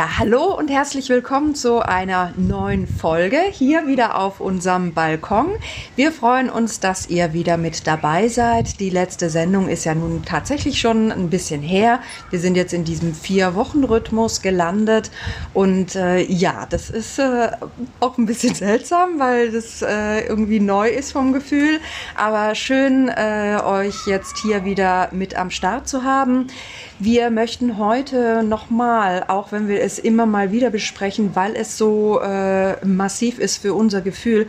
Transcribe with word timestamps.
Ja, 0.00 0.16
hallo 0.16 0.56
und 0.56 0.70
herzlich 0.70 1.10
willkommen 1.10 1.54
zu 1.54 1.80
einer 1.80 2.32
neuen 2.38 2.86
Folge 2.86 3.36
hier 3.52 3.86
wieder 3.86 4.18
auf 4.18 4.40
unserem 4.40 4.94
Balkon. 4.94 5.48
Wir 5.94 6.10
freuen 6.10 6.48
uns, 6.48 6.80
dass 6.80 7.10
ihr 7.10 7.34
wieder 7.34 7.58
mit 7.58 7.86
dabei 7.86 8.28
seid. 8.28 8.80
Die 8.80 8.88
letzte 8.88 9.28
Sendung 9.28 9.68
ist 9.68 9.84
ja 9.84 9.94
nun 9.94 10.24
tatsächlich 10.24 10.80
schon 10.80 11.12
ein 11.12 11.28
bisschen 11.28 11.60
her. 11.60 12.00
Wir 12.30 12.40
sind 12.40 12.56
jetzt 12.56 12.72
in 12.72 12.84
diesem 12.84 13.14
Vier-Wochen-Rhythmus 13.14 14.40
gelandet 14.40 15.10
und 15.52 15.94
äh, 15.96 16.22
ja, 16.22 16.64
das 16.70 16.88
ist 16.88 17.18
äh, 17.18 17.50
auch 18.00 18.16
ein 18.16 18.24
bisschen 18.24 18.54
seltsam, 18.54 19.18
weil 19.18 19.52
das 19.52 19.82
äh, 19.82 20.20
irgendwie 20.26 20.60
neu 20.60 20.88
ist 20.88 21.12
vom 21.12 21.34
Gefühl. 21.34 21.78
Aber 22.14 22.54
schön, 22.54 23.10
äh, 23.10 23.58
euch 23.62 24.06
jetzt 24.06 24.38
hier 24.38 24.64
wieder 24.64 25.10
mit 25.12 25.36
am 25.36 25.50
Start 25.50 25.88
zu 25.88 26.04
haben. 26.04 26.46
Wir 27.02 27.30
möchten 27.30 27.78
heute 27.78 28.42
nochmal, 28.42 29.24
auch 29.28 29.52
wenn 29.52 29.68
wir 29.68 29.80
es 29.80 29.98
immer 29.98 30.26
mal 30.26 30.52
wieder 30.52 30.68
besprechen, 30.68 31.30
weil 31.32 31.56
es 31.56 31.78
so 31.78 32.20
äh, 32.20 32.84
massiv 32.84 33.38
ist 33.38 33.62
für 33.62 33.72
unser 33.72 34.02
Gefühl, 34.02 34.46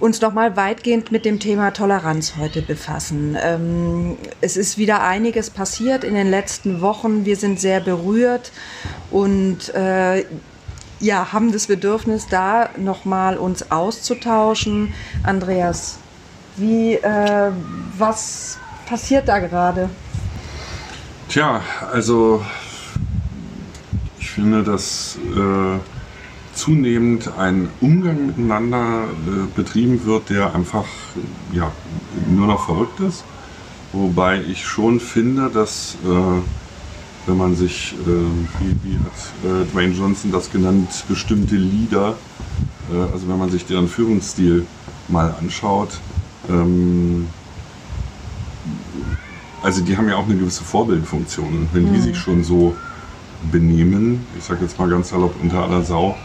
uns 0.00 0.22
nochmal 0.22 0.56
weitgehend 0.56 1.12
mit 1.12 1.26
dem 1.26 1.40
Thema 1.40 1.72
Toleranz 1.72 2.36
heute 2.38 2.62
befassen. 2.62 3.36
Ähm, 3.38 4.16
es 4.40 4.56
ist 4.56 4.78
wieder 4.78 5.02
einiges 5.02 5.50
passiert 5.50 6.04
in 6.04 6.14
den 6.14 6.30
letzten 6.30 6.80
Wochen. 6.80 7.26
Wir 7.26 7.36
sind 7.36 7.60
sehr 7.60 7.80
berührt 7.80 8.50
und 9.10 9.68
äh, 9.74 10.24
ja, 11.00 11.34
haben 11.34 11.52
das 11.52 11.66
Bedürfnis, 11.66 12.28
da 12.30 12.70
nochmal 12.78 13.36
uns 13.36 13.70
auszutauschen. 13.70 14.94
Andreas, 15.22 15.98
wie, 16.56 16.94
äh, 16.94 17.50
was 17.98 18.56
passiert 18.86 19.28
da 19.28 19.38
gerade? 19.38 19.90
Tja, 21.28 21.60
also 21.92 22.42
ich 24.18 24.30
finde, 24.30 24.62
dass 24.62 25.18
äh, 25.36 25.78
zunehmend 26.54 27.30
ein 27.36 27.68
Umgang 27.82 28.28
miteinander 28.28 29.04
äh, 29.04 29.46
betrieben 29.54 30.06
wird, 30.06 30.30
der 30.30 30.54
einfach 30.54 30.86
ja, 31.52 31.70
nur 32.30 32.46
noch 32.46 32.64
verrückt 32.64 33.00
ist. 33.00 33.24
Wobei 33.92 34.40
ich 34.40 34.64
schon 34.66 35.00
finde, 35.00 35.50
dass 35.50 35.98
äh, 36.02 36.40
wenn 37.26 37.36
man 37.36 37.54
sich, 37.54 37.94
äh, 38.06 38.06
wie, 38.06 38.76
wie, 38.82 38.96
hat 38.96 39.44
äh, 39.44 39.70
Dwayne 39.70 39.92
Johnson 39.92 40.32
das 40.32 40.50
genannt, 40.50 41.04
bestimmte 41.08 41.56
Leader, 41.56 42.16
äh, 42.90 43.12
also 43.12 43.28
wenn 43.28 43.38
man 43.38 43.50
sich 43.50 43.66
deren 43.66 43.88
Führungsstil 43.88 44.66
mal 45.08 45.34
anschaut, 45.38 46.00
ähm, 46.48 47.26
also 49.62 49.82
die 49.82 49.96
haben 49.96 50.08
ja 50.08 50.16
auch 50.16 50.26
eine 50.26 50.36
gewisse 50.36 50.64
Vorbildfunktion. 50.64 51.46
Und 51.46 51.68
wenn 51.72 51.86
die 51.92 51.98
mhm. 51.98 52.02
sich 52.02 52.16
schon 52.16 52.44
so 52.44 52.76
benehmen, 53.50 54.26
ich 54.36 54.44
sage 54.44 54.62
jetzt 54.62 54.78
mal 54.78 54.88
ganz 54.88 55.10
salopp 55.10 55.34
unter 55.42 55.62
aller 55.62 55.82
Sau, 55.82 56.16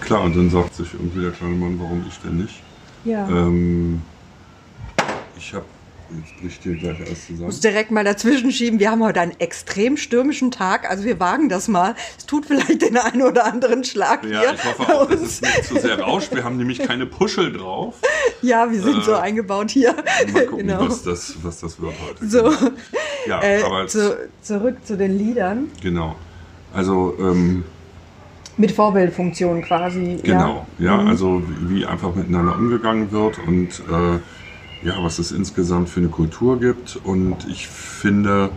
klar, 0.00 0.22
und 0.22 0.36
dann 0.36 0.50
sagt 0.50 0.74
sich 0.74 0.92
irgendwie 0.94 1.20
der 1.20 1.30
kleine 1.32 1.54
Mann, 1.54 1.78
warum 1.80 2.04
ich 2.08 2.18
denn 2.18 2.36
nicht? 2.36 2.62
Ja. 3.04 3.28
Ähm, 3.28 4.02
ich 5.36 5.54
habe 5.54 5.64
Jetzt 6.12 6.40
bricht 6.40 6.62
hier 6.62 6.74
gleich 6.74 6.98
alles 6.98 7.26
zusammen. 7.26 7.40
Ich 7.40 7.46
muss 7.46 7.60
direkt 7.60 7.90
mal 7.90 8.04
dazwischen 8.04 8.50
schieben. 8.52 8.80
Wir 8.80 8.90
haben 8.90 9.02
heute 9.02 9.20
einen 9.20 9.38
extrem 9.38 9.96
stürmischen 9.96 10.50
Tag. 10.50 10.90
Also 10.90 11.04
wir 11.04 11.20
wagen 11.20 11.48
das 11.48 11.68
mal. 11.68 11.94
Es 12.18 12.26
tut 12.26 12.46
vielleicht 12.46 12.82
den 12.82 12.96
einen 12.96 13.22
oder 13.22 13.44
anderen 13.44 13.84
Schlag 13.84 14.24
ja, 14.24 14.40
hier. 14.40 14.54
ich 14.54 14.64
hoffe 14.64 14.94
auch, 14.94 15.08
dass 15.08 15.20
es 15.20 15.40
nicht 15.40 15.64
zu 15.64 15.78
sehr 15.78 16.00
rauscht. 16.00 16.34
Wir 16.34 16.44
haben 16.44 16.56
nämlich 16.56 16.80
keine 16.80 17.06
Puschel 17.06 17.52
drauf. 17.52 17.94
Ja, 18.42 18.70
wir 18.70 18.82
sind 18.82 18.98
äh, 18.98 19.02
so 19.02 19.14
eingebaut 19.14 19.70
hier. 19.70 19.94
Mal 20.32 20.46
gucken, 20.46 20.66
genau. 20.66 20.88
was, 20.88 21.02
das, 21.02 21.34
was 21.42 21.60
das 21.60 21.80
wird 21.80 21.94
heute. 22.06 22.28
So, 22.28 22.52
ja, 23.26 23.42
äh, 23.42 23.62
aber 23.62 23.86
zu, 23.86 24.16
zurück 24.42 24.78
zu 24.84 24.96
den 24.96 25.16
Liedern. 25.16 25.70
Genau. 25.82 26.16
Also 26.72 27.16
ähm, 27.20 27.64
mit 28.56 28.72
Vorbildfunktion 28.72 29.62
quasi. 29.62 30.20
Genau, 30.22 30.66
ja, 30.78 30.86
ja 30.86 30.96
mhm. 31.02 31.08
also 31.08 31.42
wie, 31.46 31.76
wie, 31.76 31.86
einfach 31.86 32.14
miteinander 32.14 32.56
umgegangen 32.56 33.10
wird 33.10 33.38
und 33.46 33.68
äh, 33.68 34.18
ja, 34.82 35.02
was 35.02 35.18
es 35.18 35.32
insgesamt 35.32 35.88
für 35.88 36.00
eine 36.00 36.08
Kultur 36.08 36.58
gibt. 36.58 36.98
Und 37.04 37.46
ich 37.48 37.68
finde, 37.68 38.50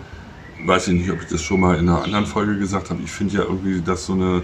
weiß 0.66 0.88
ich 0.90 0.94
nicht, 0.94 1.12
ob 1.12 1.22
ich 1.22 1.28
das 1.28 1.42
schon 1.42 1.60
mal 1.60 1.78
in 1.78 1.90
einer 1.90 2.04
anderen 2.04 2.26
Folge 2.26 2.58
gesagt 2.58 2.90
habe, 2.90 3.02
ich 3.04 3.12
finde 3.12 3.36
ja 3.36 3.44
irgendwie, 3.44 3.82
dass 3.82 4.06
so 4.06 4.14
eine 4.14 4.44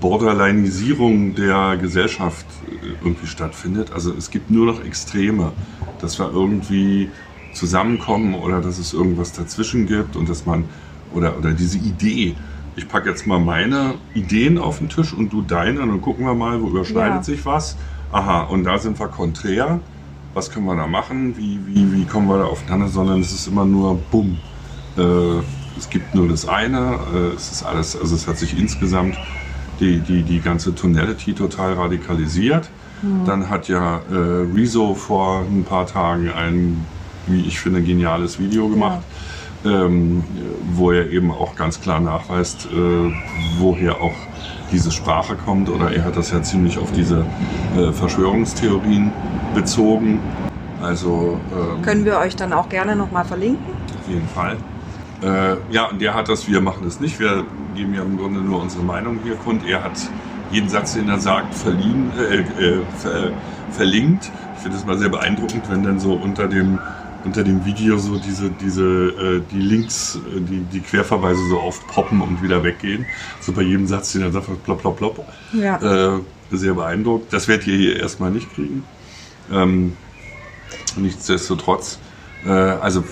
Borderlineisierung 0.00 1.34
der 1.34 1.76
Gesellschaft 1.80 2.46
äh, 2.66 3.04
irgendwie 3.04 3.26
stattfindet. 3.26 3.92
Also 3.92 4.12
es 4.16 4.30
gibt 4.30 4.50
nur 4.50 4.66
noch 4.66 4.84
Extreme, 4.84 5.52
dass 6.00 6.18
wir 6.18 6.30
irgendwie 6.32 7.10
zusammenkommen 7.52 8.34
oder 8.34 8.60
dass 8.60 8.78
es 8.78 8.92
irgendwas 8.92 9.32
dazwischen 9.32 9.86
gibt 9.86 10.16
und 10.16 10.28
dass 10.28 10.44
man, 10.44 10.64
oder, 11.14 11.38
oder 11.38 11.52
diese 11.52 11.78
Idee, 11.78 12.34
ich 12.76 12.86
packe 12.88 13.08
jetzt 13.08 13.26
mal 13.26 13.38
meine 13.38 13.94
Ideen 14.14 14.58
auf 14.58 14.78
den 14.78 14.90
Tisch 14.90 15.14
und 15.14 15.32
du 15.32 15.40
deine 15.40 15.80
und 15.80 15.88
dann 15.88 16.02
gucken 16.02 16.26
wir 16.26 16.34
mal, 16.34 16.60
wo 16.60 16.68
überschneidet 16.68 17.16
ja. 17.16 17.22
sich 17.22 17.46
was. 17.46 17.76
Aha, 18.12 18.42
und 18.42 18.64
da 18.64 18.78
sind 18.78 19.00
wir 19.00 19.08
konträr 19.08 19.80
was 20.36 20.50
können 20.50 20.66
wir 20.66 20.76
da 20.76 20.86
machen, 20.86 21.34
wie, 21.38 21.58
wie, 21.66 21.94
wie 21.94 22.04
kommen 22.04 22.28
wir 22.28 22.38
da 22.38 22.44
aufeinander, 22.44 22.88
sondern 22.88 23.20
es 23.20 23.32
ist 23.32 23.46
immer 23.46 23.64
nur 23.64 23.96
bumm. 24.10 24.36
Äh, 24.98 25.02
es 25.78 25.88
gibt 25.88 26.14
nur 26.14 26.28
das 26.28 26.46
eine, 26.46 26.98
äh, 27.14 27.34
es 27.34 27.50
ist 27.50 27.62
alles, 27.62 27.98
also 27.98 28.14
es 28.14 28.28
hat 28.28 28.36
sich 28.36 28.56
insgesamt 28.56 29.16
die, 29.80 29.98
die, 30.00 30.22
die 30.22 30.40
ganze 30.40 30.74
Tonality 30.74 31.32
total 31.32 31.72
radikalisiert. 31.72 32.68
Mhm. 33.00 33.24
Dann 33.24 33.48
hat 33.48 33.68
ja 33.68 34.02
äh, 34.10 34.14
Rezo 34.54 34.94
vor 34.94 35.40
ein 35.40 35.64
paar 35.64 35.86
Tagen 35.86 36.30
ein, 36.30 36.84
wie 37.26 37.40
ich 37.40 37.58
finde, 37.58 37.80
geniales 37.80 38.38
Video 38.38 38.68
gemacht. 38.68 39.00
Ja. 39.00 39.06
Ähm, 39.64 40.22
wo 40.74 40.92
er 40.92 41.10
eben 41.10 41.32
auch 41.32 41.56
ganz 41.56 41.80
klar 41.80 41.98
nachweist, 41.98 42.66
äh, 42.66 43.12
woher 43.58 44.00
auch 44.00 44.14
diese 44.70 44.92
Sprache 44.92 45.34
kommt. 45.34 45.68
Oder 45.70 45.90
er 45.90 46.04
hat 46.04 46.16
das 46.16 46.30
ja 46.30 46.42
ziemlich 46.42 46.78
auf 46.78 46.92
diese 46.92 47.24
äh, 47.76 47.90
Verschwörungstheorien 47.90 49.10
bezogen. 49.56 50.20
Also 50.80 51.40
ähm, 51.52 51.82
können 51.82 52.04
wir 52.04 52.18
euch 52.18 52.36
dann 52.36 52.52
auch 52.52 52.68
gerne 52.68 52.94
nochmal 52.94 53.24
verlinken. 53.24 53.74
Auf 54.00 54.08
jeden 54.08 54.28
Fall. 54.28 54.56
Äh, 55.22 55.56
ja, 55.72 55.86
und 55.86 56.00
der 56.00 56.14
hat 56.14 56.28
das, 56.28 56.46
wir 56.46 56.60
machen 56.60 56.82
das 56.84 57.00
nicht. 57.00 57.18
Wir 57.18 57.44
geben 57.74 57.94
ja 57.94 58.02
im 58.02 58.18
Grunde 58.18 58.40
nur 58.40 58.60
unsere 58.60 58.84
Meinung 58.84 59.18
hier 59.24 59.34
kund. 59.36 59.66
Er 59.66 59.82
hat 59.82 59.98
jeden 60.52 60.68
Satz, 60.68 60.94
den 60.94 61.08
er 61.08 61.18
sagt, 61.18 61.54
verliehen, 61.54 62.12
äh, 62.18 62.36
äh, 62.62 62.82
ver, 62.98 63.32
verlinkt. 63.70 64.30
Ich 64.56 64.62
finde 64.62 64.76
es 64.76 64.84
mal 64.84 64.98
sehr 64.98 65.08
beeindruckend, 65.08 65.64
wenn 65.70 65.82
dann 65.82 65.98
so 65.98 66.12
unter 66.12 66.46
dem 66.46 66.78
unter 67.24 67.42
dem 67.42 67.64
Video 67.64 67.98
so 67.98 68.18
diese, 68.18 68.50
diese 68.50 68.84
äh, 68.84 69.42
die 69.50 69.60
Links, 69.60 70.16
äh, 70.16 70.40
die, 70.40 70.60
die 70.60 70.80
Querverweise 70.80 71.40
so 71.48 71.58
aufpoppen 71.58 72.20
und 72.20 72.40
wieder 72.40 72.62
weggehen. 72.62 73.04
So 73.40 73.52
bei 73.52 73.62
jedem 73.62 73.88
Satz, 73.88 74.12
den 74.12 74.22
er 74.22 74.30
sagt, 74.30 74.46
plopp, 74.64 74.80
plopp, 74.80 74.96
plopp. 74.96 75.24
Ja. 75.52 76.14
Äh, 76.14 76.20
sehr 76.52 76.74
beeindruckt. 76.74 77.32
Das 77.32 77.48
werdet 77.48 77.66
ihr 77.66 77.76
hier 77.76 78.00
erstmal 78.00 78.30
nicht 78.30 78.54
kriegen. 78.54 78.84
Ähm, 79.52 79.96
nichtsdestotrotz, 80.96 81.98
äh, 82.44 82.50
also 82.50 83.04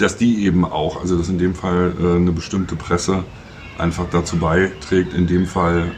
dass 0.00 0.16
die 0.16 0.44
eben 0.44 0.64
auch, 0.64 1.00
also 1.00 1.16
dass 1.16 1.28
in 1.28 1.38
dem 1.38 1.54
Fall 1.54 1.92
äh, 2.00 2.16
eine 2.16 2.32
bestimmte 2.32 2.76
Presse 2.76 3.24
einfach 3.78 4.06
dazu 4.10 4.38
beiträgt, 4.38 5.14
in 5.14 5.26
dem 5.26 5.46
Fall, 5.46 5.92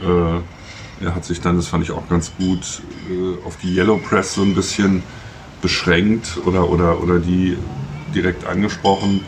äh, 1.01 1.05
er 1.05 1.15
hat 1.15 1.25
sich 1.25 1.41
dann, 1.41 1.57
das 1.57 1.69
fand 1.69 1.85
ich 1.85 1.91
auch 1.91 2.09
ganz 2.09 2.33
gut, 2.37 2.83
äh, 3.11 3.47
auf 3.47 3.57
die 3.57 3.75
Yellow 3.75 3.99
Press 3.99 4.35
so 4.35 4.43
ein 4.43 4.55
bisschen 4.55 5.03
beschränkt 5.61 6.39
oder, 6.45 6.69
oder, 6.69 7.01
oder 7.03 7.19
die 7.19 7.57
direkt 8.15 8.47
angesprochen, 8.47 9.21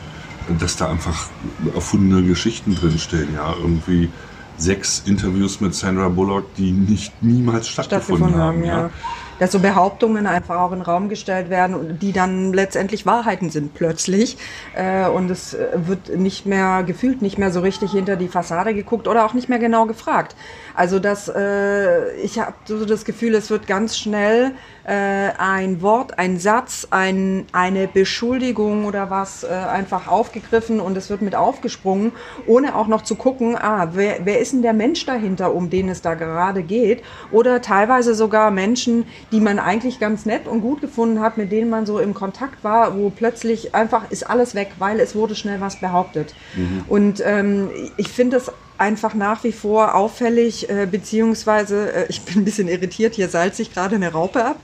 dass 0.59 0.77
da 0.77 0.89
einfach 0.91 1.29
erfundene 1.75 2.23
Geschichten 2.23 2.75
drinstehen, 2.75 3.35
ja, 3.35 3.55
irgendwie 3.61 4.11
sechs 4.57 5.03
Interviews 5.07 5.61
mit 5.61 5.75
Sandra 5.75 6.09
Bullock, 6.09 6.55
die 6.55 6.71
nicht 6.71 7.13
niemals 7.23 7.69
stattgefunden, 7.69 8.29
stattgefunden 8.29 8.41
haben, 8.41 8.65
ja. 8.65 8.79
ja 8.83 8.91
dass 9.39 9.53
so 9.53 9.59
Behauptungen 9.59 10.27
einfach 10.27 10.57
auch 10.57 10.73
in 10.73 10.79
den 10.79 10.85
Raum 10.85 11.09
gestellt 11.09 11.51
werden, 11.51 11.99
die 11.99 12.13
dann 12.13 12.53
letztendlich 12.53 13.07
Wahrheiten 13.07 13.51
sind 13.51 13.75
plötzlich. 13.75 14.37
Äh, 14.75 15.09
und 15.09 15.31
es 15.31 15.55
äh, 15.55 15.69
wird 15.75 16.17
nicht 16.17 16.47
mehr 16.47 16.83
gefühlt, 16.85 17.23
nicht 17.23 17.39
mehr 17.39 17.51
so 17.51 17.61
richtig 17.61 17.93
hinter 17.93 18.17
die 18.17 18.29
Fassade 18.29 18.75
geguckt 18.75 19.09
oder 19.09 19.25
auch 19.25 19.35
nicht 19.35 19.49
mehr 19.49 19.59
genau 19.59 19.87
gefragt. 19.87 20.35
Also 20.75 20.99
das, 20.99 21.29
äh, 21.29 22.15
ich 22.17 22.39
habe 22.39 22.55
so 22.67 22.85
das 22.85 23.05
Gefühl, 23.05 23.35
es 23.35 23.51
wird 23.51 23.67
ganz 23.67 23.97
schnell 23.97 24.53
äh, 24.85 25.31
ein 25.39 25.83
Wort, 25.83 26.19
ein 26.19 26.39
Satz, 26.39 26.89
ein, 26.91 27.47
eine 27.53 27.87
Beschuldigung 27.87 28.85
oder 28.85 29.09
was 29.09 29.45
äh, 29.45 29.49
einfach 29.49 30.09
aufgegriffen 30.09 30.81
und 30.81 30.97
es 30.97 31.11
wird 31.11 31.23
mit 31.23 31.35
aufgesprungen, 31.35 32.13
ohne 32.47 32.75
auch 32.75 32.89
noch 32.89 33.03
zu 33.03 33.15
gucken, 33.15 33.57
ah, 33.57 33.91
wer, 33.93 34.19
wer 34.25 34.41
ist 34.41 34.53
denn 34.53 34.63
der 34.63 34.73
Mensch 34.73 35.07
dahinter, 35.07 35.55
um 35.55 35.71
den 35.71 35.89
es 35.89 36.03
da 36.03 36.15
gerade 36.15 36.63
geht? 36.63 37.03
Oder 37.31 37.63
teilweise 37.63 38.15
sogar 38.15 38.51
Menschen, 38.51 39.07
die 39.33 39.41
man 39.41 39.59
eigentlich 39.59 40.01
ganz 40.01 40.27
nett 40.27 40.47
und 40.47 40.61
gut 40.61 40.81
gefunden 40.81 41.21
hat, 41.21 41.39
mit 41.39 41.53
denen 41.53 41.71
man 41.71 41.87
so 41.87 41.99
im 42.01 42.15
Kontakt 42.15 42.65
war, 42.65 42.97
wo 42.97 43.11
plötzlich 43.11 43.75
einfach 43.75 44.11
ist 44.11 44.29
alles 44.29 44.55
weg, 44.55 44.73
weil 44.79 45.01
es 45.01 45.15
wurde 45.15 45.35
schnell 45.35 45.61
was 45.61 45.77
behauptet. 45.77 46.35
Mhm. 46.57 46.85
Und 46.89 47.23
ähm, 47.25 47.71
ich 47.97 48.09
finde 48.09 48.37
es 48.39 48.51
einfach 48.79 49.15
nach 49.15 49.45
wie 49.45 49.53
vor 49.53 49.95
auffällig, 49.95 50.69
äh, 50.69 50.87
beziehungsweise 50.91 51.93
äh, 51.93 52.07
ich 52.09 52.23
bin 52.23 52.39
ein 52.39 52.45
bisschen 52.45 52.69
irritiert, 52.69 53.15
hier 53.15 53.29
salzt 53.29 53.59
sich 53.59 53.73
gerade 53.73 53.97
eine 53.97 54.13
Raupe 54.13 54.45
ab. 54.45 54.61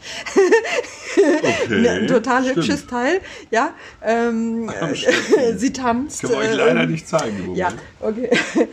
Okay, 1.16 1.88
ein 1.88 2.06
total 2.06 2.42
stimmt. 2.42 2.56
hübsches 2.56 2.86
Teil, 2.86 3.20
ja. 3.50 3.70
Ähm, 4.02 4.70
sie 5.56 5.72
tanzt. 5.72 6.22
Können 6.22 6.32
wir 6.32 6.38
euch 6.38 6.54
leider 6.54 6.82
ähm, 6.82 6.90
nicht 6.90 7.08
zeigen. 7.08 7.54
Ja, 7.54 7.72
okay. 8.00 8.30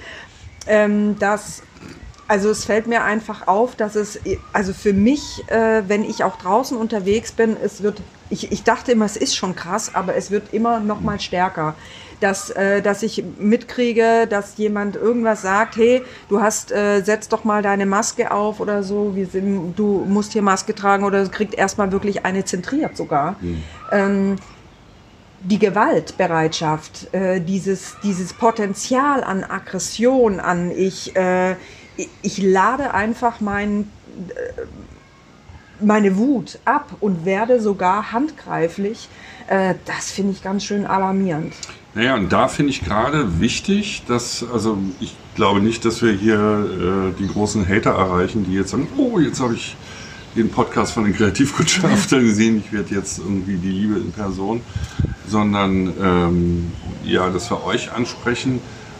ähm, 0.67 1.17
dass 1.19 1.61
also 2.29 2.49
es 2.49 2.65
fällt 2.65 2.87
mir 2.87 3.03
einfach 3.03 3.47
auf, 3.47 3.75
dass 3.75 3.95
es, 3.95 4.19
also 4.51 4.73
für 4.73 4.91
mich, 4.91 5.43
äh, 5.47 5.83
wenn 5.87 6.03
ich 6.03 6.25
auch 6.25 6.35
draußen 6.37 6.75
unterwegs 6.77 7.31
bin, 7.31 7.55
es 7.63 7.83
wird, 7.83 8.01
ich, 8.29 8.51
ich 8.51 8.63
dachte 8.63 8.91
immer, 8.91 9.05
es 9.05 9.15
ist 9.15 9.35
schon 9.37 9.55
krass, 9.55 9.95
aber 9.95 10.15
es 10.15 10.29
wird 10.29 10.53
immer 10.53 10.81
noch 10.81 10.99
mal 10.99 11.21
stärker. 11.21 11.75
Dass, 12.19 12.49
äh, 12.49 12.81
dass 12.81 13.03
ich 13.03 13.23
mitkriege, 13.37 14.25
dass 14.27 14.57
jemand 14.57 14.95
irgendwas 14.95 15.43
sagt, 15.43 15.77
hey, 15.77 16.01
du 16.29 16.41
hast, 16.41 16.71
äh, 16.71 17.01
setz 17.01 17.27
doch 17.27 17.43
mal 17.43 17.61
deine 17.61 17.85
Maske 17.85 18.31
auf 18.31 18.59
oder 18.59 18.81
so, 18.81 19.15
wir 19.15 19.27
sind, 19.27 19.75
du 19.75 20.03
musst 20.07 20.33
hier 20.33 20.41
Maske 20.41 20.73
tragen 20.73 21.03
oder 21.03 21.27
kriegt 21.27 21.53
erstmal 21.53 21.91
wirklich 21.91 22.25
eine 22.25 22.43
zentriert 22.43 22.97
sogar. 22.97 23.35
Mhm. 23.39 23.63
Ähm, 23.91 24.35
die 25.41 25.59
Gewaltbereitschaft, 25.59 27.13
äh, 27.13 27.39
dieses, 27.39 27.95
dieses 28.03 28.33
Potenzial 28.33 29.23
an 29.23 29.43
Aggression, 29.43 30.39
an 30.39 30.71
ich, 30.71 31.15
äh, 31.15 31.55
ich 32.21 32.37
lade 32.39 32.93
einfach 32.93 33.39
mein, 33.39 33.91
äh, 34.29 34.63
meine 35.79 36.17
Wut 36.17 36.59
ab 36.65 36.95
und 36.99 37.25
werde 37.25 37.61
sogar 37.61 38.11
handgreiflich. 38.11 39.09
Äh, 39.47 39.75
das 39.85 40.11
finde 40.11 40.33
ich 40.33 40.43
ganz 40.43 40.63
schön 40.63 40.85
alarmierend. 40.85 41.53
Naja, 41.93 42.15
und 42.15 42.31
da 42.31 42.47
finde 42.47 42.71
ich 42.71 42.83
gerade 42.83 43.39
wichtig, 43.39 44.03
dass, 44.07 44.45
also 44.53 44.77
ich 44.99 45.15
glaube 45.35 45.61
nicht, 45.61 45.83
dass 45.83 46.01
wir 46.01 46.11
hier 46.11 47.13
äh, 47.15 47.19
die 47.19 47.27
großen 47.27 47.67
Hater 47.67 47.91
erreichen, 47.91 48.45
die 48.45 48.53
jetzt 48.53 48.71
sagen, 48.71 48.87
oh, 48.97 49.19
jetzt 49.19 49.39
habe 49.39 49.55
ich 49.55 49.75
den 50.35 50.49
Podcast 50.49 50.93
von 50.93 51.05
den 51.05 51.15
Kreativwirtschaftern 51.15 52.23
gesehen, 52.23 52.63
ich 52.63 52.71
werde 52.71 52.93
jetzt 52.93 53.17
irgendwie 53.17 53.57
die 53.57 53.71
Liebe 53.71 53.95
in 53.95 54.11
Person, 54.11 54.61
sondern 55.27 55.93
ähm, 55.99 56.71
ja, 57.03 57.29
dass 57.29 57.49
wir 57.49 57.63
euch 57.63 57.91
ansprechen, 57.91 58.59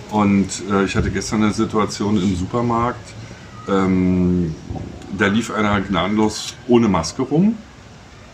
und 0.10 0.48
äh, 0.72 0.86
ich 0.86 0.96
hatte 0.96 1.12
gestern 1.12 1.44
eine 1.44 1.54
Situation 1.54 2.18
im 2.18 2.36
Supermarkt, 2.36 3.14
ähm, 3.68 4.56
da 5.18 5.28
lief 5.28 5.52
einer 5.52 5.82
gnadenlos 5.82 6.56
ohne 6.68 6.88
Maske 6.88 7.24
rum. 7.24 7.58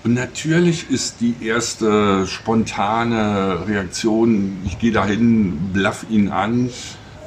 Und 0.04 0.16
natürlich 0.16 0.90
ist 0.90 1.22
die 1.22 1.36
erste 1.42 2.28
spontane 2.28 3.66
Reaktion, 3.68 4.58
ich 4.66 4.78
gehe 4.78 4.92
dahin, 4.92 5.72
blaff 5.72 6.06
ihn 6.10 6.28
an, 6.30 6.70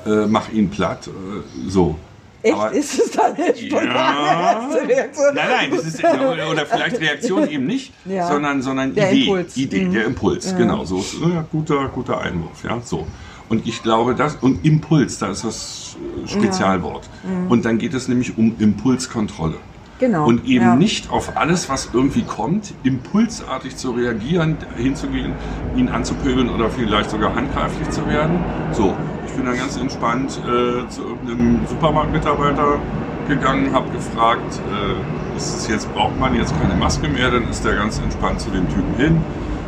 äh, 0.04 0.26
mach 0.26 0.52
ihn 0.52 0.68
platt, 0.68 1.08
äh, 1.08 1.70
so. 1.70 1.96
Echt? 2.42 2.54
Aber, 2.54 2.72
ist 2.72 2.98
es 2.98 3.10
dann 3.12 3.34
eine 3.34 3.56
spontane 3.56 3.88
ja, 3.94 4.68
Reaktion? 4.86 5.34
Nein, 5.34 5.48
nein, 5.48 5.70
das 5.74 5.86
ist, 5.86 6.04
oder 6.04 6.66
vielleicht 6.66 7.00
Reaktion 7.00 7.48
eben 7.48 7.66
nicht, 7.66 7.94
ja. 8.04 8.28
sondern, 8.28 8.60
sondern 8.60 8.94
der 8.94 9.10
Idee. 9.10 9.20
Impuls. 9.22 9.56
Idee, 9.56 9.84
mhm. 9.86 9.92
der 9.94 10.04
Impuls, 10.04 10.50
ja. 10.50 10.58
genau. 10.58 10.84
So, 10.84 11.02
ja, 11.22 11.46
guter, 11.50 11.88
guter 11.88 12.20
Einwurf, 12.20 12.62
ja, 12.62 12.78
so. 12.84 13.06
Und 13.48 13.66
ich 13.66 13.82
glaube, 13.82 14.14
das, 14.14 14.36
und 14.36 14.66
Impuls, 14.66 15.18
da 15.18 15.30
ist 15.30 15.44
das 15.44 15.96
Spezialwort. 16.26 17.08
Ja. 17.24 17.30
Mhm. 17.30 17.50
Und 17.50 17.64
dann 17.64 17.78
geht 17.78 17.94
es 17.94 18.06
nämlich 18.08 18.36
um 18.36 18.54
Impulskontrolle. 18.58 19.56
Genau. 19.98 20.26
Und 20.26 20.46
eben 20.46 20.64
ja. 20.64 20.76
nicht 20.76 21.10
auf 21.10 21.36
alles, 21.36 21.70
was 21.70 21.90
irgendwie 21.92 22.22
kommt, 22.22 22.74
impulsartig 22.82 23.76
zu 23.76 23.92
reagieren, 23.92 24.58
hinzugehen, 24.76 25.32
ihn 25.74 25.88
anzupöbeln 25.88 26.50
oder 26.50 26.68
vielleicht 26.68 27.10
sogar 27.10 27.34
handgreiflich 27.34 27.88
zu 27.90 28.06
werden. 28.06 28.38
So, 28.72 28.94
ich 29.26 29.32
bin 29.32 29.46
dann 29.46 29.56
ganz 29.56 29.76
entspannt 29.78 30.38
äh, 30.44 30.86
zu 30.88 31.02
irgendeinem 31.02 31.66
Supermarktmitarbeiter 31.66 32.78
gegangen, 33.26 33.72
habe 33.72 33.90
gefragt, 33.90 34.60
äh, 34.70 35.36
ist 35.36 35.60
es 35.60 35.68
jetzt, 35.68 35.92
braucht 35.94 36.18
man 36.20 36.34
jetzt 36.34 36.54
keine 36.60 36.74
Maske 36.74 37.08
mehr? 37.08 37.30
Dann 37.30 37.48
ist 37.48 37.64
der 37.64 37.74
ganz 37.74 37.98
entspannt 37.98 38.40
zu 38.40 38.50
dem 38.50 38.68
Typen 38.68 38.94
hin 38.96 39.22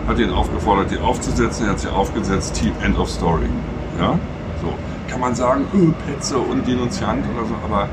hat 0.08 0.18
ihn 0.18 0.30
aufgefordert, 0.30 0.90
die 0.90 0.98
aufzusetzen. 0.98 1.66
Er 1.66 1.72
hat 1.72 1.80
sie 1.80 1.92
aufgesetzt. 1.92 2.54
Team 2.54 2.72
End 2.82 2.98
of 2.98 3.10
Story. 3.10 3.48
Ja, 4.00 4.18
so 4.62 4.72
kann 5.08 5.20
man 5.20 5.34
sagen, 5.34 5.66
öh, 5.74 5.92
Petze 6.06 6.38
und 6.38 6.66
Denunziant 6.66 7.24
oder 7.34 7.46
so. 7.46 7.54
Aber 7.64 7.88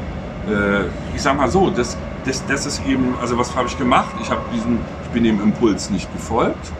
äh, 0.50 0.86
ich 1.14 1.22
sag 1.22 1.38
mal 1.38 1.50
so, 1.50 1.70
das, 1.70 1.98
das, 2.26 2.46
das 2.48 2.66
ist 2.66 2.82
eben, 2.88 3.16
also 3.22 3.38
was 3.38 3.56
habe 3.56 3.68
ich 3.68 3.78
gemacht? 3.78 4.16
Ich 4.22 4.30
habe 4.30 4.42
diesen, 4.54 4.80
ich 5.04 5.10
bin 5.10 5.24
dem 5.24 5.42
Impuls 5.42 5.90
nicht 5.90 6.12
gefolgt 6.12 6.72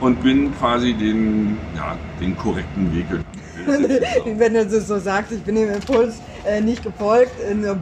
und 0.00 0.22
bin 0.22 0.56
quasi 0.58 0.92
den, 0.94 1.58
ja, 1.76 1.96
den 2.20 2.36
korrekten 2.36 2.94
Weg 2.94 3.08
gegangen. 3.08 3.24
Wenn 4.38 4.54
du 4.54 4.66
das 4.66 4.88
so 4.88 4.98
sagst, 4.98 5.32
ich 5.32 5.42
bin 5.42 5.54
dem 5.54 5.72
Impuls 5.72 6.16
äh, 6.44 6.60
nicht 6.60 6.82
gefolgt, 6.82 7.32
in 7.50 7.62
der 7.62 7.78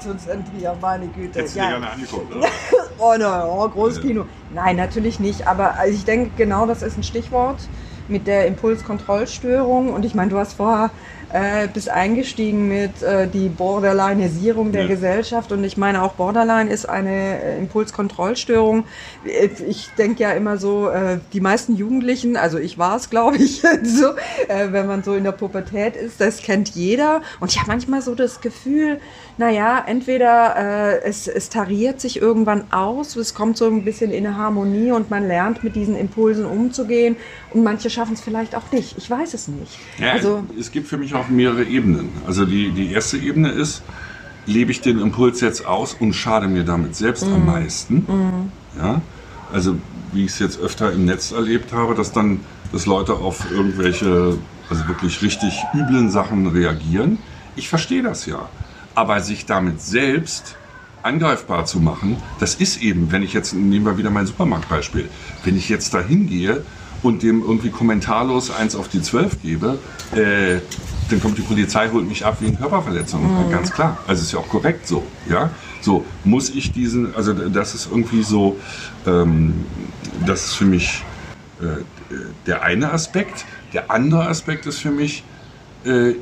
zentrieren, 0.00 0.76
meine 0.80 1.06
Güte. 1.06 1.38
Hättest 1.38 1.54
du 1.54 1.60
ja. 1.60 1.66
dir 1.66 1.70
gerne 1.72 1.90
angeguckt, 1.90 2.34
oder? 2.34 2.48
oh, 2.98 3.14
no, 3.16 3.62
oh, 3.62 3.68
großes 3.68 4.00
Kino. 4.00 4.24
Nein, 4.52 4.76
natürlich 4.76 5.20
nicht, 5.20 5.46
aber 5.46 5.78
also 5.78 5.94
ich 5.94 6.04
denke, 6.04 6.32
genau 6.36 6.66
das 6.66 6.82
ist 6.82 6.98
ein 6.98 7.04
Stichwort 7.04 7.60
mit 8.08 8.26
der 8.26 8.46
Impulskontrollstörung. 8.46 9.92
Und 9.92 10.04
ich 10.04 10.14
meine, 10.14 10.30
du 10.30 10.38
hast 10.38 10.54
vorher 10.54 10.90
äh, 11.32 11.68
bist 11.68 11.88
eingestiegen 11.88 12.68
mit 12.68 13.02
äh, 13.02 13.26
die 13.26 13.48
Borderlineisierung 13.48 14.72
der 14.72 14.82
ja. 14.82 14.88
Gesellschaft. 14.88 15.52
Und 15.52 15.64
ich 15.64 15.76
meine, 15.76 16.02
auch 16.02 16.12
Borderline 16.12 16.70
ist 16.70 16.88
eine 16.88 17.42
äh, 17.42 17.58
Impulskontrollstörung. 17.58 18.84
Äh, 19.24 19.48
ich 19.66 19.90
denke 19.96 20.22
ja 20.22 20.32
immer 20.32 20.58
so, 20.58 20.88
äh, 20.88 21.18
die 21.32 21.40
meisten 21.40 21.74
Jugendlichen, 21.76 22.36
also 22.36 22.58
ich 22.58 22.78
war 22.78 22.96
es, 22.96 23.10
glaube 23.10 23.36
ich, 23.38 23.62
so, 23.82 24.08
äh, 24.48 24.72
wenn 24.72 24.86
man 24.86 25.02
so 25.02 25.14
in 25.14 25.24
der 25.24 25.32
Pubertät 25.32 25.96
ist, 25.96 26.20
das 26.20 26.42
kennt 26.42 26.70
jeder. 26.70 27.22
Und 27.40 27.50
ich 27.50 27.58
habe 27.58 27.70
manchmal 27.70 28.02
so 28.02 28.14
das 28.14 28.40
Gefühl, 28.40 29.00
naja, 29.38 29.82
entweder 29.86 30.56
äh, 30.56 31.02
es, 31.04 31.26
es 31.26 31.48
tariert 31.48 32.00
sich 32.00 32.20
irgendwann 32.20 32.70
aus, 32.72 33.16
es 33.16 33.34
kommt 33.34 33.56
so 33.56 33.66
ein 33.66 33.84
bisschen 33.84 34.10
in 34.10 34.26
eine 34.26 34.36
Harmonie 34.36 34.92
und 34.92 35.10
man 35.10 35.26
lernt 35.26 35.64
mit 35.64 35.76
diesen 35.76 35.96
Impulsen 35.96 36.44
umzugehen 36.44 37.16
und 37.54 37.62
manche 37.62 37.88
schaffen 37.88 38.14
es 38.14 38.20
vielleicht 38.20 38.54
auch 38.54 38.70
nicht. 38.72 38.98
Ich 38.98 39.08
weiß 39.08 39.34
es 39.34 39.48
nicht. 39.48 39.78
Ja, 39.98 40.12
also, 40.12 40.44
es 40.58 40.70
gibt 40.70 40.88
für 40.88 40.98
mich 40.98 41.14
auch 41.14 41.21
mehrere 41.28 41.64
Ebenen. 41.64 42.10
Also 42.26 42.44
die, 42.44 42.70
die 42.70 42.92
erste 42.92 43.18
Ebene 43.18 43.50
ist, 43.50 43.82
lebe 44.46 44.70
ich 44.70 44.80
den 44.80 44.98
Impuls 44.98 45.40
jetzt 45.40 45.66
aus 45.66 45.94
und 45.94 46.14
schade 46.14 46.48
mir 46.48 46.64
damit 46.64 46.96
selbst 46.96 47.26
mm. 47.26 47.32
am 47.32 47.40
mhm. 47.40 47.46
meisten. 47.46 47.94
Mm. 47.96 48.52
Ja? 48.78 49.00
Also 49.52 49.76
wie 50.12 50.24
ich 50.24 50.32
es 50.32 50.38
jetzt 50.38 50.60
öfter 50.60 50.92
im 50.92 51.04
Netz 51.04 51.32
erlebt 51.32 51.72
habe, 51.72 51.94
dass 51.94 52.12
dann 52.12 52.40
dass 52.72 52.86
Leute 52.86 53.12
auf 53.14 53.50
irgendwelche, 53.50 54.38
also 54.68 54.88
wirklich 54.88 55.22
richtig 55.22 55.62
üblen 55.74 56.10
Sachen 56.10 56.46
reagieren. 56.46 57.18
Ich 57.54 57.68
verstehe 57.68 58.02
das 58.02 58.26
ja. 58.26 58.48
Aber 58.94 59.20
sich 59.20 59.46
damit 59.46 59.80
selbst 59.80 60.56
angreifbar 61.02 61.66
zu 61.66 61.80
machen, 61.80 62.16
das 62.40 62.54
ist 62.54 62.82
eben, 62.82 63.12
wenn 63.12 63.22
ich 63.22 63.32
jetzt, 63.32 63.54
nehmen 63.54 63.84
wir 63.84 63.98
wieder 63.98 64.10
mein 64.10 64.26
Supermarktbeispiel, 64.26 65.08
wenn 65.44 65.56
ich 65.56 65.68
jetzt 65.68 65.92
da 65.92 66.00
hingehe 66.00 66.64
und 67.02 67.22
dem 67.22 67.42
irgendwie 67.42 67.70
kommentarlos 67.70 68.50
eins 68.50 68.74
auf 68.74 68.88
die 68.88 69.02
zwölf 69.02 69.42
gebe, 69.42 69.78
äh, 70.14 70.60
dann 71.12 71.20
kommt 71.20 71.38
die 71.38 71.42
Polizei, 71.42 71.88
holt 71.90 72.08
mich 72.08 72.24
ab 72.24 72.38
wegen 72.40 72.56
Körperverletzung. 72.56 73.46
Mhm. 73.46 73.50
Ganz 73.50 73.70
klar. 73.70 73.98
Also 74.06 74.22
ist 74.22 74.32
ja 74.32 74.38
auch 74.38 74.48
korrekt 74.48 74.86
so. 74.86 75.04
Ja? 75.28 75.50
So, 75.80 76.04
muss 76.24 76.50
ich 76.50 76.72
diesen, 76.72 77.14
also 77.14 77.32
das 77.32 77.74
ist 77.74 77.88
irgendwie 77.90 78.22
so, 78.22 78.58
ähm, 79.06 79.66
das 80.26 80.46
ist 80.46 80.54
für 80.54 80.64
mich 80.64 81.04
äh, 81.60 81.82
der 82.46 82.62
eine 82.62 82.92
Aspekt. 82.92 83.44
Der 83.72 83.90
andere 83.90 84.26
Aspekt 84.26 84.66
ist 84.66 84.78
für 84.78 84.90
mich, 84.90 85.24
äh, 85.84 86.14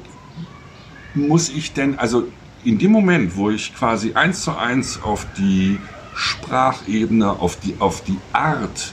muss 1.15 1.49
ich 1.49 1.73
denn, 1.73 1.99
also 1.99 2.29
in 2.65 2.79
dem 2.79 2.93
Moment, 2.93 3.37
wo 3.37 3.51
ich 3.51 3.75
quasi 3.75 4.13
eins 4.15 4.43
zu 4.43 4.57
eins 4.57 5.01
auf 5.03 5.27
die 5.37 5.79
Sprachebene, 6.15 7.31
auf 7.31 7.59
die, 7.59 7.75
auf 7.79 8.03
die 8.05 8.19
Art, 8.33 8.93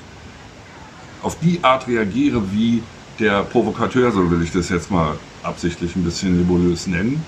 auf 1.21 1.37
die 1.39 1.59
Art 1.63 1.87
reagiere, 1.87 2.51
wie 2.51 2.81
der 3.19 3.43
Provokateur, 3.43 4.11
so 4.11 4.29
will 4.29 4.41
ich 4.41 4.51
das 4.51 4.69
jetzt 4.69 4.91
mal 4.91 5.17
absichtlich 5.43 5.95
ein 5.95 6.03
bisschen 6.03 6.37
nebulös 6.37 6.87
nennen, 6.87 7.23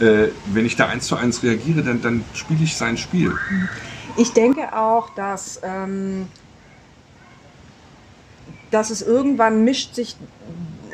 äh, 0.00 0.28
wenn 0.46 0.66
ich 0.66 0.76
da 0.76 0.86
eins 0.86 1.06
zu 1.06 1.16
eins 1.16 1.42
reagiere, 1.42 1.82
dann, 1.82 2.02
dann 2.02 2.24
spiele 2.34 2.64
ich 2.64 2.76
sein 2.76 2.96
Spiel. 2.96 3.32
Ich 4.16 4.32
denke 4.32 4.76
auch, 4.76 5.10
dass, 5.14 5.60
ähm, 5.62 6.26
dass 8.70 8.90
es 8.90 9.02
irgendwann 9.02 9.64
mischt 9.64 9.94
sich 9.94 10.16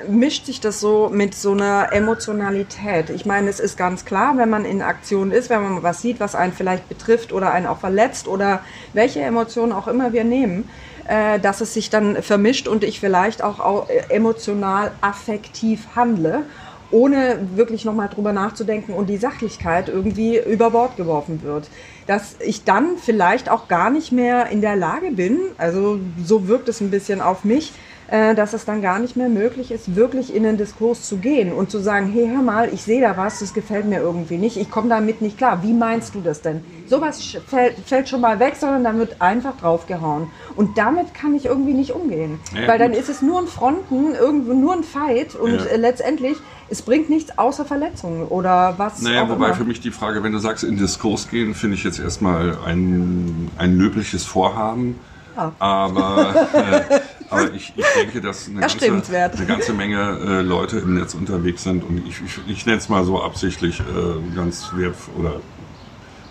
mischt 0.08 0.46
sich 0.46 0.60
das 0.60 0.80
so 0.80 1.10
mit 1.12 1.34
so 1.34 1.52
einer 1.52 1.92
Emotionalität. 1.92 3.10
Ich 3.10 3.26
meine, 3.26 3.48
es 3.50 3.60
ist 3.60 3.76
ganz 3.76 4.04
klar, 4.04 4.36
wenn 4.38 4.48
man 4.48 4.64
in 4.64 4.82
Aktion 4.82 5.30
ist, 5.30 5.50
wenn 5.50 5.62
man 5.62 5.82
was 5.82 6.00
sieht, 6.00 6.20
was 6.20 6.34
einen 6.34 6.52
vielleicht 6.52 6.88
betrifft 6.88 7.32
oder 7.32 7.52
einen 7.52 7.66
auch 7.66 7.78
verletzt 7.78 8.28
oder 8.28 8.60
welche 8.92 9.20
Emotionen 9.20 9.72
auch 9.72 9.88
immer 9.88 10.12
wir 10.12 10.24
nehmen, 10.24 10.68
äh, 11.10 11.40
dass 11.40 11.60
es 11.60 11.74
sich 11.74 11.90
dann 11.90 12.22
vermischt 12.22 12.68
und 12.68 12.84
ich 12.84 13.00
vielleicht 13.00 13.42
auch 13.42 13.88
emotional 14.08 14.92
affektiv 15.00 15.88
handle 15.96 16.44
ohne 16.92 17.38
wirklich 17.54 17.84
nochmal 17.84 18.08
drüber 18.08 18.32
nachzudenken 18.32 18.94
und 18.94 19.08
die 19.08 19.16
Sachlichkeit 19.16 19.88
irgendwie 19.88 20.38
über 20.38 20.70
Bord 20.70 20.96
geworfen 20.96 21.42
wird. 21.42 21.68
Dass 22.06 22.36
ich 22.40 22.64
dann 22.64 22.96
vielleicht 22.96 23.48
auch 23.48 23.68
gar 23.68 23.90
nicht 23.90 24.12
mehr 24.12 24.48
in 24.50 24.60
der 24.60 24.76
Lage 24.76 25.12
bin, 25.12 25.38
also 25.58 25.98
so 26.24 26.48
wirkt 26.48 26.68
es 26.68 26.80
ein 26.80 26.90
bisschen 26.90 27.20
auf 27.20 27.44
mich, 27.44 27.72
äh, 28.10 28.34
dass 28.34 28.54
es 28.54 28.64
dann 28.64 28.82
gar 28.82 28.98
nicht 28.98 29.16
mehr 29.16 29.28
möglich 29.28 29.70
ist, 29.70 29.94
wirklich 29.94 30.34
in 30.34 30.42
den 30.42 30.56
Diskurs 30.56 31.02
zu 31.02 31.18
gehen 31.18 31.52
und 31.52 31.70
zu 31.70 31.78
sagen, 31.78 32.10
hey, 32.12 32.28
hör 32.28 32.42
mal, 32.42 32.68
ich 32.72 32.82
sehe 32.82 33.00
da 33.00 33.16
was, 33.16 33.38
das 33.38 33.54
gefällt 33.54 33.86
mir 33.86 34.00
irgendwie 34.00 34.36
nicht, 34.36 34.56
ich 34.56 34.70
komme 34.70 34.88
damit 34.88 35.22
nicht 35.22 35.38
klar. 35.38 35.62
Wie 35.62 35.72
meinst 35.72 36.14
du 36.16 36.20
das 36.20 36.42
denn? 36.42 36.64
Sowas 36.86 37.36
fällt, 37.46 37.76
fällt 37.86 38.08
schon 38.08 38.20
mal 38.20 38.40
weg, 38.40 38.56
sondern 38.58 38.82
dann 38.82 38.98
wird 38.98 39.22
einfach 39.22 39.56
draufgehauen. 39.56 40.26
Und 40.56 40.76
damit 40.76 41.14
kann 41.14 41.36
ich 41.36 41.46
irgendwie 41.46 41.72
nicht 41.72 41.92
umgehen. 41.92 42.40
Ja, 42.52 42.66
Weil 42.66 42.78
dann 42.78 42.92
ist 42.92 43.08
es 43.08 43.22
nur 43.22 43.38
ein 43.38 43.46
Fronten, 43.46 44.14
irgendwo 44.14 44.54
nur 44.54 44.72
ein 44.74 44.82
Fight 44.82 45.36
und 45.36 45.54
ja. 45.54 45.64
Äh, 45.66 45.76
letztendlich, 45.76 46.36
es 46.68 46.82
bringt 46.82 47.10
nichts 47.10 47.38
außer 47.38 47.64
Verletzungen 47.64 48.26
oder 48.26 48.74
was. 48.76 49.02
Naja, 49.02 49.28
wobei 49.28 49.46
immer. 49.46 49.54
für 49.54 49.64
mich 49.64 49.80
die 49.80 49.92
Frage, 49.92 50.24
wenn 50.24 50.32
du 50.32 50.38
sagst, 50.38 50.64
in 50.64 50.76
Diskurs 50.76 51.28
gehen, 51.28 51.54
finde 51.54 51.76
ich 51.76 51.84
jetzt 51.84 52.00
erstmal 52.00 52.58
ein, 52.66 53.50
ein 53.56 53.76
löbliches 53.76 54.24
Vorhaben. 54.24 54.98
Ja. 55.36 55.52
Aber, 55.58 56.48
äh, 56.90 56.99
aber 57.30 57.52
ich, 57.54 57.72
ich 57.76 57.84
denke, 57.96 58.20
dass 58.20 58.48
eine, 58.48 58.60
ganze, 58.60 58.84
eine 58.86 59.46
ganze 59.46 59.72
Menge 59.72 60.18
äh, 60.18 60.40
Leute 60.42 60.78
im 60.78 60.94
Netz 60.94 61.14
unterwegs 61.14 61.62
sind 61.62 61.84
und 61.84 62.06
ich, 62.06 62.20
ich, 62.24 62.40
ich 62.48 62.66
nenne 62.66 62.78
es 62.78 62.88
mal 62.88 63.04
so 63.04 63.22
absichtlich 63.22 63.80
äh, 63.80 64.34
ganz 64.34 64.70
werf 64.74 65.08
oder 65.16 65.40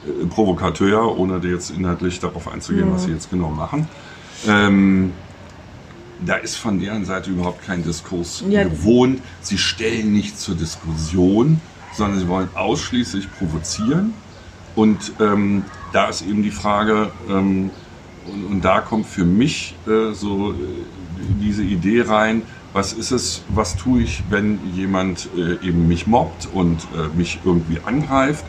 äh, 0.05 0.25
Provokateur, 0.27 1.17
ohne 1.17 1.39
jetzt 1.47 1.71
inhaltlich 1.71 2.19
darauf 2.19 2.47
einzugehen, 2.47 2.89
mhm. 2.89 2.93
was 2.93 3.05
sie 3.05 3.11
jetzt 3.11 3.29
genau 3.29 3.49
machen. 3.49 3.87
Ähm, 4.47 5.13
da 6.25 6.35
ist 6.35 6.55
von 6.55 6.79
deren 6.79 7.05
Seite 7.05 7.29
überhaupt 7.29 7.65
kein 7.65 7.83
Diskurs 7.83 8.43
ja. 8.49 8.63
gewohnt. 8.63 9.21
Sie 9.41 9.57
stellen 9.57 10.11
nicht 10.11 10.37
zur 10.37 10.55
Diskussion, 10.55 11.61
sondern 11.93 12.19
sie 12.19 12.27
wollen 12.27 12.49
ausschließlich 12.55 13.31
provozieren. 13.37 14.13
Und 14.75 15.13
ähm, 15.19 15.63
da 15.93 16.09
ist 16.09 16.21
eben 16.21 16.43
die 16.43 16.51
Frage, 16.51 17.11
ähm, 17.29 17.71
und, 18.31 18.45
und, 18.45 18.65
da 18.65 18.81
kommt 18.81 19.05
für 19.05 19.25
mich 19.25 19.75
äh, 19.87 20.13
so 20.13 20.51
äh, 20.51 20.55
diese 21.41 21.63
Idee 21.63 22.01
rein, 22.01 22.43
was 22.73 22.93
ist 22.93 23.11
es, 23.11 23.43
was 23.49 23.75
tue 23.75 24.01
ich, 24.01 24.23
wenn 24.29 24.59
jemand 24.73 25.29
äh, 25.35 25.65
eben 25.65 25.87
mich 25.87 26.07
mobbt 26.07 26.47
und 26.53 26.77
äh, 26.95 27.15
mich 27.17 27.39
irgendwie 27.43 27.79
angreift. 27.85 28.45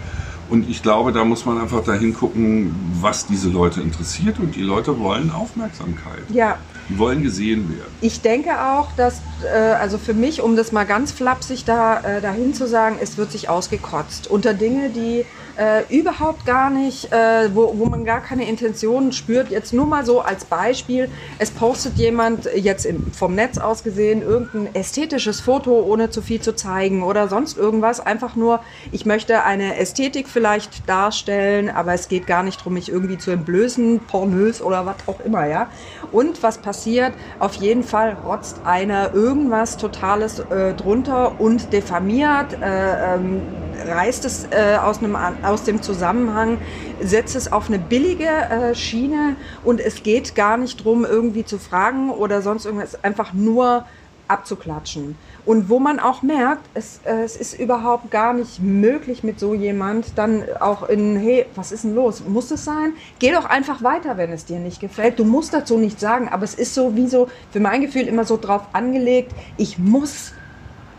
Und 0.50 0.68
ich 0.68 0.82
glaube, 0.82 1.12
da 1.12 1.24
muss 1.24 1.46
man 1.46 1.60
einfach 1.60 1.84
dahin 1.84 2.12
gucken, 2.12 2.74
was 3.00 3.26
diese 3.26 3.48
Leute 3.48 3.80
interessiert. 3.80 4.40
Und 4.40 4.56
die 4.56 4.62
Leute 4.62 4.98
wollen 4.98 5.30
Aufmerksamkeit. 5.30 6.24
Ja. 6.28 6.58
Die 6.88 6.98
wollen 6.98 7.22
gesehen 7.22 7.68
werden. 7.68 7.90
Ich 8.00 8.20
denke 8.20 8.60
auch, 8.60 8.88
dass, 8.96 9.20
äh, 9.44 9.56
also 9.56 9.96
für 9.96 10.12
mich, 10.12 10.42
um 10.42 10.56
das 10.56 10.72
mal 10.72 10.84
ganz 10.86 11.12
flapsig 11.12 11.64
da, 11.64 12.00
äh, 12.00 12.20
dahin 12.20 12.52
zu 12.52 12.66
sagen, 12.66 12.96
es 13.00 13.16
wird 13.16 13.30
sich 13.30 13.48
ausgekotzt. 13.48 14.26
Unter 14.26 14.52
Dinge, 14.52 14.90
die 14.90 15.24
äh, 15.60 15.82
überhaupt 15.94 16.46
gar 16.46 16.70
nicht, 16.70 17.12
äh, 17.12 17.54
wo, 17.54 17.74
wo 17.76 17.84
man 17.84 18.06
gar 18.06 18.22
keine 18.22 18.48
Intentionen 18.48 19.12
spürt. 19.12 19.50
Jetzt 19.50 19.74
nur 19.74 19.84
mal 19.84 20.06
so 20.06 20.20
als 20.20 20.46
Beispiel, 20.46 21.10
es 21.38 21.50
postet 21.50 21.96
jemand 21.96 22.48
jetzt 22.54 22.86
im, 22.86 23.12
vom 23.12 23.34
Netz 23.34 23.58
aus 23.58 23.84
gesehen 23.84 24.22
irgendein 24.22 24.74
ästhetisches 24.74 25.42
Foto, 25.42 25.80
ohne 25.82 26.08
zu 26.08 26.22
viel 26.22 26.40
zu 26.40 26.54
zeigen 26.54 27.02
oder 27.02 27.28
sonst 27.28 27.58
irgendwas. 27.58 28.00
Einfach 28.00 28.36
nur, 28.36 28.60
ich 28.90 29.04
möchte 29.04 29.44
eine 29.44 29.76
Ästhetik 29.76 30.28
vielleicht 30.28 30.88
darstellen, 30.88 31.68
aber 31.68 31.92
es 31.92 32.08
geht 32.08 32.26
gar 32.26 32.42
nicht 32.42 32.60
darum, 32.60 32.74
mich 32.74 32.88
irgendwie 32.90 33.18
zu 33.18 33.30
entblößen, 33.30 34.00
pornös 34.00 34.62
oder 34.62 34.86
was 34.86 34.96
auch 35.06 35.20
immer, 35.20 35.46
ja. 35.46 35.68
Und 36.10 36.42
was 36.42 36.56
passiert? 36.56 37.12
Auf 37.38 37.54
jeden 37.56 37.82
Fall 37.82 38.16
rotzt 38.24 38.60
einer 38.64 39.12
irgendwas 39.12 39.76
Totales 39.76 40.38
äh, 40.38 40.72
drunter 40.72 41.38
und 41.38 41.70
diffamiert, 41.72 42.54
äh, 42.62 43.14
ähm, 43.14 43.42
reißt 43.86 44.24
es 44.24 44.46
äh, 44.50 44.76
aus, 44.76 44.98
einem, 44.98 45.16
aus 45.16 45.64
dem 45.64 45.82
Zusammenhang, 45.82 46.58
setzt 47.00 47.36
es 47.36 47.52
auf 47.52 47.68
eine 47.68 47.78
billige 47.78 48.26
äh, 48.26 48.74
Schiene 48.74 49.36
und 49.64 49.80
es 49.80 50.02
geht 50.02 50.34
gar 50.34 50.56
nicht 50.56 50.80
darum, 50.80 51.04
irgendwie 51.04 51.44
zu 51.44 51.58
fragen 51.58 52.10
oder 52.10 52.42
sonst 52.42 52.66
irgendwas, 52.66 53.02
einfach 53.02 53.32
nur 53.32 53.84
abzuklatschen. 54.30 55.16
Und 55.44 55.68
wo 55.68 55.80
man 55.80 55.98
auch 55.98 56.22
merkt, 56.22 56.62
es, 56.74 57.00
äh, 57.04 57.22
es 57.22 57.36
ist 57.36 57.58
überhaupt 57.58 58.10
gar 58.10 58.32
nicht 58.32 58.62
möglich 58.62 59.24
mit 59.24 59.40
so 59.40 59.54
jemand 59.54 60.16
dann 60.16 60.44
auch 60.60 60.88
in, 60.88 61.16
hey, 61.16 61.46
was 61.56 61.72
ist 61.72 61.84
denn 61.84 61.94
los? 61.94 62.22
Muss 62.26 62.50
es 62.50 62.64
sein? 62.64 62.92
Geh 63.18 63.32
doch 63.32 63.46
einfach 63.46 63.82
weiter, 63.82 64.16
wenn 64.16 64.30
es 64.30 64.44
dir 64.44 64.60
nicht 64.60 64.80
gefällt. 64.80 65.18
Du 65.18 65.24
musst 65.24 65.52
dazu 65.52 65.76
nichts 65.78 66.00
sagen, 66.00 66.28
aber 66.28 66.44
es 66.44 66.54
ist 66.54 66.74
so 66.74 66.94
wie 66.94 67.08
so, 67.08 67.28
für 67.50 67.60
mein 67.60 67.80
Gefühl 67.80 68.02
immer 68.02 68.24
so 68.24 68.36
drauf 68.36 68.62
angelegt, 68.72 69.32
ich 69.56 69.78
muss 69.78 70.32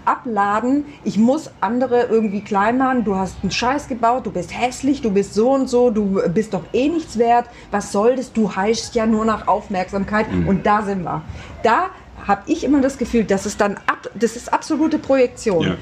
abladen, 0.05 0.85
ich 1.03 1.17
muss 1.17 1.51
andere 1.61 2.03
irgendwie 2.03 2.41
klein 2.41 2.77
machen, 2.77 3.03
du 3.03 3.15
hast 3.15 3.37
einen 3.41 3.51
Scheiß 3.51 3.87
gebaut, 3.87 4.25
du 4.25 4.31
bist 4.31 4.57
hässlich, 4.57 5.01
du 5.01 5.11
bist 5.11 5.33
so 5.33 5.51
und 5.51 5.69
so, 5.69 5.89
du 5.89 6.21
bist 6.33 6.53
doch 6.53 6.63
eh 6.73 6.89
nichts 6.89 7.17
wert, 7.17 7.45
was 7.71 7.91
soll 7.91 8.15
das, 8.15 8.33
du 8.33 8.55
heischst 8.55 8.95
ja 8.95 9.05
nur 9.05 9.25
nach 9.25 9.47
Aufmerksamkeit 9.47 10.31
mhm. 10.31 10.47
und 10.47 10.65
da 10.65 10.81
sind 10.83 11.03
wir. 11.03 11.21
Da 11.63 11.89
habe 12.27 12.43
ich 12.47 12.63
immer 12.63 12.81
das 12.81 12.97
Gefühl, 12.97 13.23
dass 13.23 13.45
es 13.45 13.57
dann 13.57 13.77
ab, 13.87 14.09
das 14.15 14.35
ist 14.35 14.53
absolute 14.53 14.99
Projektion. 14.99 15.63
Ja. 15.63 15.77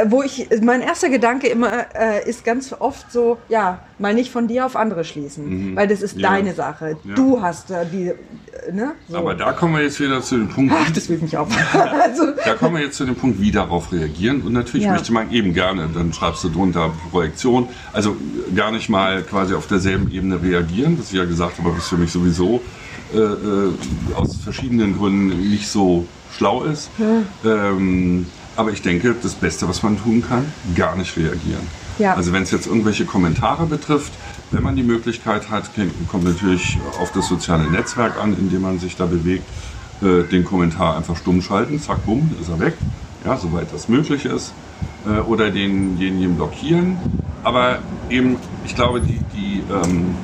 Äh, 0.00 0.10
wo 0.10 0.22
ich, 0.22 0.48
mein 0.62 0.80
erster 0.80 1.08
Gedanke 1.08 1.46
immer 1.48 1.86
äh, 1.94 2.28
ist 2.28 2.44
ganz 2.44 2.74
oft 2.78 3.10
so, 3.12 3.38
ja, 3.48 3.80
mal 3.98 4.14
nicht 4.14 4.30
von 4.30 4.48
dir 4.48 4.66
auf 4.66 4.76
andere 4.76 5.04
schließen, 5.04 5.72
mhm. 5.72 5.76
weil 5.76 5.88
das 5.88 6.02
ist 6.02 6.18
ja. 6.18 6.30
deine 6.30 6.54
Sache. 6.54 6.96
Ja. 7.04 7.14
Du 7.14 7.40
hast 7.42 7.70
äh, 7.70 7.86
die, 7.90 8.08
äh, 8.08 8.72
ne? 8.72 8.92
So. 9.08 9.18
Aber 9.18 9.34
da 9.34 9.52
kommen 9.52 9.74
wir 9.74 9.82
jetzt 9.82 10.00
wieder 10.00 10.20
zu 10.22 10.36
dem 10.36 10.48
Punkt. 10.48 10.72
Ach, 10.76 10.90
das 10.90 11.08
will 11.08 11.18
mich 11.18 11.36
auf. 11.36 11.48
also. 12.02 12.32
Da 12.44 12.54
kommen 12.54 12.76
wir 12.76 12.82
jetzt 12.82 12.96
zu 12.96 13.04
dem 13.04 13.14
Punkt, 13.14 13.40
wie 13.40 13.50
darauf 13.50 13.92
reagieren. 13.92 14.42
Und 14.42 14.52
natürlich 14.52 14.86
ja. 14.86 14.92
möchte 14.92 15.12
man 15.12 15.30
eben 15.30 15.52
gerne, 15.52 15.88
dann 15.92 16.12
schreibst 16.12 16.44
du 16.44 16.48
drunter 16.48 16.92
Projektion, 17.10 17.68
also 17.92 18.16
gar 18.54 18.70
nicht 18.70 18.88
mal 18.88 19.22
quasi 19.22 19.54
auf 19.54 19.66
derselben 19.66 20.10
Ebene 20.10 20.42
reagieren, 20.42 20.98
was 20.98 21.12
ich 21.12 21.18
ja 21.18 21.24
gesagt 21.24 21.58
habe, 21.58 21.76
was 21.76 21.88
für 21.88 21.96
mich 21.96 22.10
sowieso 22.10 22.60
äh, 23.12 23.18
äh, 23.18 23.72
aus 24.16 24.36
verschiedenen 24.36 24.96
Gründen 24.96 25.50
nicht 25.50 25.68
so 25.68 26.06
schlau 26.36 26.64
ist. 26.64 26.90
Ähm, 27.44 28.26
aber 28.56 28.72
ich 28.72 28.82
denke, 28.82 29.14
das 29.20 29.34
Beste, 29.34 29.68
was 29.68 29.82
man 29.82 29.98
tun 29.98 30.22
kann, 30.26 30.52
gar 30.74 30.96
nicht 30.96 31.16
reagieren. 31.16 31.66
Ja. 31.98 32.14
Also 32.14 32.32
wenn 32.32 32.42
es 32.42 32.50
jetzt 32.50 32.66
irgendwelche 32.66 33.04
Kommentare 33.04 33.66
betrifft, 33.66 34.12
wenn 34.50 34.62
man 34.62 34.76
die 34.76 34.82
Möglichkeit 34.82 35.50
hat, 35.50 35.70
kommt 36.08 36.24
natürlich 36.24 36.78
auf 37.00 37.12
das 37.12 37.28
soziale 37.28 37.70
Netzwerk 37.70 38.20
an, 38.20 38.36
in 38.36 38.50
dem 38.50 38.62
man 38.62 38.78
sich 38.78 38.96
da 38.96 39.06
bewegt, 39.06 39.44
äh, 40.02 40.24
den 40.24 40.44
Kommentar 40.44 40.96
einfach 40.96 41.16
stumm 41.16 41.40
schalten, 41.42 41.80
zack, 41.80 42.04
bumm, 42.04 42.30
ist 42.40 42.48
er 42.48 42.58
weg, 42.58 42.74
ja, 43.24 43.36
soweit 43.36 43.72
das 43.72 43.88
möglich 43.88 44.24
ist, 44.24 44.52
äh, 45.06 45.20
oder 45.20 45.50
denjenigen 45.50 46.36
blockieren. 46.36 46.96
Aber 47.42 47.78
eben, 48.10 48.36
ich 48.64 48.74
glaube, 48.74 49.00
die, 49.00 49.20
die, 49.34 49.62
ähm, 49.72 50.14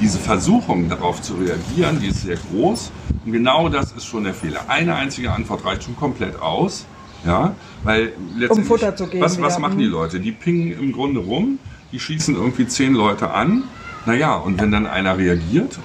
diese 0.00 0.18
Versuchung 0.18 0.88
darauf 0.88 1.22
zu 1.22 1.34
reagieren, 1.34 2.00
die 2.00 2.08
ist 2.08 2.22
sehr 2.22 2.36
groß. 2.36 2.90
Und 3.24 3.32
genau 3.32 3.68
das 3.68 3.92
ist 3.92 4.04
schon 4.04 4.24
der 4.24 4.34
Fehler. 4.34 4.62
Eine 4.68 4.94
einzige 4.96 5.32
Antwort 5.32 5.64
reicht 5.64 5.84
schon 5.84 5.96
komplett 5.96 6.40
aus. 6.40 6.84
Ja, 7.24 7.54
weil 7.84 8.12
letztendlich, 8.36 8.50
um 8.50 8.64
Futter 8.64 8.96
zu 8.96 9.06
geben. 9.06 9.24
Was, 9.24 9.40
was 9.40 9.58
machen 9.58 9.78
die 9.78 9.86
Leute? 9.86 10.20
Die 10.20 10.32
pingen 10.32 10.78
im 10.78 10.92
Grunde 10.92 11.20
rum, 11.20 11.58
die 11.92 12.00
schießen 12.00 12.34
irgendwie 12.34 12.66
zehn 12.66 12.94
Leute 12.94 13.30
an. 13.30 13.64
Naja, 14.06 14.34
und 14.34 14.60
wenn 14.60 14.70
dann 14.70 14.86
einer 14.86 15.16
reagiert, 15.16 15.78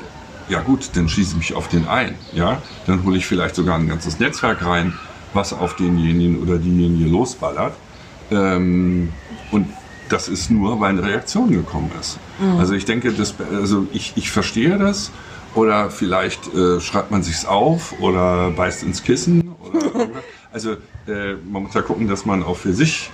ja 0.49 0.61
gut, 0.61 0.89
dann 0.93 1.07
schieße 1.07 1.31
ich 1.31 1.37
mich 1.37 1.53
auf 1.53 1.69
den 1.69 1.87
ein. 1.87 2.15
Ja, 2.33 2.61
dann 2.87 3.03
hole 3.05 3.17
ich 3.17 3.25
vielleicht 3.25 3.55
sogar 3.55 3.77
ein 3.77 3.87
ganzes 3.87 4.19
Netzwerk 4.19 4.65
rein, 4.65 4.93
was 5.33 5.53
auf 5.53 5.75
denjenigen 5.75 6.41
oder 6.41 6.57
diejenige 6.57 7.09
losballert. 7.09 7.73
Ähm, 8.31 9.09
und 9.51 9.67
das 10.09 10.27
ist 10.27 10.49
nur, 10.49 10.79
weil 10.79 10.89
eine 10.89 11.03
Reaktion 11.03 11.51
gekommen 11.51 11.91
ist. 11.99 12.17
Mhm. 12.39 12.59
Also 12.59 12.73
ich 12.73 12.85
denke, 12.85 13.13
das, 13.13 13.35
also 13.53 13.87
ich, 13.93 14.13
ich 14.15 14.31
verstehe 14.31 14.77
das. 14.77 15.11
Oder 15.55 15.89
vielleicht 15.89 16.53
äh, 16.53 16.79
schreibt 16.79 17.09
man 17.09 17.23
sich's 17.23 17.45
auf 17.45 17.99
oder 17.99 18.51
beißt 18.51 18.83
ins 18.83 19.03
Kissen. 19.03 19.55
Oder 19.63 20.09
Also 20.51 20.71
äh, 21.07 21.35
man 21.49 21.63
muss 21.63 21.73
ja 21.73 21.81
gucken, 21.81 22.07
dass 22.07 22.25
man 22.25 22.43
auch 22.43 22.57
für 22.57 22.73
sich 22.73 23.11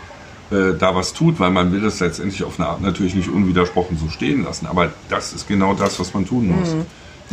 äh, 0.51 0.74
da 0.77 0.96
was 0.96 1.13
tut, 1.13 1.39
weil 1.39 1.51
man 1.51 1.72
will 1.72 1.82
das 1.82 2.00
letztendlich 2.00 2.44
auf 2.44 2.60
eine 2.60 2.70
Art 2.70 2.82
natürlich 2.82 3.15
nicht 3.15 3.30
unwidersprochen 3.30 3.98
so 3.98 4.10
stehen 4.10 4.44
lassen. 4.44 4.68
Aber 4.68 4.92
das 5.10 5.34
ist 5.34 5.48
genau 5.48 5.74
das, 5.74 6.00
was 6.00 6.13
man 6.13 6.25
tun 6.25 6.48
muss. 6.48 6.74
Mhm. 6.74 6.86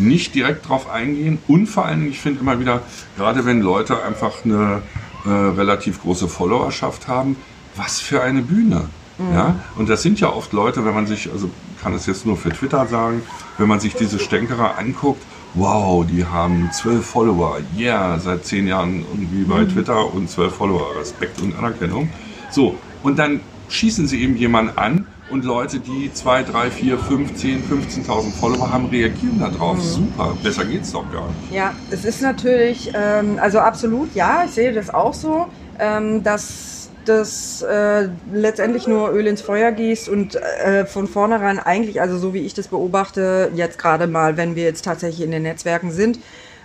Nicht 0.08 0.34
direkt 0.34 0.68
drauf 0.68 0.88
eingehen 0.88 1.38
und 1.48 1.66
vor 1.66 1.84
allem, 1.84 2.08
ich 2.08 2.20
finde 2.20 2.40
immer 2.40 2.58
wieder, 2.58 2.80
gerade 3.16 3.44
wenn 3.44 3.60
Leute 3.60 4.02
einfach 4.02 4.44
eine 4.44 4.82
äh, 5.24 5.28
relativ 5.28 6.00
große 6.00 6.28
Followerschaft 6.28 7.08
haben, 7.08 7.36
was 7.76 8.00
für 8.00 8.22
eine 8.22 8.42
Bühne. 8.42 8.88
Mhm. 9.18 9.34
Ja? 9.34 9.56
Und 9.76 9.88
das 9.88 10.02
sind 10.02 10.18
ja 10.18 10.32
oft 10.32 10.52
Leute, 10.52 10.84
wenn 10.84 10.94
man 10.94 11.06
sich, 11.06 11.30
also 11.30 11.50
kann 11.82 11.94
es 11.94 12.06
jetzt 12.06 12.24
nur 12.24 12.36
für 12.36 12.50
Twitter 12.50 12.86
sagen, 12.86 13.22
wenn 13.58 13.68
man 13.68 13.80
sich 13.80 13.94
diese 13.94 14.18
Stänkerer 14.18 14.78
anguckt, 14.78 15.22
wow, 15.54 16.04
die 16.06 16.24
haben 16.24 16.70
zwölf 16.72 17.04
Follower, 17.06 17.58
yeah, 17.76 18.18
seit 18.18 18.44
zehn 18.44 18.66
Jahren 18.66 19.04
irgendwie 19.12 19.44
bei 19.44 19.60
mhm. 19.60 19.68
Twitter 19.68 20.14
und 20.14 20.28
zwölf 20.28 20.54
Follower, 20.54 20.96
Respekt 20.98 21.40
und 21.40 21.56
Anerkennung. 21.56 22.08
So, 22.50 22.76
und 23.02 23.18
dann 23.18 23.40
schießen 23.68 24.06
sie 24.06 24.22
eben 24.22 24.36
jemanden 24.36 24.76
an 24.78 25.06
und 25.30 25.44
Leute, 25.44 25.80
die 25.80 26.12
zwei, 26.12 26.42
drei, 26.42 26.70
vier, 26.70 26.98
fünf, 26.98 27.34
zehn, 27.34 27.62
15.000 27.62 28.32
Follower 28.32 28.70
haben, 28.70 28.86
reagieren 28.86 29.38
darauf. 29.38 29.78
Mhm. 29.78 29.80
Super, 29.80 30.36
besser 30.42 30.64
geht's 30.64 30.92
doch 30.92 31.10
gar 31.10 31.26
nicht. 31.28 31.52
Ja, 31.52 31.72
es 31.90 32.04
ist 32.04 32.20
natürlich, 32.20 32.90
ähm, 32.94 33.38
also 33.40 33.58
absolut, 33.58 34.14
ja, 34.14 34.44
ich 34.44 34.52
sehe 34.52 34.72
das 34.72 34.92
auch 34.92 35.14
so, 35.14 35.46
ähm, 35.78 36.22
dass 36.22 36.81
das 37.04 37.62
äh, 37.62 38.08
letztendlich 38.32 38.86
nur 38.86 39.10
Öl 39.12 39.26
ins 39.26 39.42
Feuer 39.42 39.72
gießt 39.72 40.08
und 40.08 40.36
äh, 40.36 40.86
von 40.86 41.08
vornherein 41.08 41.58
eigentlich, 41.58 42.00
also 42.00 42.18
so 42.18 42.34
wie 42.34 42.40
ich 42.40 42.54
das 42.54 42.68
beobachte, 42.68 43.50
jetzt 43.54 43.78
gerade 43.78 44.06
mal, 44.06 44.36
wenn 44.36 44.56
wir 44.56 44.64
jetzt 44.64 44.84
tatsächlich 44.84 45.24
in 45.24 45.30
den 45.30 45.42
Netzwerken 45.42 45.90
sind, 45.90 46.18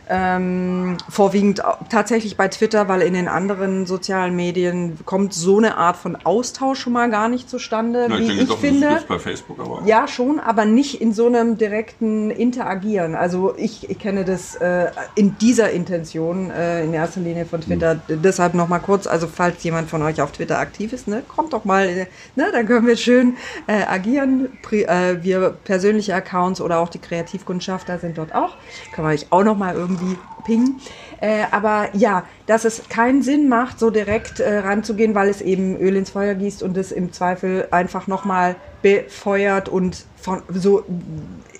Ähm, 0.09 0.97
vorwiegend 1.09 1.61
tatsächlich 1.89 2.37
bei 2.37 2.47
Twitter, 2.47 2.87
weil 2.87 3.01
in 3.01 3.13
den 3.13 3.27
anderen 3.27 3.85
sozialen 3.85 4.35
Medien 4.35 4.97
kommt 5.05 5.33
so 5.33 5.57
eine 5.57 5.75
Art 5.75 5.97
von 5.97 6.17
Austausch 6.23 6.79
schon 6.79 6.93
mal 6.93 7.09
gar 7.09 7.27
nicht 7.27 7.49
zustande, 7.49 8.07
Na, 8.09 8.17
wie 8.17 8.31
ich 8.31 8.41
ich 8.43 8.47
doch, 8.49 8.59
finde. 8.59 8.99
bei 9.07 9.19
Facebook 9.19 9.59
aber 9.59 9.79
auch. 9.79 9.85
Ja, 9.85 10.07
schon, 10.07 10.39
aber 10.39 10.65
nicht 10.65 11.01
in 11.01 11.13
so 11.13 11.27
einem 11.27 11.57
direkten 11.57 12.31
Interagieren. 12.31 13.15
Also 13.15 13.53
ich, 13.57 13.89
ich 13.89 13.99
kenne 13.99 14.23
das 14.23 14.55
äh, 14.55 14.91
in 15.15 15.37
dieser 15.39 15.71
Intention 15.71 16.51
äh, 16.51 16.83
in 16.83 16.93
erster 16.93 17.19
Linie 17.19 17.45
von 17.45 17.61
Twitter. 17.61 17.99
Hm. 18.07 18.21
Deshalb 18.21 18.53
noch 18.53 18.67
mal 18.67 18.79
kurz, 18.79 19.07
also 19.07 19.27
falls 19.27 19.63
jemand 19.63 19.89
von 19.89 20.01
euch 20.03 20.21
auf 20.21 20.31
Twitter 20.31 20.59
aktiv 20.59 20.93
ist, 20.93 21.07
ne, 21.07 21.23
kommt 21.27 21.53
doch 21.53 21.65
mal, 21.65 21.85
äh, 21.87 22.05
ne, 22.35 22.49
dann 22.51 22.65
können 22.65 22.87
wir 22.87 22.95
schön 22.95 23.35
äh, 23.67 23.83
agieren. 23.83 24.49
Pri 24.61 24.83
äh, 24.83 25.21
wir 25.23 25.49
persönliche 25.63 26.15
Accounts 26.15 26.61
oder 26.61 26.79
auch 26.79 26.89
die 26.89 26.99
Kreativkundschafter 26.99 27.99
sind 27.99 28.17
dort 28.17 28.33
auch. 28.33 28.55
Kann 28.93 29.03
man 29.03 29.13
euch 29.13 29.27
auch 29.31 29.43
noch 29.43 29.57
mal 29.57 29.75
irgendwie 29.75 29.96
pingen. 30.45 30.79
Äh, 31.19 31.43
aber 31.51 31.89
ja, 31.93 32.23
dass 32.45 32.65
es 32.65 32.89
keinen 32.89 33.21
Sinn 33.21 33.49
macht, 33.49 33.79
so 33.79 33.89
direkt 33.89 34.39
äh, 34.39 34.59
ranzugehen, 34.59 35.15
weil 35.15 35.29
es 35.29 35.41
eben 35.41 35.77
Öl 35.77 35.95
ins 35.95 36.11
Feuer 36.11 36.35
gießt 36.35 36.63
und 36.63 36.77
es 36.77 36.91
im 36.91 37.11
Zweifel 37.11 37.67
einfach 37.71 38.07
nochmal 38.07 38.55
befeuert 38.81 39.67
und 39.69 40.05
von, 40.15 40.41
so 40.53 40.83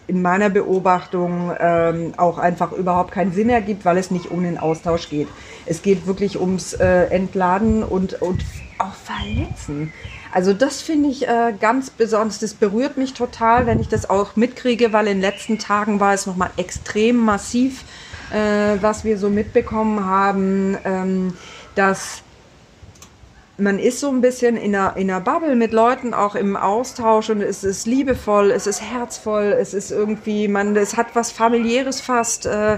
in 0.07 0.21
meiner 0.21 0.49
Beobachtung 0.49 1.51
ähm, 1.59 2.13
auch 2.17 2.37
einfach 2.37 2.71
überhaupt 2.71 3.11
keinen 3.11 3.33
Sinn 3.33 3.49
ergibt, 3.49 3.83
weil 3.83 3.97
es 3.97 4.09
nicht 4.09 4.31
um 4.31 4.43
den 4.43 4.57
Austausch 4.57 5.09
geht. 5.09 5.27
Es 5.65 5.81
geht 5.81 6.07
wirklich 6.07 6.39
ums 6.39 6.73
äh, 6.73 7.05
Entladen 7.07 7.83
und, 7.83 8.21
und 8.21 8.45
auch 8.77 8.93
Verletzen. 8.93 9.91
Also 10.31 10.53
das 10.53 10.81
finde 10.81 11.09
ich 11.09 11.27
äh, 11.27 11.53
ganz 11.59 11.89
besonders, 11.89 12.39
das 12.39 12.53
berührt 12.53 12.97
mich 12.97 13.13
total, 13.13 13.65
wenn 13.65 13.79
ich 13.79 13.87
das 13.87 14.09
auch 14.09 14.35
mitkriege, 14.35 14.93
weil 14.93 15.07
in 15.07 15.17
den 15.17 15.21
letzten 15.21 15.57
Tagen 15.57 15.99
war 15.99 16.13
es 16.13 16.25
nochmal 16.25 16.51
extrem 16.57 17.17
massiv, 17.17 17.83
äh, 18.31 18.81
was 18.81 19.03
wir 19.03 19.17
so 19.17 19.29
mitbekommen 19.29 20.05
haben, 20.05 20.77
ähm, 20.83 21.33
dass 21.75 22.23
man 23.57 23.79
ist 23.79 23.99
so 23.99 24.09
ein 24.09 24.21
bisschen 24.21 24.55
in 24.55 24.75
einer, 24.75 24.95
in 24.97 25.09
einer 25.09 25.19
Bubble 25.19 25.55
mit 25.55 25.73
Leuten 25.73 26.13
auch 26.13 26.35
im 26.35 26.55
Austausch 26.55 27.29
und 27.29 27.41
es 27.41 27.63
ist 27.63 27.87
liebevoll, 27.87 28.51
es 28.51 28.67
ist 28.67 28.81
herzvoll, 28.81 29.55
es 29.59 29.73
ist 29.73 29.91
irgendwie, 29.91 30.47
man, 30.47 30.75
es 30.75 30.95
hat 30.95 31.15
was 31.15 31.31
familiäres 31.31 32.01
fast. 32.01 32.45
Äh, 32.45 32.77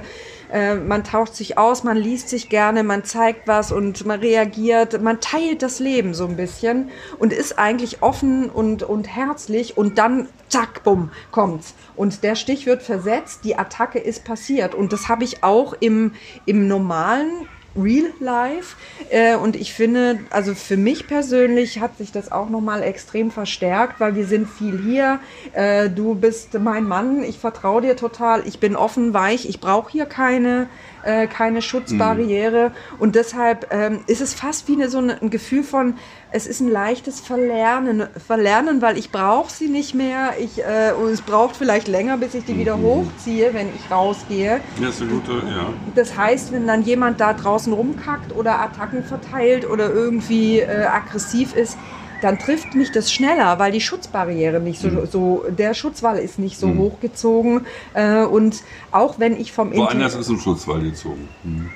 äh, 0.52 0.76
man 0.76 1.04
taucht 1.04 1.36
sich 1.36 1.58
aus, 1.58 1.84
man 1.84 1.98
liest 1.98 2.30
sich 2.30 2.50
gerne, 2.50 2.84
man 2.84 3.04
zeigt 3.04 3.48
was 3.48 3.72
und 3.72 4.06
man 4.06 4.20
reagiert, 4.20 5.02
man 5.02 5.20
teilt 5.22 5.62
das 5.62 5.80
Leben 5.80 6.14
so 6.14 6.26
ein 6.26 6.36
bisschen 6.36 6.90
und 7.20 7.34
ist 7.34 7.60
eigentlich 7.60 8.02
offen 8.02 8.50
und, 8.50 8.84
und 8.84 9.08
herzlich 9.08 9.78
und 9.78 9.98
dann 9.98 10.28
zack, 10.48 10.84
bumm, 10.84 11.12
kommt's. 11.32 11.76
Und 11.96 12.24
der 12.24 12.36
Stich 12.36 12.66
wird 12.66 12.82
versetzt, 12.82 13.42
die 13.44 13.58
Attacke 13.58 14.00
ist 14.00 14.24
passiert 14.24 14.74
und 14.74 14.94
das 14.94 15.08
habe 15.08 15.24
ich 15.24 15.44
auch 15.44 15.74
im, 15.80 16.14
im 16.46 16.68
normalen 16.68 17.48
Real 17.76 18.12
Life. 18.20 18.76
Äh, 19.10 19.36
und 19.36 19.56
ich 19.56 19.74
finde, 19.74 20.20
also 20.30 20.56
für 20.56 20.78
mich 20.78 21.08
persönlich 21.08 21.80
hat 21.80 21.98
sich 21.98 22.12
das 22.12 22.32
auch 22.32 22.50
nochmal 22.50 22.84
extrem 22.84 23.32
verstärkt, 23.32 24.00
weil 24.00 24.16
wir 24.16 24.26
sind 24.26 24.48
viel 24.48 24.80
hier. 24.82 25.20
Äh, 25.54 25.90
du 25.90 26.16
bist 26.16 26.54
mein 26.60 26.88
Mann, 26.88 27.24
ich 27.24 27.38
vertraue 27.38 27.82
dir 27.82 27.96
total, 27.96 28.48
ich 28.48 28.60
bin 28.60 28.76
offen, 28.76 29.14
weich, 29.14 29.48
ich 29.48 29.60
brauche 29.60 29.92
hier 29.92 30.06
keine, 30.06 30.68
äh, 31.04 31.28
keine 31.28 31.62
Schutzbarriere. 31.62 32.72
Und 32.98 33.16
deshalb 33.16 33.68
ähm, 33.72 34.02
ist 34.08 34.22
es 34.22 34.34
fast 34.34 34.68
wie 34.68 34.74
eine, 34.74 34.90
so 34.90 34.98
eine, 34.98 35.22
ein 35.22 35.30
Gefühl 35.30 35.64
von, 35.64 35.96
es 36.32 36.46
ist 36.46 36.60
ein 36.60 36.70
leichtes 36.70 37.22
Verlernen, 37.22 38.08
Verlernen 38.26 38.82
weil 38.82 38.98
ich 38.98 39.12
brauche 39.12 39.52
sie 39.52 39.68
nicht 39.68 39.96
mehr. 39.96 40.34
Ich, 40.40 40.60
äh, 40.60 40.94
und 40.94 41.10
es 41.10 41.22
braucht 41.22 41.56
vielleicht 41.56 41.88
länger, 41.88 42.18
bis 42.18 42.36
ich 42.36 42.46
die 42.46 42.58
wieder 42.58 42.80
hochziehe, 42.80 43.54
wenn 43.54 43.68
ich 43.70 43.92
rausgehe. 43.92 44.62
Ja, 44.80 44.90
ist 44.90 45.02
eine 45.02 45.12
gute, 45.12 45.32
ja. 45.32 45.74
Das 45.96 46.16
heißt, 46.16 46.52
wenn 46.52 46.68
dann 46.68 46.84
jemand 46.84 47.20
da 47.20 47.34
draußen 47.34 47.74
rumkackt 47.74 48.36
oder 48.36 48.60
Attacken 48.60 49.04
verteilt 49.04 49.68
oder 49.68 49.92
irgendwie 49.92 50.60
äh, 50.60 50.86
aggressiv 50.86 51.56
ist, 51.56 51.78
dann 52.22 52.38
trifft 52.40 52.76
mich 52.76 52.92
das 52.92 53.12
schneller, 53.12 53.60
weil 53.60 53.72
die 53.72 53.82
Schutzbarriere 53.82 54.60
nicht 54.60 54.82
so, 54.82 55.06
so 55.06 55.46
der 55.50 55.74
Schutzwall 55.74 56.18
ist 56.20 56.40
nicht 56.40 56.58
so 56.60 56.68
Mhm. 56.68 56.80
hochgezogen. 56.80 57.66
Äh, 57.94 58.24
und 58.24 58.64
auch 58.92 59.20
wenn 59.20 59.40
ich 59.40 59.52
vom 59.52 59.76
Woanders 59.76 60.14
Inter- 60.14 60.20
ist 60.20 60.30
ein 60.30 60.40
Schutzwall 60.40 60.82
gezogen. 60.82 61.28
Hm. 61.44 61.70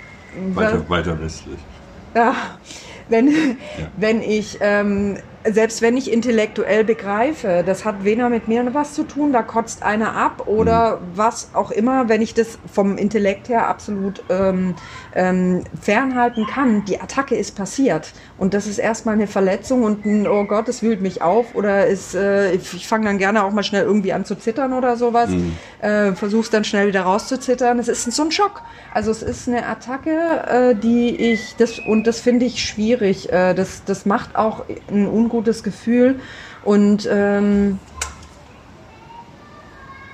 Weiter, 0.55 0.89
weiter 0.89 1.19
westlich. 1.21 1.59
Ja, 2.15 2.35
wenn, 3.09 3.57
wenn 3.97 4.21
ich, 4.21 4.57
ähm, 4.61 5.17
selbst 5.45 5.81
wenn 5.81 5.97
ich 5.97 6.11
intellektuell 6.11 6.83
begreife, 6.83 7.63
das 7.65 7.85
hat 7.85 8.03
weder 8.03 8.29
mit 8.29 8.47
mir 8.47 8.63
was 8.73 8.93
zu 8.93 9.03
tun, 9.03 9.33
da 9.33 9.41
kotzt 9.41 9.83
einer 9.83 10.15
ab 10.15 10.47
oder 10.47 10.99
was 11.15 11.49
auch 11.53 11.71
immer, 11.71 12.07
wenn 12.07 12.21
ich 12.21 12.33
das 12.33 12.57
vom 12.71 12.97
Intellekt 12.97 13.49
her 13.49 13.67
absolut 13.67 14.23
ähm, 14.29 14.75
ähm, 15.15 15.63
fernhalten 15.81 16.47
kann, 16.47 16.85
die 16.85 17.01
Attacke 17.01 17.35
ist 17.35 17.55
passiert 17.55 18.13
und 18.37 18.53
das 18.53 18.67
ist 18.67 18.77
erstmal 18.77 19.15
eine 19.15 19.27
Verletzung 19.27 19.83
und 19.83 20.05
ein, 20.05 20.27
oh 20.27 20.45
Gott, 20.45 20.69
es 20.69 20.81
wühlt 20.81 21.01
mich 21.01 21.21
auf 21.21 21.55
oder 21.55 21.87
ist, 21.87 22.15
äh, 22.15 22.53
ich, 22.53 22.87
fange 22.87 23.05
dann 23.05 23.17
gerne 23.17 23.43
auch 23.43 23.51
mal 23.51 23.63
schnell 23.63 23.83
irgendwie 23.83 24.13
an 24.13 24.25
zu 24.25 24.35
zittern 24.35 24.73
oder 24.73 24.95
sowas, 24.97 25.29
äh, 25.81 26.13
versuch's 26.13 26.49
dann 26.49 26.63
schnell 26.63 26.87
wieder 26.87 27.01
rauszuzittern. 27.01 27.79
Es 27.79 27.87
ist 27.87 28.11
so 28.11 28.23
ein 28.23 28.31
Schock. 28.31 28.61
Also 28.93 29.11
es 29.11 29.23
ist 29.23 29.47
eine 29.47 29.65
Attacke, 29.65 30.11
äh, 30.47 30.75
die 30.75 31.15
ich, 31.15 31.55
das, 31.57 31.79
und 31.79 32.05
das 32.05 32.19
finde 32.19 32.45
ich 32.45 32.63
schwierig. 32.63 33.31
Äh, 33.31 33.53
das, 33.53 33.83
das 33.85 34.05
macht 34.05 34.35
auch 34.35 34.65
ein 34.89 35.07
ungutes 35.33 35.63
Gefühl 35.63 36.19
und 36.63 37.07
ähm, 37.11 37.79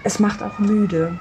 es 0.03 0.19
macht 0.19 0.41
auch 0.41 0.59
müde. 0.59 1.19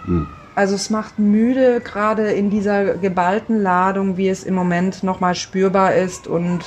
Also 0.54 0.74
es 0.76 0.88
macht 0.90 1.18
müde, 1.18 1.80
gerade 1.80 2.30
in 2.32 2.48
dieser 2.50 2.94
geballten 2.94 3.60
Ladung, 3.60 4.16
wie 4.16 4.28
es 4.28 4.44
im 4.44 4.54
Moment 4.54 5.02
nochmal 5.02 5.34
spürbar 5.34 5.94
ist. 5.94 6.26
Und 6.26 6.60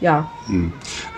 ja, 0.00 0.30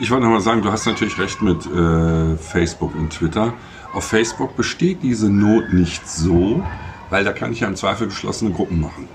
Ich 0.01 0.11
wollte 0.11 0.25
noch 0.25 0.33
mal 0.33 0.41
sagen, 0.41 0.63
du 0.63 0.73
hast 0.73 0.87
natürlich 0.87 1.19
recht 1.19 1.41
mit 1.43 1.65
äh, 1.67 2.37
Facebook 2.37 2.95
und 2.95 3.11
Twitter. 3.11 3.53
Auf 3.95 4.05
Facebook 4.05 4.57
besteht 4.57 5.03
diese 5.03 5.31
Not 5.31 5.73
nicht 5.75 6.09
so, 6.09 6.63
weil 7.11 7.25
da 7.25 7.33
kann 7.33 7.53
ich 7.53 7.61
ja 7.61 7.69
im 7.69 7.77
Zweifel 7.77 8.07
geschlossene 8.09 8.51
Gruppen 8.53 8.81
machen. 8.81 9.09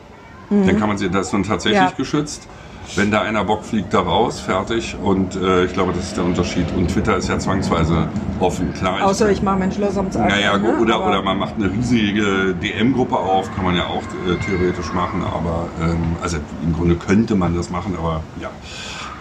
Dann 0.49 0.79
kann 0.79 0.87
man 0.87 0.97
sie, 0.97 1.09
da 1.09 1.19
ist 1.19 1.33
man 1.33 1.43
tatsächlich 1.43 1.81
Ja. 1.81 1.91
geschützt. 1.97 2.47
Wenn 2.95 3.11
da 3.11 3.21
einer 3.21 3.43
Bock 3.43 3.63
fliegt, 3.65 3.93
da 3.93 3.99
raus, 3.99 4.39
fertig. 4.39 4.95
Und 5.03 5.35
äh, 5.35 5.65
ich 5.65 5.73
glaube, 5.73 5.93
das 5.93 6.05
ist 6.05 6.17
der 6.17 6.23
Unterschied. 6.23 6.65
Und 6.75 6.87
Twitter 6.89 7.17
ist 7.17 7.27
ja 7.29 7.37
zwangsweise 7.37 8.07
offen, 8.39 8.73
klar. 8.73 9.03
außer 9.03 9.29
ich 9.29 9.41
mache 9.41 9.59
mein 9.59 9.71
Schloss 9.71 9.97
ums 9.97 10.15
Eis. 10.15 10.31
Naja, 10.31 10.57
ne? 10.57 10.77
oder, 10.79 10.95
Aber- 10.95 11.07
oder 11.09 11.21
man 11.21 11.37
macht 11.37 11.55
eine 11.55 11.71
riesige 11.71 12.55
DM-Gruppe 12.55 13.15
auf, 13.17 13.53
kann 13.55 13.65
man 13.65 13.75
ja 13.75 13.85
auch 13.87 14.01
äh, 14.27 14.35
theoretisch 14.45 14.91
machen, 14.93 15.23
aber 15.23 15.67
ähm, 15.81 16.15
also 16.21 16.37
im 16.63 16.73
Grunde 16.73 16.95
könnte 16.95 17.35
man 17.35 17.55
das 17.55 17.69
machen, 17.69 17.95
aber 17.97 18.23
ja. 18.41 18.49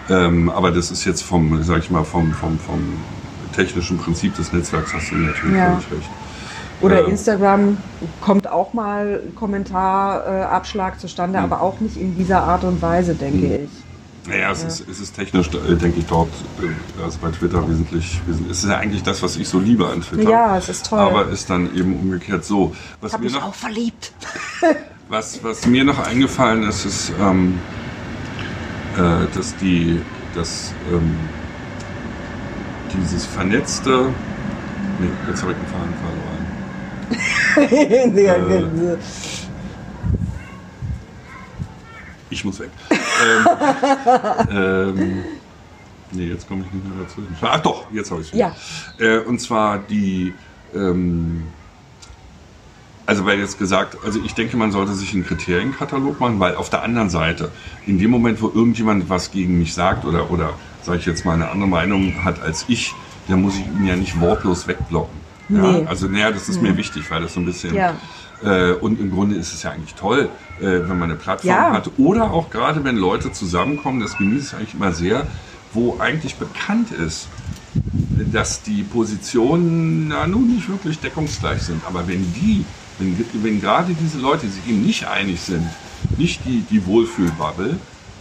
Ähm, 0.09 0.49
aber 0.49 0.71
das 0.71 0.89
ist 0.89 1.03
jetzt 1.05 1.21
vom, 1.23 1.61
sag 1.63 1.79
ich 1.79 1.91
mal, 1.91 2.03
vom, 2.05 2.31
vom, 2.31 2.57
vom 2.59 2.79
technischen 3.53 3.97
Prinzip 3.97 4.35
des 4.37 4.53
Netzwerks 4.53 4.93
hast 4.93 5.11
du 5.11 5.15
natürlich 5.15 5.57
Ja. 5.57 5.71
völlig 5.71 5.91
recht. 5.91 6.09
Oder 6.81 7.07
Äh, 7.07 7.09
Instagram 7.09 7.77
kommt 8.21 8.47
auch 8.47 8.73
mal 8.73 9.21
Kommentarabschlag 9.35 10.51
Abschlag 10.51 10.99
zustande, 10.99 11.39
aber 11.39 11.61
auch 11.61 11.79
nicht 11.79 11.97
in 11.97 12.15
dieser 12.15 12.43
Art 12.43 12.63
und 12.63 12.81
Weise, 12.81 13.15
denke 13.15 13.63
ich. 13.63 13.69
Naja, 14.27 14.51
es, 14.51 14.63
ist, 14.63 14.89
es 14.89 14.99
ist 14.99 15.15
technisch, 15.15 15.47
äh, 15.47 15.75
denke 15.75 15.99
ich, 15.99 16.05
dort, 16.05 16.27
äh, 16.61 17.01
also 17.03 17.17
bei 17.21 17.29
Twitter 17.31 17.67
wesentlich, 17.67 18.19
wesentlich, 18.27 18.51
es 18.51 18.63
ist 18.63 18.69
ja 18.69 18.77
eigentlich 18.77 19.01
das, 19.01 19.23
was 19.23 19.37
ich 19.37 19.47
so 19.47 19.57
liebe 19.57 19.87
an 19.87 20.01
Twitter. 20.01 20.29
Ja, 20.29 20.57
es 20.57 20.67
ist 20.67 20.85
toll. 20.87 20.99
Aber 20.99 21.29
ist 21.29 21.49
dann 21.49 21.73
eben 21.73 21.97
umgekehrt 21.97 22.43
so. 22.43 22.75
Was 22.99 23.13
Ich 23.13 23.19
mir 23.19 23.31
noch 23.31 23.45
auch 23.45 23.53
verliebt. 23.55 24.11
Was, 25.09 25.41
was 25.41 25.65
mir 25.65 25.85
noch 25.85 25.99
eingefallen 25.99 26.63
ist, 26.63 26.83
ist, 26.83 27.13
ähm, 27.21 27.57
äh, 28.97 29.25
dass 29.33 29.55
die, 29.55 30.01
dass 30.35 30.73
ähm, 30.91 31.15
dieses 32.93 33.25
vernetzte, 33.25 34.09
nee, 34.99 35.07
jetzt 35.29 35.43
habe 35.43 35.53
ich 35.53 35.57
den 35.57 35.67
Faden 35.67 35.93
verloren. 35.93 36.36
Äh, 37.57 38.97
Ich 42.29 42.43
muss 42.43 42.59
weg. 42.59 42.69
ähm, 42.91 43.47
ähm, 44.51 45.23
nee, 46.11 46.27
jetzt 46.27 46.47
komme 46.47 46.65
ich 46.65 46.73
nicht 46.73 46.85
mehr 46.85 47.05
dazu. 47.05 47.21
Ach 47.41 47.59
doch, 47.61 47.91
jetzt 47.91 48.11
habe 48.11 48.21
ich 48.21 48.33
es 48.33 48.37
Ja. 48.37 48.55
Äh, 48.99 49.19
und 49.19 49.39
zwar 49.39 49.79
die, 49.79 50.33
ähm, 50.75 51.43
also 53.05 53.25
weil 53.25 53.39
jetzt 53.39 53.57
gesagt, 53.57 53.97
also 54.03 54.19
ich 54.23 54.33
denke, 54.33 54.57
man 54.57 54.71
sollte 54.71 54.93
sich 54.93 55.13
einen 55.13 55.25
Kriterienkatalog 55.25 56.19
machen, 56.19 56.39
weil 56.39 56.55
auf 56.55 56.69
der 56.69 56.83
anderen 56.83 57.09
Seite, 57.09 57.51
in 57.85 57.97
dem 57.97 58.11
Moment, 58.11 58.41
wo 58.41 58.47
irgendjemand 58.47 59.09
was 59.09 59.31
gegen 59.31 59.57
mich 59.57 59.73
sagt 59.73 60.03
oder, 60.03 60.29
oder 60.29 60.53
sage 60.83 60.99
ich 60.99 61.05
jetzt 61.05 61.23
mal, 61.25 61.33
eine 61.33 61.49
andere 61.49 61.69
Meinung 61.69 62.23
hat 62.25 62.41
als 62.41 62.65
ich, 62.67 62.93
dann 63.29 63.41
muss 63.41 63.55
ich 63.55 63.65
ihn 63.65 63.85
ja 63.85 63.95
nicht 63.95 64.19
wortlos 64.19 64.67
wegblocken. 64.67 65.26
Ja? 65.49 65.61
Nee. 65.71 65.85
Also 65.85 66.07
naja, 66.07 66.31
das 66.31 66.49
ist 66.49 66.61
mir 66.61 66.75
wichtig, 66.77 67.09
weil 67.09 67.21
das 67.21 67.33
so 67.33 67.39
ein 67.39 67.45
bisschen... 67.45 67.73
Ja. 67.73 67.95
Äh, 68.43 68.73
und 68.73 68.99
im 68.99 69.09
Grunde 69.11 69.35
ist 69.35 69.53
es 69.53 69.63
ja 69.63 69.71
eigentlich 69.71 69.95
toll, 69.95 70.29
äh, 70.59 70.63
wenn 70.63 70.99
man 70.99 71.03
eine 71.09 71.15
Plattform 71.15 71.49
Ja. 71.49 71.71
hat. 71.73 71.89
Oder 71.97 72.31
auch 72.31 72.51
gerade, 72.51 72.83
wenn 72.83 72.95
Leute 72.95 73.31
zusammenkommen, 73.31 73.99
das 73.99 74.15
genieße 74.17 74.47
ich 74.47 74.53
eigentlich 74.55 74.73
immer 74.75 74.91
sehr, 74.91 75.25
wo 75.73 75.97
eigentlich 75.99 76.35
bekannt 76.35 76.91
ist, 76.91 77.29
dass 78.31 78.61
die 78.61 78.83
Positionen 78.83 80.09
na, 80.09 80.27
nun 80.27 80.53
nicht 80.53 80.69
wirklich 80.69 80.99
deckungsgleich 80.99 81.63
sind. 81.63 81.81
Aber 81.87 82.07
wenn 82.07 82.31
die 82.33 82.63
wenn, 82.99 83.25
wenn 83.43 83.61
gerade 83.61 83.93
diese 83.93 84.19
Leute 84.19 84.47
sich 84.47 84.67
eben 84.67 84.81
nicht 84.81 85.07
einig 85.07 85.39
sind, 85.41 85.67
nicht 86.17 86.41
die, 86.45 86.61
die 86.69 86.85
Wohlfühlbubble, 86.85 87.77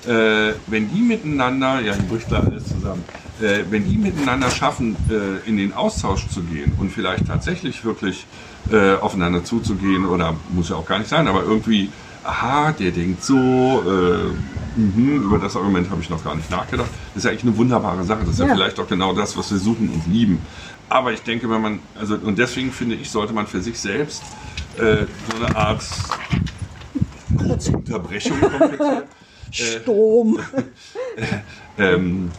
äh, 0.07 0.55
wenn 0.67 0.91
die 0.93 1.01
miteinander, 1.01 1.81
ja, 1.81 1.95
hier 1.95 2.03
bricht 2.05 2.31
da 2.31 2.41
alles 2.41 2.67
zusammen, 2.67 3.03
äh, 3.41 3.65
wenn 3.71 3.89
die 3.89 3.97
miteinander 3.99 4.51
schaffen, 4.51 4.97
äh, 5.11 5.49
in 5.49 5.57
den 5.57 5.73
Austausch 5.75 6.29
zu 6.29 6.43
gehen 6.43 6.73
und 6.79 6.91
vielleicht 6.91 7.27
tatsächlich 7.27 7.85
wirklich 7.85 8.27
äh, 8.73 8.95
aufeinander 8.97 9.45
zuzugehen 9.45 10.07
oder 10.07 10.35
muss 10.51 10.71
ja 10.71 10.77
auch 10.77 10.87
gar 10.87 10.99
nicht 10.99 11.09
sein, 11.09 11.29
aber 11.29 11.43
irgendwie, 11.43 11.91
aha, 12.25 12.73
der 12.73 12.91
denkt 12.91 13.23
so, 13.23 13.37
äh, 13.37 14.81
mh, 14.81 15.23
über 15.25 15.39
das 15.39 15.55
Argument 15.57 15.89
habe 15.91 16.01
ich 16.01 16.11
noch 16.11 16.25
gar 16.25 16.35
nicht 16.35 16.51
nachgedacht. 16.51 16.89
Das 17.15 17.19
ist 17.19 17.25
ja 17.25 17.31
eigentlich 17.31 17.45
eine 17.45 17.57
wunderbare 17.57 18.03
Sache. 18.05 18.21
Das 18.21 18.31
ist 18.31 18.39
ja, 18.41 18.47
Ja. 18.47 18.55
vielleicht 18.55 18.81
auch 18.81 18.89
genau 18.89 19.13
das, 19.13 19.37
was 19.37 19.51
wir 19.51 19.59
suchen 19.59 19.89
und 19.91 20.13
lieben. 20.13 20.41
Aber 20.89 21.13
ich 21.13 21.23
denke, 21.23 21.49
wenn 21.51 21.61
man, 21.61 21.79
also 21.99 22.15
und 22.17 22.39
deswegen 22.39 22.71
finde 22.73 22.95
ich, 22.97 23.11
sollte 23.11 23.33
man 23.33 23.47
für 23.47 23.61
sich 23.61 23.79
selbst 23.79 24.23
äh, 24.79 25.05
so 25.31 25.45
eine 25.45 25.55
Art 25.57 25.83
kurze 27.37 27.73
Unterbrechung 27.73 28.39
hier. 28.39 29.05
Äh, 29.49 29.81
Strom. 29.81 30.39
ähm, 31.79 32.31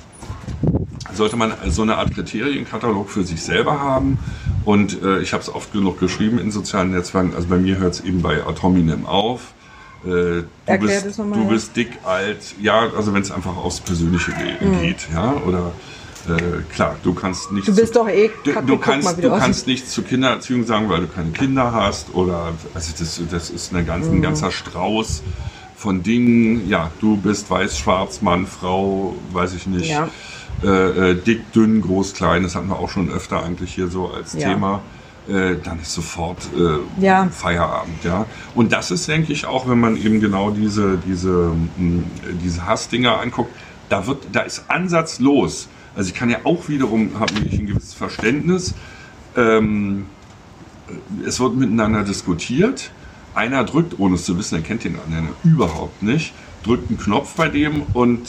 sollte 1.13 1.35
man 1.37 1.53
so 1.67 1.81
eine 1.81 1.97
Art 1.97 2.13
Kriterienkatalog 2.13 3.09
für 3.09 3.23
sich 3.23 3.41
selber 3.41 3.79
haben. 3.79 4.19
Und 4.65 5.01
äh, 5.01 5.19
ich 5.19 5.33
habe 5.33 5.41
es 5.41 5.53
oft 5.53 5.71
genug 5.71 5.99
geschrieben 5.99 6.39
in 6.39 6.51
sozialen 6.51 6.91
Netzwerken. 6.91 7.33
Also 7.35 7.47
bei 7.47 7.57
mir 7.57 7.77
hört 7.77 7.93
es 7.95 8.01
eben 8.01 8.21
bei 8.21 8.45
Atominem 8.45 9.05
auf. 9.05 9.53
Äh, 10.03 10.07
du, 10.09 10.43
Erklär 10.65 11.01
bist, 11.01 11.17
du 11.19 11.47
bist 11.47 11.75
dick, 11.75 11.89
alt. 12.03 12.37
Ja, 12.61 12.87
also 12.95 13.13
wenn 13.13 13.21
es 13.21 13.31
einfach 13.31 13.55
aufs 13.55 13.79
Persönliche 13.79 14.31
Mhm. 14.61 14.81
geht. 14.81 15.07
Ja, 15.13 15.33
oder 15.45 15.71
äh, 16.27 16.61
klar, 16.73 16.97
du 17.03 17.13
kannst 17.13 17.51
nicht. 17.51 17.67
Du 17.67 17.75
bist 17.75 17.95
doch 17.95 18.07
eh. 18.09 18.29
Du, 18.43 18.51
Kathi, 18.53 18.67
du 18.67 18.77
kannst, 18.77 19.23
du 19.23 19.29
kannst 19.29 19.65
nichts 19.67 19.91
zur 19.93 20.03
Kindererziehung 20.03 20.65
sagen, 20.65 20.89
weil 20.89 21.01
du 21.01 21.07
keine 21.07 21.31
Kinder 21.31 21.71
hast. 21.71 22.13
Oder 22.13 22.53
also 22.73 22.91
das, 22.99 23.21
das 23.31 23.49
ist 23.49 23.73
eine 23.73 23.85
ganz, 23.85 24.07
Mhm. 24.07 24.15
ein 24.15 24.21
ganzer 24.21 24.51
Strauß 24.51 25.23
von 25.77 26.03
Dingen. 26.03 26.67
Ja, 26.69 26.91
du 26.99 27.15
bist 27.17 27.49
weiß, 27.49 27.77
schwarz, 27.77 28.21
Mann, 28.21 28.45
Frau, 28.45 29.15
weiß 29.31 29.53
ich 29.53 29.65
nicht. 29.67 29.89
Ja. 29.89 30.09
Äh, 30.63 31.11
äh, 31.11 31.15
dick, 31.15 31.51
dünn, 31.53 31.81
groß, 31.81 32.13
klein. 32.13 32.43
Das 32.43 32.55
hatten 32.55 32.67
wir 32.69 32.79
auch 32.79 32.89
schon 32.89 33.09
öfter 33.11 33.43
eigentlich 33.43 33.73
hier 33.73 33.87
so 33.87 34.09
als 34.11 34.33
Ja. 34.33 34.49
Thema. 34.49 34.81
Äh, 35.27 35.57
dann 35.63 35.79
ist 35.81 35.93
sofort 35.93 36.37
äh, 36.57 37.03
Ja. 37.03 37.27
Feierabend, 37.29 38.03
ja. 38.03 38.25
Und 38.55 38.71
das 38.71 38.91
ist, 38.91 39.07
denke 39.07 39.33
ich, 39.33 39.45
auch, 39.45 39.67
wenn 39.69 39.79
man 39.79 39.97
eben 39.97 40.19
genau 40.21 40.51
diese, 40.51 40.97
diese, 41.05 41.51
mh, 41.77 42.03
diese 42.43 42.65
Hassdinger 42.65 43.19
anguckt, 43.19 43.51
da 43.89 44.07
wird, 44.07 44.23
da 44.31 44.41
ist 44.41 44.65
ansatzlos. 44.69 45.67
Also 45.95 46.09
ich 46.09 46.15
kann 46.15 46.29
ja 46.29 46.37
auch 46.43 46.69
wiederum, 46.69 47.19
habe 47.19 47.33
ich 47.45 47.59
ein 47.59 47.67
gewisses 47.67 47.93
Verständnis, 47.93 48.73
ähm, 49.35 50.05
es 51.25 51.39
wird 51.39 51.55
miteinander 51.55 52.03
diskutiert. 52.03 52.91
Einer 53.35 53.63
drückt, 53.65 53.99
ohne 53.99 54.15
es 54.15 54.23
zu 54.25 54.37
wissen, 54.37 54.55
er 54.55 54.61
kennt 54.61 54.83
den 54.83 54.97
anderen 54.99 55.29
überhaupt 55.43 56.01
nicht, 56.01 56.33
drückt 56.63 56.89
einen 56.89 56.97
Knopf 56.97 57.35
bei 57.35 57.49
dem 57.49 57.83
und 57.93 58.21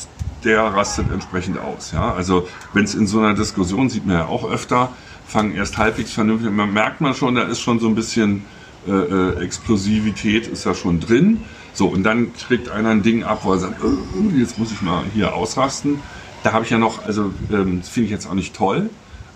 der 0.44 0.62
rastet 0.62 1.11
entsprechend 1.12 1.59
aus. 1.59 1.92
Ja? 1.92 2.12
Also 2.14 2.48
wenn 2.72 2.85
es 2.85 2.94
in 2.94 3.07
so 3.07 3.18
einer 3.18 3.35
Diskussion, 3.35 3.90
sieht 3.90 4.07
man 4.07 4.16
ja 4.16 4.27
auch 4.27 4.48
öfter, 4.48 4.90
fangen 5.27 5.55
erst 5.55 5.79
halbwegs 5.79 6.12
vernünftig, 6.12 6.51
man 6.51 6.72
merkt 6.72 7.01
man 7.01 7.14
schon, 7.14 7.35
da 7.35 7.42
ist 7.42 7.61
schon 7.61 7.81
so 7.81 7.88
ein 7.88 7.94
bisschen 7.94 8.44
äh, 8.87 8.92
äh, 8.92 9.44
Explosivität 9.44 10.46
ist 10.46 10.64
da 10.64 10.74
schon 10.74 11.01
drin. 11.01 11.42
So, 11.74 11.88
und 11.88 12.03
dann 12.05 12.33
kriegt 12.35 12.70
einer 12.70 12.90
ein 12.90 13.03
Ding 13.03 13.22
ab, 13.22 13.40
wo 13.44 13.53
er 13.53 13.59
sagt, 13.59 13.83
äh, 13.83 14.38
jetzt 14.38 14.59
muss 14.59 14.72
ich 14.72 14.81
mal 14.83 15.03
hier 15.12 15.35
ausrasten. 15.35 16.01
Da 16.42 16.53
habe 16.53 16.64
ich 16.64 16.70
ja 16.70 16.79
noch, 16.79 17.05
also 17.05 17.33
ähm, 17.53 17.81
das 17.81 17.88
finde 17.88 18.07
ich 18.07 18.12
jetzt 18.12 18.27
auch 18.27 18.35
nicht 18.35 18.55
toll, 18.55 18.88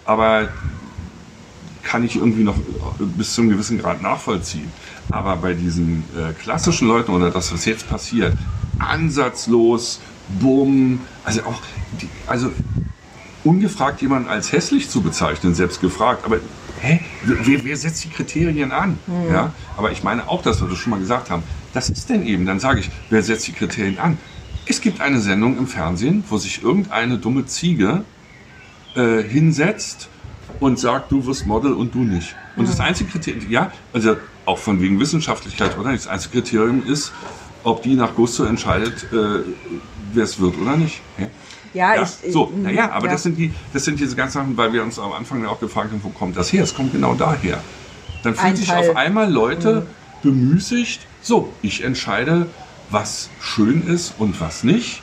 aber 0.04 0.48
kann 1.82 2.04
ich 2.04 2.16
irgendwie 2.16 2.44
noch 2.44 2.54
bis 2.98 3.34
zu 3.34 3.42
einem 3.42 3.50
gewissen 3.50 3.78
Grad 3.78 4.00
nachvollziehen. 4.02 4.70
Aber 5.10 5.36
bei 5.36 5.52
diesen 5.52 6.04
äh, 6.16 6.32
klassischen 6.32 6.88
Leuten 6.88 7.12
oder 7.12 7.30
das, 7.30 7.52
was 7.52 7.64
jetzt 7.64 7.88
passiert, 7.88 8.34
ansatzlos, 8.78 10.00
bumm, 10.40 11.00
also 11.24 11.42
auch, 11.42 11.60
die, 12.00 12.08
also 12.26 12.50
ungefragt 13.44 14.02
jemanden 14.02 14.28
als 14.28 14.52
hässlich 14.52 14.88
zu 14.88 15.02
bezeichnen, 15.02 15.54
selbst 15.54 15.80
gefragt, 15.80 16.24
aber 16.24 16.38
hä, 16.80 17.00
wer, 17.24 17.64
wer 17.64 17.76
setzt 17.76 18.04
die 18.04 18.08
Kriterien 18.08 18.72
an? 18.72 18.98
Ja, 19.30 19.52
aber 19.76 19.92
ich 19.92 20.02
meine 20.02 20.28
auch 20.28 20.42
das, 20.42 20.60
was 20.60 20.68
wir 20.68 20.76
schon 20.76 20.90
mal 20.90 21.00
gesagt 21.00 21.30
haben, 21.30 21.42
das 21.74 21.88
ist 21.88 22.08
denn 22.08 22.26
eben, 22.26 22.46
dann 22.46 22.60
sage 22.60 22.80
ich, 22.80 22.90
wer 23.10 23.22
setzt 23.22 23.46
die 23.48 23.52
Kriterien 23.52 23.98
an? 23.98 24.18
Es 24.66 24.80
gibt 24.80 25.00
eine 25.00 25.20
Sendung 25.20 25.58
im 25.58 25.66
Fernsehen, 25.66 26.22
wo 26.28 26.36
sich 26.36 26.62
irgendeine 26.62 27.18
dumme 27.18 27.46
Ziege 27.46 28.04
äh, 28.94 29.22
hinsetzt 29.22 30.08
und 30.60 30.78
sagt, 30.78 31.10
du 31.10 31.26
wirst 31.26 31.46
Model 31.46 31.72
und 31.72 31.94
du 31.94 31.98
nicht. 31.98 32.36
Und 32.56 32.68
das 32.68 32.78
einzige 32.78 33.10
Kriterium, 33.10 33.50
ja, 33.50 33.72
also 33.92 34.16
auch 34.44 34.58
von 34.58 34.80
wegen 34.80 35.00
Wissenschaftlichkeit 35.00 35.76
oder? 35.78 35.90
Nicht, 35.90 36.04
das 36.04 36.12
einzige 36.12 36.40
Kriterium 36.40 36.86
ist, 36.86 37.12
ob 37.64 37.82
die 37.82 37.94
nach 37.94 38.14
Gusto 38.14 38.44
entscheidet, 38.44 39.06
äh, 39.12 39.40
wer 40.14 40.24
es 40.24 40.40
wird 40.40 40.58
oder 40.60 40.76
nicht. 40.76 41.00
Ja? 41.18 41.26
Ja, 41.74 41.94
Ja, 41.94 42.02
ich. 42.02 42.32
so, 42.32 42.52
naja, 42.54 42.90
aber 42.92 43.06
ja. 43.06 43.12
das 43.12 43.22
sind 43.22 43.38
die, 43.38 43.52
das 43.72 43.84
sind 43.84 43.98
diese 43.98 44.14
ganzen 44.14 44.38
Sachen, 44.38 44.56
weil 44.56 44.72
wir 44.72 44.82
uns 44.82 44.98
am 44.98 45.12
Anfang 45.12 45.42
ja 45.42 45.48
auch 45.48 45.60
gefragt 45.60 45.90
haben, 45.92 46.02
wo 46.02 46.10
kommt 46.10 46.36
das 46.36 46.52
her? 46.52 46.62
Es 46.64 46.74
kommt 46.74 46.92
genau 46.92 47.14
daher. 47.14 47.62
Dann 48.22 48.34
fühlen 48.34 48.56
sich. 48.56 48.68
Mhm. 48.68 48.74
auf 48.74 48.96
einmal 48.96 49.30
Leute 49.30 49.86
bemüßigt, 50.22 51.00
so, 51.22 51.52
ich 51.62 51.82
entscheide, 51.82 52.46
was 52.90 53.30
schön 53.40 53.86
ist 53.86 54.14
und 54.18 54.40
was 54.40 54.64
nicht. 54.64 55.02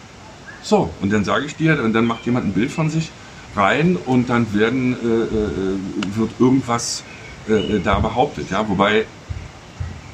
So, 0.62 0.90
und 1.02 1.12
dann 1.12 1.24
sage 1.24 1.46
ich 1.46 1.56
dir, 1.56 1.82
und 1.84 1.94
dann 1.94 2.06
macht 2.06 2.26
jemand 2.26 2.46
ein 2.46 2.54
Bild 2.54 2.72
von 2.72 2.90
sich 2.90 3.10
rein 3.56 3.98
und 4.06 4.30
dann 4.30 4.54
werden, 4.54 4.94
äh, 4.94 4.96
äh, 4.96 6.18
wird 6.18 6.32
irgendwas 6.40 7.04
äh, 7.48 7.80
da 7.84 8.00
behauptet. 8.00 8.52
Ja? 8.52 8.68
Wobei, 8.68 9.06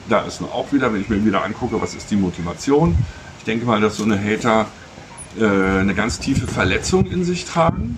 da 0.08 0.22
ist 0.22 0.42
nur 0.42 0.54
auch 0.54 0.72
wieder, 0.72 0.94
wenn 0.94 1.02
ich 1.02 1.10
mir 1.10 1.24
wieder 1.26 1.44
angucke, 1.44 1.82
was 1.82 1.96
ist 1.96 2.10
die 2.12 2.16
Motivation. 2.16 2.96
Ich 3.40 3.46
denke 3.46 3.66
mal, 3.66 3.82
dass 3.82 3.98
so 3.98 4.04
eine 4.04 4.22
Hater 4.24 4.68
äh, 5.40 5.80
eine 5.80 5.94
ganz 5.94 6.20
tiefe 6.20 6.48
Verletzung 6.48 7.06
in 7.06 7.24
sich 7.24 7.46
tragen. 7.46 7.98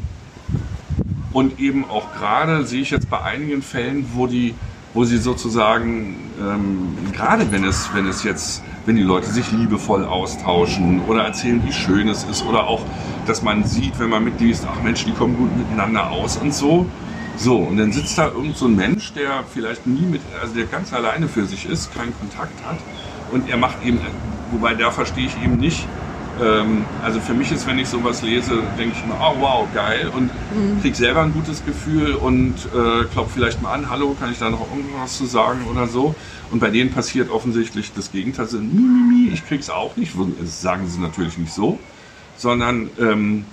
Und 1.33 1.59
eben 1.59 1.85
auch 1.85 2.13
gerade 2.13 2.65
sehe 2.65 2.81
ich 2.81 2.89
jetzt 2.89 3.09
bei 3.09 3.21
einigen 3.21 3.61
Fällen, 3.61 4.05
wo 4.13 4.27
die, 4.27 4.55
wo 4.93 5.03
sie 5.03 5.17
sozusagen, 5.17 6.15
ähm, 6.41 6.97
gerade 7.13 7.51
wenn 7.51 7.63
es, 7.63 7.89
wenn 7.93 8.07
es 8.07 8.23
jetzt, 8.23 8.63
wenn 8.87 8.95
die 8.95 9.03
Leute 9.03 9.27
sich 9.27 9.51
liebevoll 9.51 10.03
austauschen 10.05 11.01
oder 11.07 11.25
erzählen, 11.25 11.61
wie 11.63 11.73
schön 11.73 12.07
es 12.07 12.23
ist, 12.23 12.43
oder 12.43 12.65
auch, 12.65 12.81
dass 13.27 13.43
man 13.43 13.63
sieht, 13.65 13.99
wenn 13.99 14.09
man 14.09 14.23
mitliest, 14.23 14.65
ach 14.67 14.81
Mensch, 14.81 15.05
die 15.05 15.11
kommen 15.11 15.37
gut 15.37 15.55
miteinander 15.55 16.09
aus 16.09 16.37
und 16.37 16.53
so. 16.53 16.87
So, 17.35 17.57
und 17.57 17.77
dann 17.77 17.91
sitzt 17.91 18.17
da 18.17 18.29
irgend 18.29 18.57
so 18.57 18.65
ein 18.65 18.75
Mensch, 18.75 19.13
der 19.13 19.43
vielleicht 19.53 19.85
nie 19.85 20.07
mit, 20.07 20.21
also 20.41 20.55
der 20.55 20.65
ganz 20.65 20.91
alleine 20.91 21.27
für 21.27 21.45
sich 21.45 21.69
ist, 21.69 21.93
keinen 21.93 22.17
Kontakt 22.17 22.65
hat. 22.65 22.77
Und 23.31 23.47
er 23.47 23.57
macht 23.57 23.85
eben, 23.85 23.99
wobei 24.51 24.73
da 24.73 24.89
verstehe 24.89 25.27
ich 25.27 25.43
eben 25.43 25.57
nicht, 25.57 25.87
ähm, 26.41 26.85
also 27.03 27.19
für 27.19 27.33
mich 27.33 27.51
ist, 27.51 27.67
wenn 27.67 27.79
ich 27.79 27.87
sowas 27.89 28.21
lese, 28.21 28.61
denke 28.77 28.95
ich 28.95 29.03
immer, 29.03 29.17
oh 29.19 29.41
wow, 29.41 29.67
geil. 29.73 30.09
Und 30.15 30.29
krieg 30.81 30.95
selber 30.95 31.21
ein 31.21 31.33
gutes 31.33 31.65
Gefühl 31.65 32.13
und 32.15 32.55
äh, 32.73 33.05
klopf 33.05 33.31
vielleicht 33.33 33.61
mal 33.61 33.73
an, 33.73 33.89
hallo, 33.89 34.15
kann 34.19 34.31
ich 34.31 34.39
da 34.39 34.49
noch 34.49 34.67
irgendwas 34.75 35.17
zu 35.17 35.25
sagen 35.25 35.65
oder 35.71 35.87
so. 35.87 36.15
Und 36.51 36.59
bei 36.59 36.69
denen 36.69 36.91
passiert 36.91 37.29
offensichtlich 37.29 37.91
das 37.93 38.11
Gegenteil, 38.11 38.47
so, 38.47 38.57
mi, 38.57 38.65
mi, 38.65 39.25
mi, 39.27 39.29
ich 39.33 39.45
krieg's 39.45 39.69
auch 39.69 39.95
nicht, 39.97 40.13
das 40.39 40.61
sagen 40.61 40.87
sie 40.87 40.99
natürlich 40.99 41.37
nicht 41.37 41.53
so, 41.53 41.79
sondern 42.37 42.89
ähm, 42.99 43.45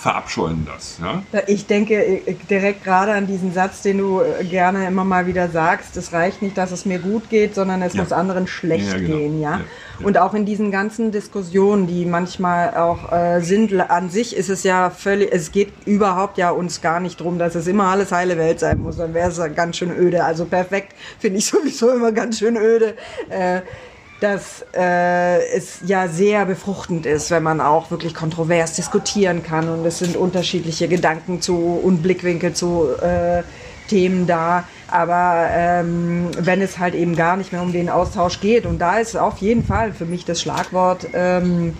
verabscheuen 0.00 0.66
das. 0.66 0.98
Ja? 1.00 1.22
Ich 1.46 1.66
denke 1.66 1.94
äh, 1.94 2.34
direkt 2.48 2.84
gerade 2.84 3.12
an 3.12 3.26
diesen 3.26 3.52
Satz, 3.52 3.82
den 3.82 3.98
du 3.98 4.20
äh, 4.22 4.44
gerne 4.44 4.86
immer 4.86 5.04
mal 5.04 5.26
wieder 5.26 5.48
sagst. 5.50 5.94
Es 5.98 6.14
reicht 6.14 6.40
nicht, 6.40 6.56
dass 6.56 6.70
es 6.72 6.86
mir 6.86 6.98
gut 6.98 7.28
geht, 7.28 7.54
sondern 7.54 7.82
es 7.82 7.92
Ja. 7.92 8.02
muss 8.02 8.12
anderen 8.12 8.46
schlecht 8.46 8.86
Ja, 8.90 8.98
genau. 8.98 9.16
gehen, 9.18 9.40
ja? 9.40 9.60
Und 10.02 10.16
auch 10.16 10.32
in 10.32 10.46
diesen 10.46 10.70
ganzen 10.70 11.12
Diskussionen, 11.12 11.86
die 11.86 12.06
manchmal 12.06 12.74
auch 12.74 13.12
äh, 13.12 13.42
sind, 13.42 13.78
an 13.78 14.08
sich 14.08 14.34
ist 14.34 14.48
es 14.48 14.62
ja 14.62 14.88
völlig, 14.88 15.30
es 15.30 15.52
geht 15.52 15.70
überhaupt 15.84 16.38
ja 16.38 16.48
uns 16.50 16.80
gar 16.80 17.00
nicht 17.00 17.20
drum, 17.20 17.38
dass 17.38 17.54
es 17.54 17.66
immer 17.66 17.84
alles 17.84 18.10
heile 18.10 18.38
Welt 18.38 18.58
sein 18.60 18.80
muss. 18.80 18.96
Dann 18.96 19.12
wäre 19.12 19.28
es 19.28 19.38
ganz 19.54 19.76
schön 19.76 19.90
öde. 19.94 20.24
Also 20.24 20.46
perfekt 20.46 20.94
finde 21.18 21.38
ich 21.38 21.46
sowieso 21.50 21.90
immer 21.90 22.12
ganz 22.12 22.38
schön 22.38 22.56
öde. 22.56 22.94
Äh, 23.28 23.60
dass 24.20 24.64
äh, 24.76 25.42
es 25.56 25.80
ja 25.86 26.08
sehr 26.08 26.44
befruchtend 26.44 27.06
ist, 27.06 27.30
wenn 27.30 27.42
man 27.42 27.60
auch 27.60 27.90
wirklich 27.90 28.14
kontrovers 28.14 28.74
diskutieren 28.74 29.42
kann 29.42 29.68
und 29.68 29.84
es 29.86 29.98
sind 29.98 30.16
unterschiedliche 30.16 30.88
Gedanken 30.88 31.40
zu 31.40 31.56
und 31.56 32.02
Blickwinkel 32.02 32.52
zu 32.52 32.88
äh, 33.00 33.42
Themen 33.88 34.26
da. 34.26 34.64
Aber 34.88 35.48
ähm, 35.50 36.28
wenn 36.38 36.60
es 36.60 36.78
halt 36.78 36.94
eben 36.94 37.16
gar 37.16 37.36
nicht 37.36 37.52
mehr 37.52 37.62
um 37.62 37.72
den 37.72 37.88
Austausch 37.88 38.40
geht 38.40 38.66
und 38.66 38.78
da 38.78 38.98
ist 38.98 39.16
auf 39.16 39.38
jeden 39.38 39.64
Fall 39.64 39.92
für 39.92 40.04
mich 40.04 40.24
das 40.24 40.40
Schlagwort 40.40 41.06
ähm, 41.14 41.76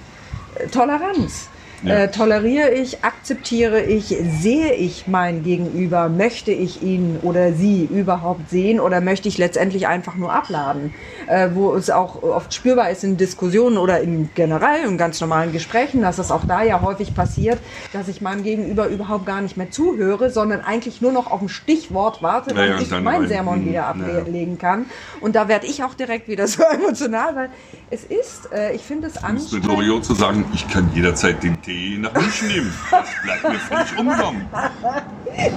Toleranz. 0.73 1.49
Ja. 1.83 1.95
Äh, 1.95 2.11
toleriere 2.11 2.71
ich, 2.71 3.03
akzeptiere 3.05 3.81
ich, 3.83 4.15
sehe 4.41 4.75
ich 4.75 5.07
mein 5.07 5.43
Gegenüber, 5.43 6.09
möchte 6.11 6.51
ich 6.53 6.83
ihn 6.83 7.19
oder 7.23 7.53
sie 7.55 7.85
überhaupt 7.91 8.51
sehen 8.51 8.81
oder 8.81 9.01
möchte 9.01 9.29
ich 9.29 9.39
letztendlich 9.39 9.87
einfach 9.87 10.15
nur 10.15 10.33
abladen? 10.33 10.93
Äh, 11.27 11.51
wo 11.55 11.75
es 11.75 11.89
auch 11.89 12.23
oft 12.23 12.53
spürbar 12.53 12.91
ist 12.91 13.03
in 13.05 13.17
Diskussionen 13.17 13.79
oder 13.79 14.01
in 14.01 14.29
generell 14.35 14.85
in 14.87 14.99
ganz 14.99 15.21
normalen 15.21 15.53
Gesprächen, 15.53 16.03
dass 16.03 16.19
es 16.19 16.31
auch 16.31 16.45
da 16.45 16.63
ja 16.63 16.83
häufig 16.83 17.15
passiert, 17.15 17.59
dass 17.93 18.09
ich 18.09 18.21
meinem 18.21 18.43
Gegenüber 18.43 18.89
überhaupt 18.89 19.25
gar 19.25 19.41
nicht 19.41 19.57
mehr 19.57 19.71
zuhöre, 19.71 20.29
sondern 20.31 20.61
eigentlich 20.61 21.01
nur 21.01 21.13
noch 21.13 21.31
auf 21.31 21.41
ein 21.41 21.49
Stichwort 21.49 22.23
warte, 22.23 22.55
Ja, 22.55 22.61
ja, 22.61 22.67
damit 22.69 22.83
ich 22.83 22.89
dann 22.91 23.05
mein 23.05 23.21
rein. 23.21 23.29
Sermon 23.29 23.61
Mhm, 23.65 23.67
wieder 23.71 23.87
ablegen 23.87 24.59
kann. 24.59 24.87
Und 25.21 25.35
da 25.35 25.49
werde 25.49 25.67
ich 25.67 25.83
auch 25.83 25.95
direkt 25.95 26.29
wieder 26.29 26.47
so 26.49 26.63
emotional, 26.63 27.35
weil 27.37 27.51
es 27.91 28.05
ist, 28.05 28.53
äh, 28.53 28.75
ich 28.75 28.83
finde 28.83 29.07
es 29.09 29.15
Das 29.15 29.23
ist 29.23 29.29
mit 29.31 29.65
anstrengend. 29.65 29.67
Loriot 29.67 30.05
zu 30.05 30.15
sagen, 30.15 30.45
ich 30.53 30.69
kann 30.69 30.91
jederzeit 30.95 31.43
den 31.43 31.61
Tee 31.71 31.99
nach 31.99 32.13
München 32.15 32.49
nehmen. 32.49 32.75
Das 32.91 33.09
bleibt 33.23 33.43
mir 33.49 33.59
völlig 33.59 33.99
umgenommen. 33.99 34.47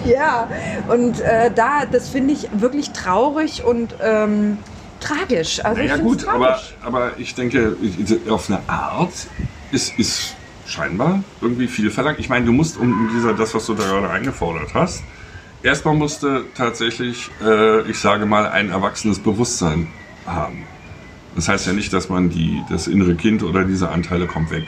Ja, 0.05 0.47
und 0.87 1.19
äh, 1.21 1.51
da, 1.53 1.85
das 1.85 2.09
finde 2.09 2.33
ich 2.33 2.47
wirklich 2.53 2.91
traurig 2.91 3.63
und 3.63 3.95
ähm, 4.01 4.57
tragisch. 4.99 5.63
Also 5.65 5.81
Naja 5.81 5.97
gut, 5.97 6.27
aber, 6.27 6.47
tragisch. 6.47 6.75
aber 6.83 7.11
ich 7.17 7.35
denke, 7.35 7.75
auf 8.29 8.49
eine 8.49 8.61
Art 8.67 9.13
ist, 9.71 9.97
ist 9.97 10.35
scheinbar 10.65 11.23
irgendwie 11.41 11.67
viel 11.67 11.89
verlangt. 11.89 12.19
Ich 12.19 12.29
meine, 12.29 12.45
du 12.45 12.51
musst 12.51 12.77
um 12.77 13.09
dieser, 13.13 13.33
das, 13.33 13.53
was 13.53 13.65
du 13.65 13.73
da 13.73 13.83
gerade 13.83 14.09
eingefordert 14.09 14.73
hast, 14.73 15.03
erstmal 15.63 15.95
musste 15.95 16.45
tatsächlich, 16.55 17.29
äh, 17.43 17.81
ich 17.89 17.97
sage 17.97 18.25
mal, 18.25 18.47
ein 18.47 18.69
erwachsenes 18.69 19.19
Bewusstsein 19.19 19.87
haben. 20.25 20.63
Das 21.35 21.49
heißt 21.49 21.65
ja 21.65 21.73
nicht, 21.73 21.91
dass 21.91 22.09
man 22.09 22.29
die, 22.29 22.61
das 22.69 22.87
innere 22.87 23.15
Kind 23.15 23.41
oder 23.41 23.65
diese 23.65 23.89
Anteile 23.89 24.27
komplett 24.27 24.65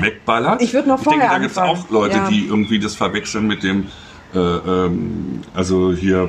wegballert. 0.00 0.62
Ich 0.62 0.72
würd 0.72 0.86
noch 0.86 0.98
Ich 0.98 1.04
denke, 1.04 1.20
vorher 1.20 1.34
da 1.34 1.38
gibt 1.38 1.52
es 1.52 1.58
auch 1.58 1.90
Leute, 1.90 2.16
Ja. 2.16 2.28
die 2.28 2.46
irgendwie 2.46 2.78
das 2.78 2.94
verwechseln 2.94 3.46
mit 3.46 3.62
dem, 3.62 3.86
äh, 4.34 4.38
ähm, 4.38 5.40
also 5.54 5.92
hier, 5.92 6.28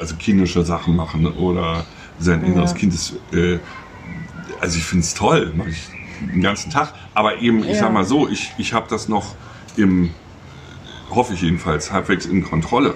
also 0.00 0.16
kindische 0.16 0.64
Sachen 0.64 0.96
machen 0.96 1.26
oder 1.26 1.84
sein 2.18 2.42
inneres 2.44 2.72
Ja. 2.72 2.76
Kind 2.78 2.94
ist, 2.94 3.14
äh, 3.32 3.58
also 4.60 4.78
ich 4.78 4.84
finde 4.84 5.04
es 5.04 5.14
toll, 5.14 5.52
mache 5.56 5.70
ich 5.70 5.88
den 6.32 6.40
ganzen 6.42 6.70
Tag. 6.70 6.94
Aber 7.14 7.40
eben, 7.40 7.60
ich 7.60 7.74
Ja. 7.74 7.80
sag 7.80 7.92
mal 7.92 8.04
so, 8.04 8.28
ich, 8.28 8.52
ich 8.58 8.72
habe 8.72 8.86
das 8.88 9.08
noch 9.08 9.34
im, 9.76 10.10
hoffe 11.10 11.34
ich 11.34 11.42
jedenfalls, 11.42 11.92
halbwegs 11.92 12.26
in 12.26 12.42
Kontrolle. 12.42 12.94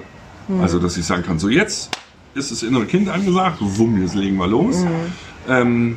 Hm. 0.48 0.60
Also, 0.60 0.78
dass 0.78 0.96
ich 0.96 1.04
sagen 1.04 1.22
kann, 1.22 1.38
so 1.38 1.48
jetzt 1.48 1.90
ist 2.34 2.50
das 2.50 2.62
innere 2.62 2.86
Kind 2.86 3.08
angesagt, 3.08 3.58
wumm, 3.60 4.00
jetzt 4.00 4.14
legen 4.14 4.36
wir 4.36 4.46
los. 4.46 4.76
Hm. 4.82 4.88
Ähm, 5.48 5.96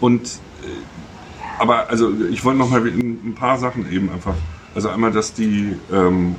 und, 0.00 0.22
äh, 0.22 0.30
aber 1.62 1.88
also 1.90 2.12
ich 2.30 2.44
wollte 2.44 2.58
noch 2.58 2.70
mal 2.70 2.84
ein, 2.84 3.34
paar 3.36 3.56
Sachen 3.56 3.90
eben 3.92 4.10
einfach, 4.10 4.34
also 4.74 4.88
einmal, 4.88 5.12
dass 5.12 5.32
die, 5.32 5.76
ähm, 5.92 6.34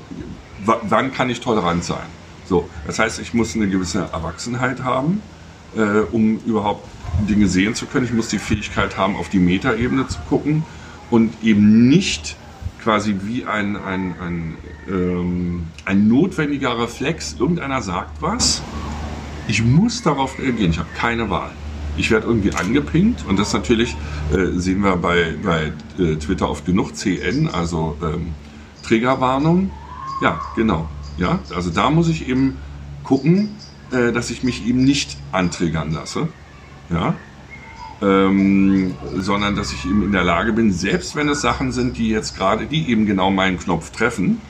wa- 0.66 0.82
wann 0.84 1.14
kann 1.14 1.30
ich 1.30 1.40
tolerant 1.40 1.84
sein? 1.86 2.06
So, 2.46 2.68
das 2.86 3.00
heißt, 3.00 3.20
ich 3.20 3.34
muss 3.34 3.56
eine 3.56 3.68
gewisse 3.70 4.10
Erwachsenheit 4.12 4.84
haben, 4.84 5.22
äh, 5.78 6.02
um 6.12 6.40
überhaupt 6.46 6.86
Dinge 7.30 7.48
sehen 7.48 7.74
zu 7.74 7.86
können. 7.86 8.06
Ich 8.06 8.12
muss 8.14 8.28
die 8.28 8.38
Fähigkeit 8.38 8.98
haben, 8.98 9.16
auf 9.16 9.30
die 9.30 9.40
Metaebene 9.40 10.08
zu 10.08 10.20
gucken 10.28 10.64
und 11.10 11.32
eben 11.42 11.88
nicht 11.88 12.36
quasi 12.84 13.16
wie 13.24 13.46
ein, 13.46 13.78
ein, 13.78 14.16
ein, 14.20 14.58
ähm, 14.90 15.68
ein 15.86 16.10
notwendiger 16.10 16.78
Reflex, 16.78 17.38
irgendeiner 17.40 17.82
sagt 17.82 18.22
was, 18.22 18.62
ich 19.48 19.64
muss 19.64 20.02
darauf 20.02 20.38
reagieren, 20.38 20.72
ich 20.72 20.80
habe 20.80 20.90
keine 20.98 21.30
Wahl. 21.30 21.52
Ich 21.98 22.10
werde 22.12 22.28
irgendwie 22.28 22.54
angepinkt 22.54 23.24
und 23.28 23.38
das 23.38 23.54
natürlich 23.54 23.96
äh, 24.34 24.58
sehen 24.58 24.82
wir 24.82 24.96
bei, 24.98 25.36
bei 25.44 25.72
äh, 26.04 26.16
Twitter 26.16 26.50
oft 26.50 26.66
genug, 26.66 26.96
CN, 26.96 27.48
also 27.48 27.98
ähm, 28.02 28.34
Triggerwarnung. 28.84 29.72
Ja, 30.22 30.42
genau. 30.56 30.90
Ja, 31.18 31.40
also 31.56 31.70
da 31.70 31.90
muss 31.90 32.08
ich 32.08 32.28
eben 32.28 32.58
gucken, 33.04 33.50
äh, 33.92 34.12
dass 34.12 34.32
ich 34.32 34.44
mich 34.44 34.66
eben 34.66 34.84
nicht 34.84 35.18
antriggern 35.32 35.92
lasse. 35.92 36.28
Ja, 36.90 37.16
ähm, 38.04 38.96
sondern 39.16 39.56
dass 39.56 39.72
ich 39.72 39.86
eben 39.86 40.04
in 40.04 40.12
der 40.12 40.24
Lage 40.24 40.54
bin, 40.54 40.72
selbst 40.72 41.16
wenn 41.16 41.30
es 41.30 41.42
Sachen 41.42 41.72
sind, 41.72 41.98
die 41.98 42.10
jetzt 42.10 42.36
gerade, 42.36 42.66
die 42.66 42.90
eben 42.90 43.06
genau 43.06 43.32
meinen 43.32 43.58
Knopf 43.58 43.92
treffen, 43.92 44.42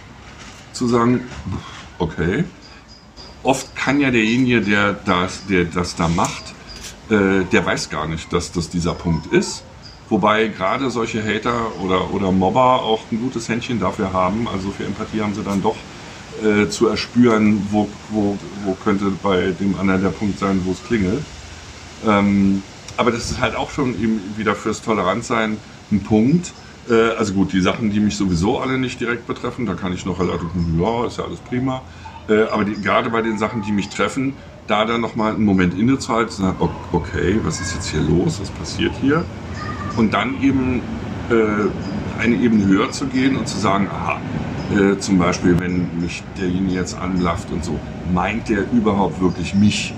zu 0.72 0.88
sagen, 0.88 1.22
okay, 2.00 2.46
oft 3.44 3.76
kann 3.76 4.00
ja 4.00 4.10
derjenige, 4.10 4.62
der 4.62 4.94
das, 4.94 5.46
der 5.46 5.66
das 5.66 5.96
da 5.96 6.08
macht, 6.08 6.43
äh, 7.10 7.44
der 7.52 7.66
weiß 7.66 7.90
gar 7.90 8.08
nicht, 8.08 8.32
dass 8.32 8.52
das 8.52 8.70
dieser 8.70 8.94
Punkt 8.94 9.28
ist. 9.28 9.64
Wobei 10.10 10.48
gerade 10.48 10.90
solche 10.90 11.24
Hater 11.24 11.72
oder, 11.82 12.14
oder 12.14 12.32
Mobber 12.32 12.84
auch 12.84 13.02
ein 13.12 13.20
gutes 13.20 13.50
Händchen 13.50 13.80
dafür 13.80 14.14
haben, 14.14 14.48
also 14.48 14.70
für 14.70 14.86
Empathie 14.86 15.22
haben 15.22 15.34
sie 15.34 15.44
dann 15.44 15.64
doch 15.64 15.76
äh, 16.44 16.70
zu 16.70 16.88
erspüren, 16.88 17.68
wo, 17.72 17.88
wo, 18.10 18.38
wo 18.66 18.74
könnte 18.84 19.12
bei 19.22 19.54
dem 19.60 19.80
anderen 19.80 20.02
der 20.02 20.10
Punkt 20.10 20.40
sein, 20.40 20.62
wo 20.66 20.72
es 20.72 20.84
klingelt. 20.84 21.24
Ähm, 22.06 22.62
aber 22.98 23.12
das 23.12 23.32
ist 23.32 23.40
halt 23.40 23.56
auch 23.56 23.72
schon 23.72 23.94
eben 24.02 24.22
wieder 24.38 24.56
fürs 24.56 24.82
Toleranzsein 24.82 25.58
ein 25.92 26.04
Punkt. 26.04 26.54
Äh, 26.90 27.12
also 27.18 27.34
gut, 27.34 27.54
die 27.54 27.62
Sachen, 27.62 27.92
die 27.92 28.00
mich 28.00 28.18
sowieso 28.18 28.60
alle 28.60 28.78
nicht 28.78 29.00
direkt 29.00 29.26
betreffen, 29.28 29.66
da 29.66 29.74
kann 29.74 29.94
ich 29.94 30.06
noch 30.06 30.20
relativ, 30.20 30.50
ja, 30.80 31.08
ist 31.08 31.18
ja 31.18 31.24
alles 31.24 31.40
prima. 31.40 31.82
Äh, 32.30 32.44
aber 32.44 32.66
die, 32.66 32.82
gerade 32.82 33.10
bei 33.10 33.22
den 33.22 33.38
Sachen, 33.38 33.62
die 33.62 33.72
mich 33.72 33.90
treffen, 33.90 34.34
da 34.68 34.86
dann 34.86 35.02
nochmal 35.02 35.36
einen 35.36 35.46
Moment 35.46 35.78
innezuhalten, 35.78 36.32
zu 36.32 36.42
sagen, 36.42 36.70
okay, 36.92 37.40
was 37.44 37.60
ist 37.60 37.74
jetzt 37.74 37.90
hier 37.90 38.02
los, 38.02 38.40
was 38.40 38.50
passiert 38.50 38.94
hier? 39.02 39.26
Und 39.98 40.14
dann 40.14 40.42
eben 40.42 40.82
äh, 41.30 42.22
eine 42.22 42.36
Ebene 42.36 42.66
höher 42.66 42.92
zu 42.92 43.08
gehen 43.08 43.36
und 43.36 43.48
zu 43.48 43.58
sagen, 43.58 43.88
aha, 43.92 44.20
äh, 44.76 44.98
zum 44.98 45.18
Beispiel, 45.18 45.60
wenn 45.60 46.00
mich 46.00 46.24
derjenige 46.40 46.76
jetzt 46.76 46.98
anblafft 46.98 47.52
und 47.52 47.64
so, 47.64 47.78
meint 48.14 48.50
der 48.50 48.72
überhaupt 48.72 49.22
wirklich 49.22 49.54
mich? 49.54 49.94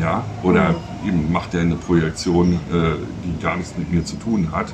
Ja, 0.00 0.24
oder 0.42 0.74
eben 1.06 1.30
macht 1.30 1.52
er 1.54 1.60
eine 1.60 1.76
Projektion, 1.76 2.54
äh, 2.72 2.94
die 3.24 3.42
gar 3.42 3.56
nichts 3.56 3.74
mit 3.76 3.92
mir 3.92 4.04
zu 4.04 4.16
tun 4.16 4.50
hat. 4.50 4.72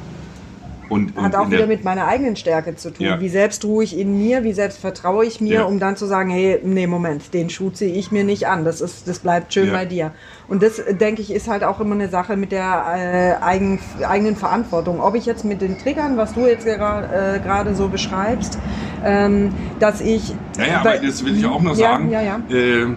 Und, 0.88 1.16
und 1.16 1.22
Hat 1.22 1.34
auch 1.34 1.48
wieder 1.48 1.58
der- 1.58 1.66
mit 1.66 1.84
meiner 1.84 2.06
eigenen 2.06 2.36
Stärke 2.36 2.74
zu 2.76 2.90
tun. 2.90 3.04
Ja. 3.04 3.20
Wie 3.20 3.28
selbst 3.28 3.64
ruhig 3.64 3.98
in 3.98 4.16
mir, 4.18 4.42
wie 4.44 4.52
selbst 4.52 4.78
vertraue 4.78 5.24
ich 5.26 5.40
mir, 5.40 5.54
Ja. 5.56 5.62
um 5.64 5.78
dann 5.78 5.96
zu 5.96 6.06
sagen, 6.06 6.30
hey, 6.30 6.60
nee, 6.64 6.86
Moment, 6.86 7.34
den 7.34 7.50
Schuh 7.50 7.70
ziehe 7.70 7.92
ich 7.94 8.10
mir 8.10 8.24
nicht 8.24 8.46
an. 8.46 8.64
Das, 8.64 8.80
ist, 8.80 9.06
das 9.06 9.18
bleibt 9.18 9.52
schön 9.52 9.66
Ja. 9.68 9.72
bei 9.74 9.84
dir. 9.84 10.12
Und 10.48 10.62
das, 10.62 10.78
äh, 10.78 10.94
denke 10.94 11.20
ich, 11.20 11.30
ist 11.32 11.46
halt 11.48 11.62
auch 11.64 11.80
immer 11.80 11.94
eine 11.94 12.08
Sache 12.08 12.36
mit 12.36 12.52
der 12.52 13.36
äh, 13.40 13.44
eigen, 13.44 13.80
eigenen 14.06 14.34
Verantwortung. 14.36 15.00
Ob 15.00 15.14
ich 15.14 15.26
jetzt 15.26 15.44
mit 15.44 15.60
den 15.60 15.78
Triggern, 15.78 16.16
was 16.16 16.32
du 16.34 16.46
jetzt 16.46 16.66
äh, 16.66 16.76
gerade 16.78 17.74
so 17.74 17.88
beschreibst, 17.88 18.58
ähm, 19.04 19.52
dass 19.80 20.00
ich... 20.00 20.30
Ja, 20.58 20.66
ja, 20.66 20.80
aber 20.80 20.94
das 20.96 21.24
will 21.24 21.36
ich 21.36 21.44
auch 21.46 21.60
noch 21.62 21.74
sagen. 21.74 22.10
Ja, 22.10 22.22
ja. 22.22 22.40
Äh, 22.50 22.96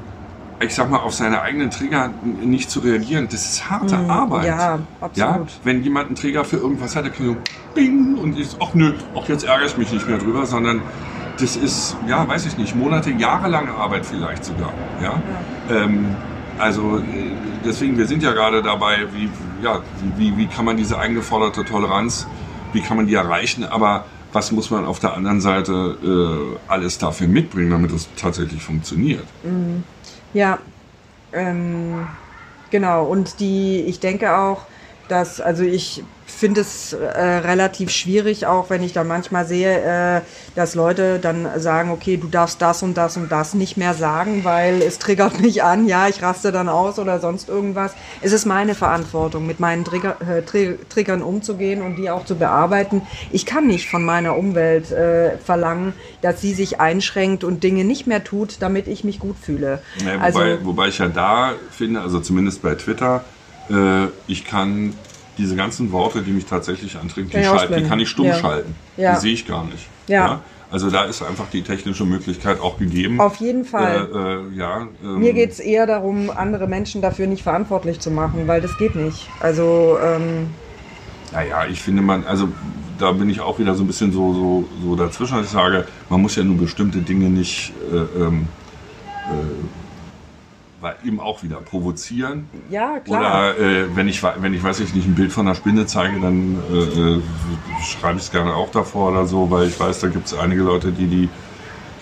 ich 0.62 0.74
sag 0.74 0.90
mal, 0.90 1.00
auf 1.00 1.14
seine 1.14 1.42
eigenen 1.42 1.72
Trigger 1.72 2.12
nicht 2.44 2.70
zu 2.70 2.80
reagieren, 2.80 3.28
das 3.30 3.46
ist 3.46 3.70
harte 3.70 3.98
Arbeit. 3.98 4.42
Mhm. 4.42 4.48
ja, 4.48 4.80
absolut. 5.00 5.16
Ja, 5.16 5.46
wenn 5.64 5.84
jemand 5.84 6.08
einen 6.08 6.16
Trigger 6.16 6.46
für 6.46 6.58
irgendwas 6.58 6.96
hat, 6.96 7.06
der 7.06 7.12
kann 7.12 7.26
so 7.26 7.36
bing 7.74 8.18
und 8.18 8.38
ich, 8.38 8.50
ach 8.60 8.74
nö, 8.74 8.94
auch 9.14 9.28
jetzt 9.28 9.44
ärgere 9.44 9.68
ich 9.68 9.78
mich 9.78 9.92
nicht 9.92 10.08
mehr 10.08 10.18
drüber, 10.18 10.46
sondern 10.46 10.82
das 11.40 11.56
ist, 11.56 11.98
ja, 12.08 12.28
weiß 12.28 12.46
ich 12.46 12.58
nicht, 12.58 12.76
Monate, 12.76 13.12
jahrelange 13.12 13.72
Arbeit 13.72 14.06
vielleicht 14.06 14.46
sogar. 14.46 14.74
Ja. 15.02 15.22
Ähm, 15.70 16.16
also 16.60 16.98
äh, 16.98 17.02
deswegen, 17.66 17.98
wir 17.98 18.06
sind 18.06 18.22
ja 18.22 18.32
gerade 18.32 18.62
dabei, 18.62 19.08
wie, 19.14 19.30
ja, 19.64 19.82
wie, 20.18 20.38
wie, 20.38 20.48
kann 20.48 20.66
man 20.66 20.78
diese 20.78 21.00
eingeforderte 21.00 21.66
Toleranz, 21.66 22.28
wie 22.74 22.82
kann 22.82 22.98
man 22.98 23.08
die 23.08 23.16
erreichen, 23.16 23.64
aber 23.64 24.06
was 24.34 24.52
muss 24.52 24.70
man 24.70 24.86
auf 24.86 25.00
der 25.00 25.14
anderen 25.16 25.42
Seite 25.42 25.98
äh, 26.04 26.72
alles 26.72 26.98
dafür 26.98 27.28
mitbringen, 27.28 27.72
damit 27.72 27.92
es 27.92 28.08
tatsächlich 28.16 28.62
funktioniert? 28.62 29.26
Ja, 30.34 30.60
ähm, 31.34 32.08
genau. 32.70 33.06
Und 33.06 33.40
die, 33.40 33.82
ich 33.82 34.00
denke 34.00 34.36
auch, 34.38 34.64
dass, 35.10 35.42
also 35.42 35.64
ich 35.64 36.04
finde 36.42 36.62
es 36.62 36.92
äh, 36.92 37.06
relativ 37.06 37.92
schwierig, 37.92 38.48
auch 38.48 38.72
wenn 38.72 38.82
ich 38.82 38.94
dann 38.94 39.08
manchmal 39.08 39.46
sehe, 39.46 40.18
äh, 40.18 40.22
dass 40.56 40.74
Leute 40.74 41.20
dann 41.20 41.48
sagen, 41.60 41.92
okay, 41.92 42.18
du 42.18 42.28
darfst 42.28 42.60
das 42.64 42.82
und 42.82 42.98
das 42.98 43.16
und 43.16 43.32
das 43.32 43.54
nicht 43.54 43.78
mehr 43.78 43.94
sagen, 43.94 44.44
weil 44.44 44.82
es 44.82 44.98
triggert 44.98 45.40
mich 45.40 45.62
an, 45.62 45.86
ja, 45.86 46.08
ich 46.08 46.24
raste 46.24 46.52
dann 46.52 46.68
aus 46.68 46.98
oder 46.98 47.20
sonst 47.20 47.48
irgendwas. 47.48 47.94
Es 48.22 48.32
ist 48.32 48.48
meine 48.48 48.74
Verantwortung, 48.74 49.46
mit 49.46 49.60
meinen 49.60 49.86
Trigger, 49.86 50.18
äh, 50.20 50.42
Tri 50.42 50.80
Triggern 50.90 51.22
umzugehen 51.22 51.84
und 51.84 51.98
die 51.98 52.10
auch 52.10 52.26
zu 52.26 52.36
bearbeiten. 52.36 53.04
Ich 53.32 53.46
kann 53.46 53.68
nicht 53.68 53.88
von 53.88 54.04
meiner 54.04 54.36
Umwelt 54.36 54.92
äh, 54.92 55.38
verlangen, 55.38 55.94
dass 56.24 56.42
sie 56.42 56.56
sich 56.56 56.80
einschränkt 56.80 57.44
und 57.44 57.62
Dinge 57.62 57.84
nicht 57.84 58.08
mehr 58.08 58.24
tut, 58.24 58.64
damit 58.64 58.88
ich 58.88 59.04
mich 59.04 59.20
gut 59.20 59.36
fühle. 59.40 59.84
Ja, 60.04 60.18
also, 60.18 60.40
wobei, 60.40 60.66
wobei 60.66 60.88
ich 60.88 60.98
ja 60.98 61.08
da 61.08 61.54
finde, 61.70 62.02
also 62.02 62.20
zumindest 62.20 62.64
bei 62.64 62.74
Twitter, 62.74 63.24
äh, 63.70 64.08
ich 64.26 64.44
kann 64.44 64.96
diese 65.38 65.56
ganzen 65.56 65.92
Worte, 65.92 66.22
die 66.22 66.32
mich 66.32 66.46
tatsächlich 66.46 66.98
antrinken, 66.98 67.32
die, 67.32 67.42
Kann 67.46 67.56
ich 67.56 67.62
schalt, 67.62 67.76
die 67.78 67.84
kann 67.88 68.00
ich 68.00 68.10
stumm 68.10 68.26
Ja. 68.26 68.36
schalten. 68.36 68.76
Ja. 68.98 69.16
Die 69.16 69.22
sehe 69.22 69.34
ich 69.34 69.48
gar 69.48 69.64
nicht. 69.66 69.88
Ja. 70.08 70.42
Also 70.72 70.90
da 70.90 71.04
ist 71.04 71.22
einfach 71.22 71.50
die 71.52 71.64
technische 71.64 72.06
Möglichkeit 72.06 72.62
auch 72.62 72.78
gegeben. 72.78 73.20
Auf 73.20 73.36
jeden 73.38 73.66
Fall. 73.66 74.08
Äh, 74.14 74.18
äh, 74.18 74.58
ja, 74.58 74.88
ähm, 75.04 75.20
Mir 75.20 75.34
geht 75.34 75.52
es 75.52 75.60
eher 75.60 75.86
darum, 75.86 76.30
andere 76.30 76.66
Menschen 76.68 77.02
dafür 77.02 77.28
nicht 77.28 77.44
verantwortlich 77.44 78.00
zu 78.00 78.10
machen, 78.10 78.48
weil 78.48 78.62
das 78.62 78.78
geht 78.78 78.96
nicht. 78.96 79.28
Also, 79.42 79.98
ähm, 80.02 80.48
Naja, 81.34 81.66
ich 81.70 81.82
finde 81.82 82.02
man, 82.02 82.26
also 82.26 82.48
da 82.98 83.12
bin 83.12 83.30
ich 83.30 83.42
auch 83.42 83.60
wieder 83.60 83.76
so 83.76 83.84
ein 83.84 83.88
bisschen 83.88 84.14
so, 84.14 84.34
so, 84.34 84.66
so 84.84 84.96
dazwischen, 84.96 85.38
dass 85.38 85.48
ich 85.48 85.52
sage, 85.52 85.86
man 86.10 86.22
muss 86.22 86.36
ja 86.36 86.44
nur 86.44 86.58
bestimmte 86.58 87.00
Dinge 87.00 87.30
nicht 87.30 87.74
äh, 87.92 88.28
eben 91.06 91.20
auch 91.20 91.44
wieder 91.44 91.58
provozieren. 91.58 92.50
Ja, 92.70 93.00
klar. 93.00 93.56
Oder 93.56 93.60
äh, 93.60 93.96
wenn 93.96 94.08
ich 94.08 94.24
wenn 94.24 94.54
ich 94.54 94.64
weiß 94.64 94.80
ich 94.80 94.94
nicht 94.94 95.08
ein 95.08 95.16
Bild 95.16 95.32
von 95.32 95.48
einer 95.48 95.56
Spinne 95.56 95.86
zeige, 95.86 96.20
dann 96.20 96.58
äh, 96.72 96.78
äh 96.78 97.22
schreibe 97.84 98.18
ich 98.18 98.26
es 98.26 98.32
gerne 98.32 98.54
auch 98.54 98.72
davor 98.72 99.12
oder 99.12 99.26
so, 99.26 99.50
weil 99.50 99.68
ich 99.68 99.80
weiß, 99.80 100.00
da 100.00 100.08
gibt 100.08 100.28
es 100.28 100.34
einige 100.34 100.62
Leute, 100.64 100.92
die 100.92 101.08
die 101.08 101.30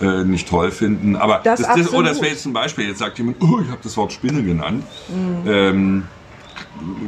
äh, 0.00 0.24
nicht 0.24 0.48
toll 0.48 0.70
finden. 0.70 1.16
Aber 1.16 1.40
das, 1.44 1.60
das, 1.60 1.76
das, 1.76 1.92
oh, 1.92 2.02
das 2.02 2.20
wäre 2.20 2.32
jetzt 2.32 2.46
ein 2.46 2.52
Beispiel. 2.52 2.88
Jetzt 2.88 2.98
sagt 2.98 3.18
jemand, 3.18 3.36
oh, 3.42 3.60
ich 3.60 3.68
habe 3.68 3.80
das 3.82 3.96
Wort 3.96 4.12
Spinne 4.12 4.42
genannt. 4.42 4.84
Mhm. 5.08 5.50
Ähm, 5.50 6.04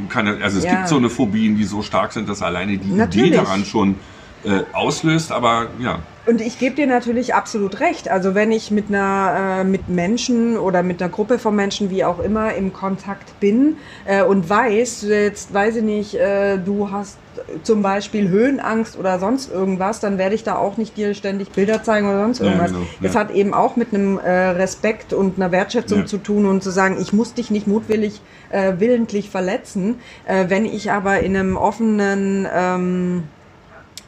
keine, 0.09 0.43
also 0.43 0.59
es 0.59 0.65
ja. 0.65 0.75
gibt 0.75 0.87
so 0.87 0.97
eine 0.97 1.09
Phobien, 1.09 1.57
die 1.57 1.63
so 1.63 1.81
stark 1.81 2.13
sind, 2.13 2.29
dass 2.29 2.41
alleine 2.41 2.77
die 2.77 2.91
Natürlich. 2.91 3.29
Idee 3.29 3.37
daran 3.37 3.65
schon 3.65 3.95
äh, 4.43 4.61
auslöst. 4.73 5.31
Aber 5.31 5.67
ja. 5.79 5.99
Und 6.25 6.39
ich 6.39 6.57
gebe 6.57 6.75
dir 6.75 6.87
natürlich 6.87 7.35
absolut 7.35 7.81
recht. 7.81 8.09
Also 8.09 8.33
wenn 8.33 8.51
ich 8.51 8.71
mit 8.71 8.87
einer 8.87 9.59
äh, 9.59 9.63
mit 9.65 9.89
Menschen 9.89 10.57
oder 10.57 10.81
mit 10.81 11.01
einer 11.01 11.11
Gruppe 11.11 11.37
von 11.37 11.55
Menschen, 11.55 11.89
wie 11.89 12.05
auch 12.05 12.19
immer, 12.19 12.53
im 12.53 12.71
Kontakt 12.71 13.39
bin 13.41 13.75
äh, 14.05 14.23
und 14.23 14.49
weiß, 14.49 15.05
jetzt 15.09 15.53
weiß 15.53 15.77
ich 15.77 15.83
nicht, 15.83 16.15
äh, 16.15 16.57
du 16.57 16.91
hast 16.91 17.17
zum 17.63 17.81
Beispiel 17.81 18.29
Höhenangst 18.29 18.97
oder 18.97 19.19
sonst 19.19 19.51
irgendwas, 19.51 19.99
dann 19.99 20.17
werde 20.17 20.35
ich 20.35 20.43
da 20.43 20.55
auch 20.55 20.77
nicht 20.77 20.95
dir 20.95 21.13
ständig 21.13 21.49
Bilder 21.51 21.83
zeigen 21.83 22.07
oder 22.07 22.21
sonst 22.21 22.39
irgendwas. 22.39 22.71
Ja, 22.71 22.77
genau, 22.77 22.89
ja. 23.01 23.09
Es 23.09 23.15
hat 23.15 23.31
eben 23.31 23.53
auch 23.53 23.75
mit 23.75 23.93
einem 23.93 24.17
äh, 24.17 24.29
Respekt 24.29 25.11
und 25.11 25.37
einer 25.37 25.51
Wertschätzung 25.51 25.99
ja. 25.99 26.05
zu 26.05 26.19
tun 26.19 26.45
und 26.45 26.63
zu 26.63 26.69
sagen, 26.69 26.97
ich 27.01 27.11
muss 27.11 27.33
dich 27.33 27.51
nicht 27.51 27.67
mutwillig, 27.67 28.21
äh, 28.49 28.73
willentlich 28.77 29.29
verletzen. 29.29 29.95
Äh, 30.25 30.45
wenn 30.47 30.65
ich 30.65 30.91
aber 30.91 31.19
in 31.19 31.35
einem 31.35 31.57
offenen 31.57 32.47
ähm, 32.53 33.23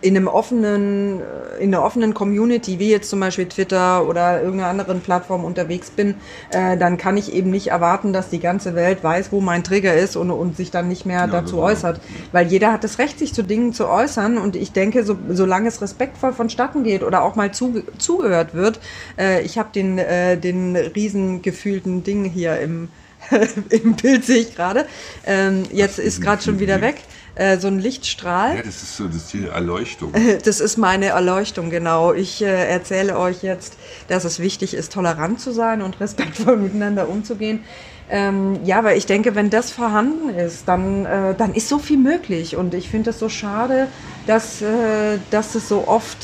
in 0.06 0.16
einem 0.16 0.28
offenen, 0.28 1.20
äh, 1.20 1.64
in 1.64 1.74
einer 1.74 1.84
offenen 1.84 2.14
Community, 2.14 2.78
wie 2.78 2.92
jetzt 2.92 3.10
zum 3.10 3.20
Beispiel 3.20 3.48
Twitter 3.48 4.08
oder 4.08 4.40
irgendeiner 4.40 4.70
anderen 4.70 5.02
Plattform 5.02 5.44
unterwegs 5.44 5.90
bin, 5.90 6.16
äh, 6.52 6.78
dann 6.78 6.98
kann 6.98 7.18
ich 7.18 7.34
eben 7.34 7.50
nicht 7.50 7.68
erwarten, 7.68 8.14
dass 8.14 8.30
die 8.30 8.40
ganze 8.40 8.76
Welt 8.76 9.04
weiß, 9.04 9.32
wo 9.32 9.42
mein 9.42 9.64
Trigger 9.64 9.96
ist 9.96 10.16
und, 10.16 10.30
und 10.30 10.58
sich 10.58 10.70
dann 10.70 10.88
nicht 10.88 11.08
mehr 11.08 11.22
ja, 11.22 11.28
dazu 11.28 11.60
äußert. 11.60 12.00
Weil 12.32 12.46
jeder 12.48 12.72
hat 12.72 12.84
das 12.84 13.00
Recht, 13.00 13.18
sich 13.18 13.34
zu 13.34 13.42
Dingen 13.42 13.74
zu 13.74 13.88
äußern 13.88 14.38
und 14.38 14.56
ich 14.56 14.72
denke, 14.74 15.04
so, 15.04 15.18
solange 15.30 15.70
es 15.70 15.82
respektvoll 15.82 16.34
vonstatten 16.34 16.84
geht 16.84 17.02
oder 17.02 17.24
auch 17.24 17.36
mal 17.36 17.52
zu, 17.52 17.82
zugehört 17.98 18.54
wird, 18.54 18.80
äh, 19.18 19.42
ich 19.42 19.58
habe 19.58 19.70
den, 19.74 19.98
äh, 19.98 20.38
den 20.38 20.76
riesen 20.76 21.42
gefühlten 21.42 22.04
Ding 22.04 22.26
hier 22.26 22.60
im, 22.60 22.90
im 23.70 23.96
Bild 23.96 24.24
sehe 24.24 24.38
ich 24.38 24.56
gerade. 24.56 24.86
Ähm, 25.26 25.64
jetzt 25.72 25.98
ist 25.98 26.22
gerade 26.22 26.44
schon 26.44 26.60
wieder 26.60 26.80
weg. 26.82 26.98
Äh, 27.36 27.58
so 27.60 27.68
ein 27.68 27.80
Lichtstrahl. 27.80 28.56
Ja, 28.56 28.62
das 28.64 28.82
ist 28.82 28.96
so 28.96 29.06
das 29.08 29.18
ist 29.18 29.34
die 29.34 29.48
Erleuchtung. 29.48 30.14
Das 30.46 30.60
ist 30.62 30.78
meine 30.78 31.08
Erleuchtung, 31.08 31.70
genau. 31.70 32.14
Ich 32.14 32.42
äh, 32.42 32.46
erzähle 32.46 33.18
euch 33.18 33.44
jetzt, 33.44 33.76
dass 34.08 34.24
es 34.24 34.40
wichtig 34.40 34.74
ist, 34.74 34.94
tolerant 34.94 35.42
zu 35.42 35.52
sein 35.52 35.82
und 35.82 36.00
respektvoll 36.00 36.58
miteinander 36.66 37.10
umzugehen. 37.10 37.64
Ähm, 38.10 38.60
ja, 38.64 38.84
weil 38.84 38.98
ich 38.98 39.06
denke, 39.06 39.36
wenn 39.36 39.50
das 39.50 39.72
vorhanden 39.72 40.30
ist, 40.30 40.68
dann, 40.68 41.06
äh, 41.06 41.36
dann 41.36 41.54
ist 41.54 41.68
so 41.68 41.80
viel 41.80 41.98
möglich. 41.98 42.56
Und 42.56 42.74
ich 42.74 42.90
finde 42.90 43.10
es 43.10 43.20
so 43.20 43.28
schade, 43.28 43.88
dass, 44.28 44.62
äh, 44.62 45.18
dass 45.32 45.56
es 45.56 45.68
so 45.68 45.88
oft 45.88 46.18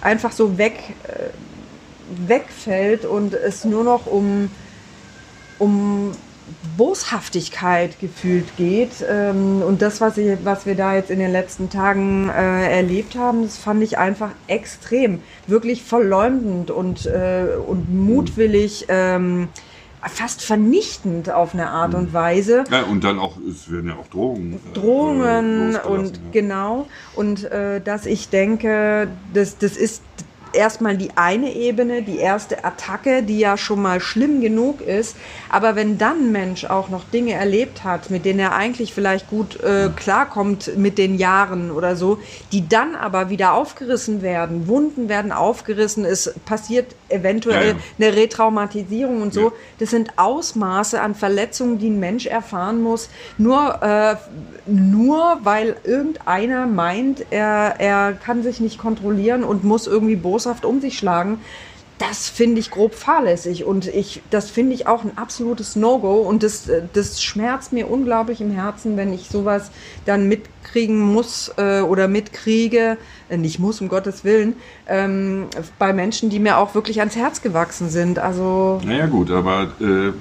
einfach 0.00 0.32
so 0.32 0.56
weg, 0.56 0.94
äh, 1.08 2.28
wegfällt 2.28 3.04
und 3.04 3.34
es 3.34 3.64
nur 3.64 3.84
noch 3.84 4.06
um, 4.06 4.50
um 5.58 6.12
Boshaftigkeit 6.76 7.98
gefühlt 8.00 8.56
geht. 8.56 9.04
Ähm, 9.08 9.62
und 9.62 9.82
das, 9.82 10.00
was, 10.00 10.18
ich, 10.18 10.38
was 10.44 10.66
wir 10.66 10.74
da 10.74 10.94
jetzt 10.94 11.10
in 11.10 11.18
den 11.18 11.32
letzten 11.32 11.70
Tagen 11.70 12.28
äh, 12.28 12.76
erlebt 12.76 13.16
haben, 13.16 13.42
das 13.42 13.58
fand 13.58 13.82
ich 13.82 13.98
einfach 13.98 14.30
extrem, 14.46 15.20
wirklich 15.46 15.82
verleumdend 15.82 16.70
und, 16.70 17.06
äh, 17.06 17.46
und 17.66 17.92
mutwillig. 17.94 18.86
Ähm, 18.88 19.48
fast 20.06 20.42
vernichtend 20.42 21.30
auf 21.30 21.54
eine 21.54 21.70
Art 21.70 21.94
und 21.94 22.12
Weise. 22.12 22.64
Ja, 22.70 22.82
und 22.82 23.04
dann 23.04 23.18
auch, 23.18 23.38
es 23.48 23.70
werden 23.70 23.88
ja 23.88 23.96
auch 23.96 24.06
Drohungen. 24.08 24.54
Äh, 24.54 24.74
Drohungen 24.74 25.76
und 25.76 26.16
ja. 26.16 26.22
genau. 26.32 26.86
Und 27.14 27.44
äh, 27.44 27.80
dass 27.80 28.06
ich 28.06 28.28
denke, 28.28 29.08
das, 29.32 29.56
das 29.58 29.76
ist 29.76 30.02
erstmal 30.54 30.96
die 30.96 31.10
eine 31.16 31.52
Ebene, 31.52 32.02
die 32.02 32.18
erste 32.18 32.64
Attacke, 32.64 33.22
die 33.22 33.38
ja 33.38 33.56
schon 33.56 33.82
mal 33.82 34.00
schlimm 34.00 34.40
genug 34.40 34.80
ist. 34.80 35.16
Aber 35.50 35.76
wenn 35.76 35.98
dann 35.98 36.28
ein 36.28 36.32
Mensch 36.32 36.64
auch 36.64 36.88
noch 36.88 37.04
Dinge 37.04 37.32
erlebt 37.32 37.84
hat, 37.84 38.10
mit 38.10 38.24
denen 38.24 38.40
er 38.40 38.54
eigentlich 38.54 38.94
vielleicht 38.94 39.28
gut 39.28 39.60
äh, 39.62 39.90
klarkommt 39.94 40.76
mit 40.76 40.98
den 40.98 41.16
Jahren 41.16 41.70
oder 41.70 41.96
so, 41.96 42.18
die 42.52 42.68
dann 42.68 42.94
aber 42.94 43.30
wieder 43.30 43.54
aufgerissen 43.54 44.22
werden, 44.22 44.68
Wunden 44.68 45.08
werden 45.08 45.32
aufgerissen, 45.32 46.04
es 46.04 46.34
passiert 46.44 46.94
eventuell 47.14 47.68
ja, 47.68 47.72
ja. 47.72 47.78
eine 47.98 48.16
Retraumatisierung 48.16 49.22
und 49.22 49.32
so. 49.32 49.46
Ja. 49.46 49.52
Das 49.78 49.90
sind 49.90 50.18
Ausmaße 50.18 51.00
an 51.00 51.14
Verletzungen, 51.14 51.78
die 51.78 51.88
ein 51.88 52.00
Mensch 52.00 52.26
erfahren 52.26 52.82
muss, 52.82 53.08
nur, 53.38 53.82
äh, 53.82 54.16
nur 54.66 55.38
weil 55.42 55.76
irgendeiner 55.84 56.66
meint, 56.66 57.26
er, 57.30 57.76
er 57.78 58.12
kann 58.12 58.42
sich 58.42 58.60
nicht 58.60 58.78
kontrollieren 58.78 59.44
und 59.44 59.64
muss 59.64 59.86
irgendwie 59.86 60.16
boshaft 60.16 60.64
um 60.64 60.80
sich 60.80 60.98
schlagen 60.98 61.40
das 61.98 62.28
finde 62.28 62.58
ich 62.58 62.70
grob 62.70 62.94
fahrlässig 62.94 63.64
und 63.64 63.86
ich, 63.86 64.20
das 64.30 64.50
finde 64.50 64.74
ich 64.74 64.86
auch 64.86 65.04
ein 65.04 65.16
absolutes 65.16 65.76
No-Go 65.76 66.22
und 66.22 66.42
das, 66.42 66.68
das 66.92 67.22
schmerzt 67.22 67.72
mir 67.72 67.88
unglaublich 67.88 68.40
im 68.40 68.50
Herzen, 68.50 68.96
wenn 68.96 69.12
ich 69.12 69.28
sowas 69.28 69.70
dann 70.04 70.28
mitkriegen 70.74 71.00
muss 71.00 71.52
äh, 71.56 71.80
oder 71.80 72.08
mitkriege, 72.08 72.98
äh, 73.28 73.36
nicht 73.36 73.58
muss, 73.58 73.80
um 73.80 73.88
Gottes 73.88 74.24
Willen, 74.24 74.54
ähm, 74.88 75.46
bei 75.78 75.92
Menschen, 75.92 76.30
die 76.30 76.38
mir 76.38 76.58
auch 76.58 76.74
wirklich 76.74 76.98
ans 76.98 77.16
Herz 77.16 77.42
gewachsen 77.42 77.90
sind. 77.90 78.18
Also. 78.18 78.80
Naja, 78.84 79.06
gut, 79.06 79.30
aber 79.30 79.68
äh, 79.80 80.12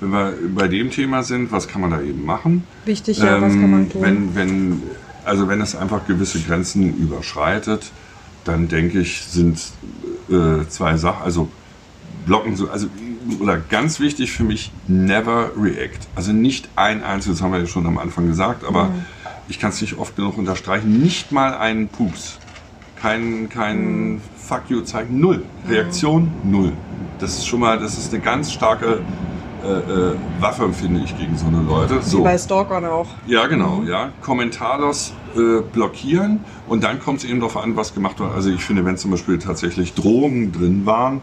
wenn 0.00 0.10
wir 0.10 0.34
bei 0.54 0.68
dem 0.68 0.90
Thema 0.90 1.22
sind, 1.22 1.52
was 1.52 1.68
kann 1.68 1.82
man 1.82 1.90
da 1.90 2.00
eben 2.00 2.24
machen? 2.24 2.64
Wichtig, 2.86 3.18
ja, 3.18 3.36
ähm, 3.36 3.42
was 3.42 3.52
kann 3.52 3.70
man 3.70 3.90
tun? 3.90 4.02
Wenn, 4.02 4.34
wenn, 4.34 4.82
also 5.24 5.48
wenn 5.48 5.60
es 5.60 5.76
einfach 5.76 6.06
gewisse 6.06 6.40
Grenzen 6.40 6.96
überschreitet, 6.96 7.90
dann 8.44 8.68
denke 8.68 9.00
ich, 9.00 9.22
sind 9.22 9.60
äh, 10.30 10.66
zwei 10.68 10.96
Sachen, 10.96 11.22
also 11.22 11.48
blocken 12.26 12.56
so, 12.56 12.68
also 12.68 12.88
oder 13.40 13.56
ganz 13.56 14.00
wichtig 14.00 14.32
für 14.32 14.42
mich, 14.42 14.72
never 14.88 15.52
react. 15.56 16.08
Also 16.16 16.32
nicht 16.32 16.68
ein 16.74 17.04
einziges, 17.04 17.40
haben 17.40 17.52
wir 17.52 17.60
ja 17.60 17.66
schon 17.66 17.86
am 17.86 17.98
Anfang 17.98 18.26
gesagt, 18.26 18.64
aber 18.64 18.86
mhm. 18.86 19.04
Ich 19.48 19.58
kann 19.58 19.70
es 19.70 19.80
nicht 19.80 19.98
oft 19.98 20.16
genug 20.16 20.38
unterstreichen, 20.38 21.00
nicht 21.00 21.32
mal 21.32 21.54
einen 21.54 21.88
Pups. 21.88 22.38
Kein, 23.00 23.48
kein 23.48 24.12
mhm. 24.12 24.20
Fuck 24.36 24.62
you 24.68 24.80
zeigen, 24.82 25.18
null. 25.20 25.42
Reaktion, 25.68 26.30
mhm. 26.42 26.50
null. 26.50 26.72
Das 27.18 27.38
ist 27.38 27.46
schon 27.46 27.60
mal, 27.60 27.78
das 27.78 27.98
ist 27.98 28.12
eine 28.12 28.22
ganz 28.22 28.52
starke 28.52 29.00
äh, 29.64 29.68
äh, 29.68 30.14
Waffe, 30.40 30.72
finde 30.72 31.02
ich, 31.04 31.16
gegen 31.16 31.36
so 31.36 31.46
eine 31.46 31.62
Leute. 31.62 32.02
So. 32.02 32.18
Wie 32.18 32.22
bei 32.22 32.38
Stalkern 32.38 32.84
auch. 32.84 33.06
Ja, 33.26 33.46
genau, 33.46 33.76
mhm. 33.76 33.88
ja. 33.88 34.10
Kommentarlos 34.20 35.12
äh, 35.36 35.60
blockieren 35.60 36.40
und 36.66 36.82
dann 36.82 37.00
kommt 37.00 37.20
es 37.20 37.24
eben 37.24 37.38
darauf 37.38 37.56
an, 37.56 37.76
was 37.76 37.94
gemacht 37.94 38.18
wird. 38.18 38.32
Also 38.34 38.50
ich 38.50 38.62
finde, 38.62 38.84
wenn 38.84 38.96
zum 38.96 39.12
Beispiel 39.12 39.38
tatsächlich 39.38 39.94
Drohungen 39.94 40.52
drin 40.52 40.84
waren, 40.84 41.20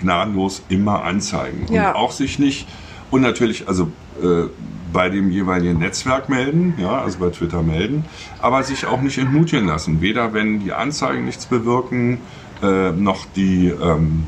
gnadenlos 0.00 0.62
immer 0.68 1.02
anzeigen. 1.02 1.66
Ja. 1.72 1.90
Und 1.90 1.96
auch 1.96 2.12
sich 2.12 2.38
nicht, 2.38 2.68
und 3.10 3.22
natürlich, 3.22 3.66
also 3.68 3.88
äh, 4.22 4.44
bei 4.92 5.08
dem 5.08 5.30
jeweiligen 5.30 5.78
Netzwerk 5.78 6.28
melden, 6.28 6.74
ja, 6.78 7.00
also 7.00 7.18
bei 7.18 7.30
Twitter 7.30 7.62
melden, 7.62 8.04
aber 8.40 8.62
sich 8.62 8.86
auch 8.86 9.00
nicht 9.00 9.18
entmutigen 9.18 9.66
lassen. 9.66 10.00
Weder 10.00 10.32
wenn 10.32 10.60
die 10.60 10.72
Anzeigen 10.72 11.24
nichts 11.24 11.46
bewirken, 11.46 12.18
äh, 12.62 12.90
noch 12.92 13.26
die, 13.36 13.68
ähm, 13.68 14.24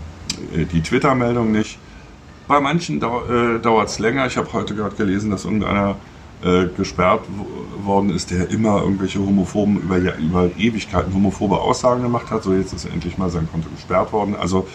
äh, 0.54 0.64
die 0.64 0.82
Twitter-Meldung 0.82 1.52
nicht. 1.52 1.78
Bei 2.48 2.60
manchen 2.60 3.00
dau 3.00 3.22
äh, 3.24 3.60
dauert 3.60 3.88
es 3.88 3.98
länger. 3.98 4.26
Ich 4.26 4.36
habe 4.36 4.52
heute 4.52 4.74
gerade 4.74 4.96
gelesen, 4.96 5.30
dass 5.30 5.44
irgendeiner 5.44 5.96
äh, 6.42 6.66
gesperrt 6.76 7.20
worden 7.84 8.10
ist, 8.10 8.30
der 8.30 8.50
immer 8.50 8.82
irgendwelche 8.82 9.20
homophoben, 9.20 9.80
über, 9.82 9.98
über 9.98 10.50
Ewigkeiten 10.58 11.14
homophobe 11.14 11.60
Aussagen 11.60 12.02
gemacht 12.02 12.30
hat. 12.30 12.42
So 12.42 12.52
jetzt 12.52 12.72
ist 12.72 12.84
endlich 12.84 13.16
mal 13.16 13.30
sein 13.30 13.48
Konto 13.50 13.68
gesperrt 13.70 14.12
worden. 14.12 14.34
Also 14.34 14.66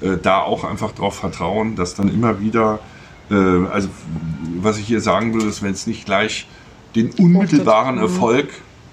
äh, 0.00 0.16
da 0.22 0.40
auch 0.40 0.64
einfach 0.64 0.92
darauf 0.92 1.16
vertrauen, 1.16 1.74
dass 1.74 1.94
dann 1.94 2.08
immer 2.08 2.40
wieder, 2.40 2.78
also 3.34 3.88
was 4.60 4.78
ich 4.78 4.86
hier 4.86 5.00
sagen 5.00 5.34
will, 5.34 5.46
ist, 5.48 5.62
wenn 5.62 5.72
es 5.72 5.86
nicht 5.86 6.04
gleich 6.04 6.46
den 6.94 7.10
unmittelbaren 7.10 7.98
Erfolg 7.98 8.48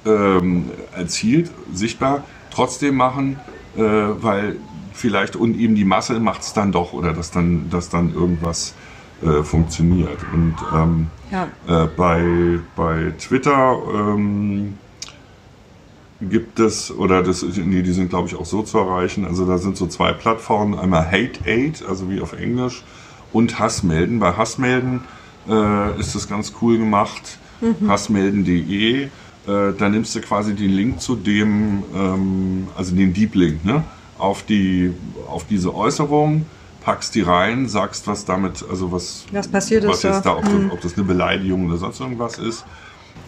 ähm, 0.06 0.70
erzielt, 0.96 1.52
sichtbar, 1.74 2.24
trotdem 2.52 2.96
machen, 2.96 3.40
äh, 3.78 3.82
weil 3.82 4.58
vielleicht 4.94 5.36
und 5.36 5.58
eben 5.58 5.76
die 5.76 5.86
Masse 5.86 6.20
macht 6.20 6.42
es 6.42 6.54
dann 6.54 6.72
doch 6.72 6.94
oder 6.94 7.14
dass 7.14 7.32
dann, 7.32 7.70
dass 7.70 7.90
dann 7.90 8.14
irgendwas 8.14 8.74
äh, 9.24 9.44
funktioniert. 9.44 10.18
Und 10.34 10.56
ähm, 10.74 11.08
ja. 11.32 11.48
äh, 11.68 11.88
bei, 11.88 12.60
bei 12.76 13.14
Twitter 13.18 13.78
ähm, 13.94 14.78
gibt 16.22 16.60
es, 16.60 16.92
oder 16.92 17.24
das, 17.24 17.44
nee, 17.44 17.82
die 17.82 17.94
sind 17.94 18.10
glaube 18.10 18.28
ich 18.28 18.36
auch 18.36 18.46
so 18.46 18.62
zu 18.64 18.78
erreichen, 18.78 19.26
also 19.26 19.46
da 19.46 19.58
sind 19.58 19.78
so 19.78 19.88
zwei 19.88 20.14
Plattformen, 20.14 20.78
einmal 20.78 21.06
Hate 21.06 21.40
Aid, 21.46 21.84
also 21.88 22.10
wie 22.10 22.22
auf 22.22 22.34
Englisch, 22.34 22.84
und 23.34 23.60
Hassmelden. 23.60 24.20
Bei 24.20 24.34
Hassmelden 24.34 25.02
äh, 25.50 26.00
ist 26.00 26.16
das 26.16 26.30
ganz 26.30 26.54
cool 26.62 26.78
gemacht, 26.78 27.38
mhm. 27.60 27.90
hassmelden.de 27.90 29.10
äh, 29.46 29.74
dann 29.78 29.92
nimmst 29.92 30.16
du 30.16 30.22
quasi 30.22 30.56
den 30.56 30.72
Link 30.72 31.02
zu 31.02 31.16
dem, 31.16 31.84
ähm, 31.94 32.68
also 32.78 32.96
den 32.96 33.14
Deep 33.14 33.36
Link, 33.36 33.66
ne? 33.66 33.84
auf, 34.18 34.44
die, 34.44 34.94
auf 35.28 35.46
diese 35.46 35.76
Äußerung, 35.76 36.46
packst 36.82 37.14
die 37.16 37.22
rein, 37.22 37.68
sagst, 37.68 38.08
was 38.08 38.24
damit, 38.24 38.64
also 38.70 38.92
was, 38.92 39.26
was 39.32 39.48
passiert 39.48 39.86
was 39.86 39.98
ist, 39.98 40.04
jetzt 40.04 40.26
da, 40.26 40.38
ob, 40.38 40.46
mhm. 40.46 40.72
ob, 40.72 40.80
das 40.82 40.96
eine 40.96 41.04
Beleidigung 41.04 41.68
oder 41.68 41.78
sonst 41.78 42.00
irgendwas 42.00 42.38
ist, 42.38 42.66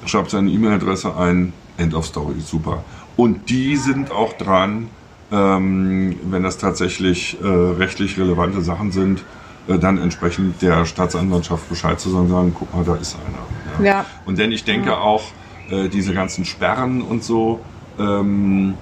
schreibst 0.06 0.34
deine 0.34 0.50
E-Mail-Adresse 0.52 1.16
ein, 1.18 1.52
End 1.78 1.94
of 1.94 2.06
Story, 2.06 2.36
super. 2.40 2.84
Und 3.18 3.50
die 3.50 3.76
sind 3.76 4.12
auch 4.12 4.34
dran, 4.34 4.88
ähm, 5.32 6.18
wenn 6.30 6.44
das 6.44 6.58
tatsächlich 6.58 7.38
äh, 7.42 7.48
rechtlich 7.48 8.18
relevante 8.18 8.62
Sachen 8.62 8.94
sind, 8.94 9.24
äh, 9.68 9.80
dann 9.80 9.98
entsprechend 9.98 10.62
der 10.62 10.86
Staatsanwaltschaft 10.86 11.70
Bescheid 11.70 12.00
zu 12.00 12.10
sagen, 12.10 12.30
sagen 12.30 12.56
guck 12.58 12.74
mal, 12.74 12.84
da 12.84 12.96
ist 12.96 13.16
einer. 13.16 13.86
Ja. 13.86 13.98
ja. 13.98 14.06
Und 14.26 14.38
denn 14.38 14.52
ich 14.52 14.64
denke 14.64 14.90
ja. 14.90 14.98
auch, 14.98 15.24
äh, 15.70 15.90
diese 15.90 16.14
ganzen 16.14 16.46
Sperren 16.46 17.02
und 17.02 17.24
so, 17.24 17.60
ähm, 18.00 18.76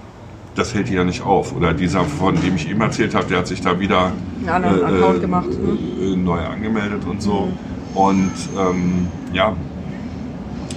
das 0.55 0.73
hält 0.73 0.89
die 0.89 0.93
ja 0.93 1.03
nicht 1.03 1.23
auf. 1.23 1.55
Oder 1.55 1.73
dieser, 1.73 2.03
von 2.03 2.39
dem 2.39 2.55
ich 2.55 2.69
eben 2.69 2.81
erzählt 2.81 3.15
habe, 3.15 3.27
der 3.27 3.39
hat 3.39 3.47
sich 3.47 3.61
da 3.61 3.79
wieder 3.79 4.11
ja, 4.45 4.59
äh, 4.59 5.19
gemacht. 5.19 5.47
Äh, 5.49 6.13
äh, 6.13 6.15
neu 6.15 6.39
angemeldet 6.39 7.05
und 7.05 7.21
so. 7.21 7.47
Mhm. 7.47 7.97
Und 7.97 8.31
ähm, 8.57 9.07
ja, 9.31 9.55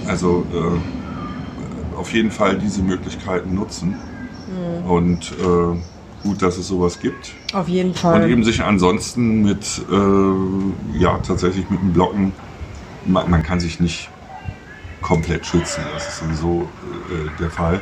also 0.07 0.45
auf 1.97 2.13
jeden 2.13 2.31
Fall 2.31 2.57
diese 2.57 2.81
Möglichkeiten 2.81 3.55
nutzen. 3.55 3.95
Mhm. 4.47 4.89
Und 4.89 5.33
gut, 6.27 6.41
dass 6.41 6.57
es 6.57 6.67
sowas 6.67 6.99
gibt. 6.99 7.33
Auf 7.53 7.67
jeden 7.67 7.93
Fall. 7.93 8.23
Und 8.23 8.29
eben 8.29 8.43
sich 8.43 8.61
ansonsten 8.61 9.41
mit, 9.41 9.81
äh, 9.91 10.99
ja, 10.99 11.17
tatsächlich 11.19 11.69
mit 11.69 11.79
dem 11.81 11.93
Blocken, 11.93 12.33
man, 13.05 13.29
man, 13.29 13.43
kann 13.43 13.59
sich 13.59 13.79
nicht 13.79 14.09
komplett 15.01 15.45
schützen, 15.45 15.81
das 15.93 16.07
ist 16.07 16.19
sowieso 16.19 16.67
der 17.39 17.49
Fall 17.49 17.79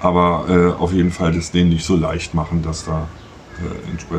aber 0.00 0.46
äh, 0.48 0.80
auf 0.80 0.92
jeden 0.92 1.10
Fall 1.10 1.32
das 1.32 1.50
denen 1.50 1.70
nicht 1.70 1.84
so 1.84 1.96
leicht 1.96 2.34
machen, 2.34 2.62
dass 2.62 2.84
da 2.84 3.02
äh, 3.02 3.25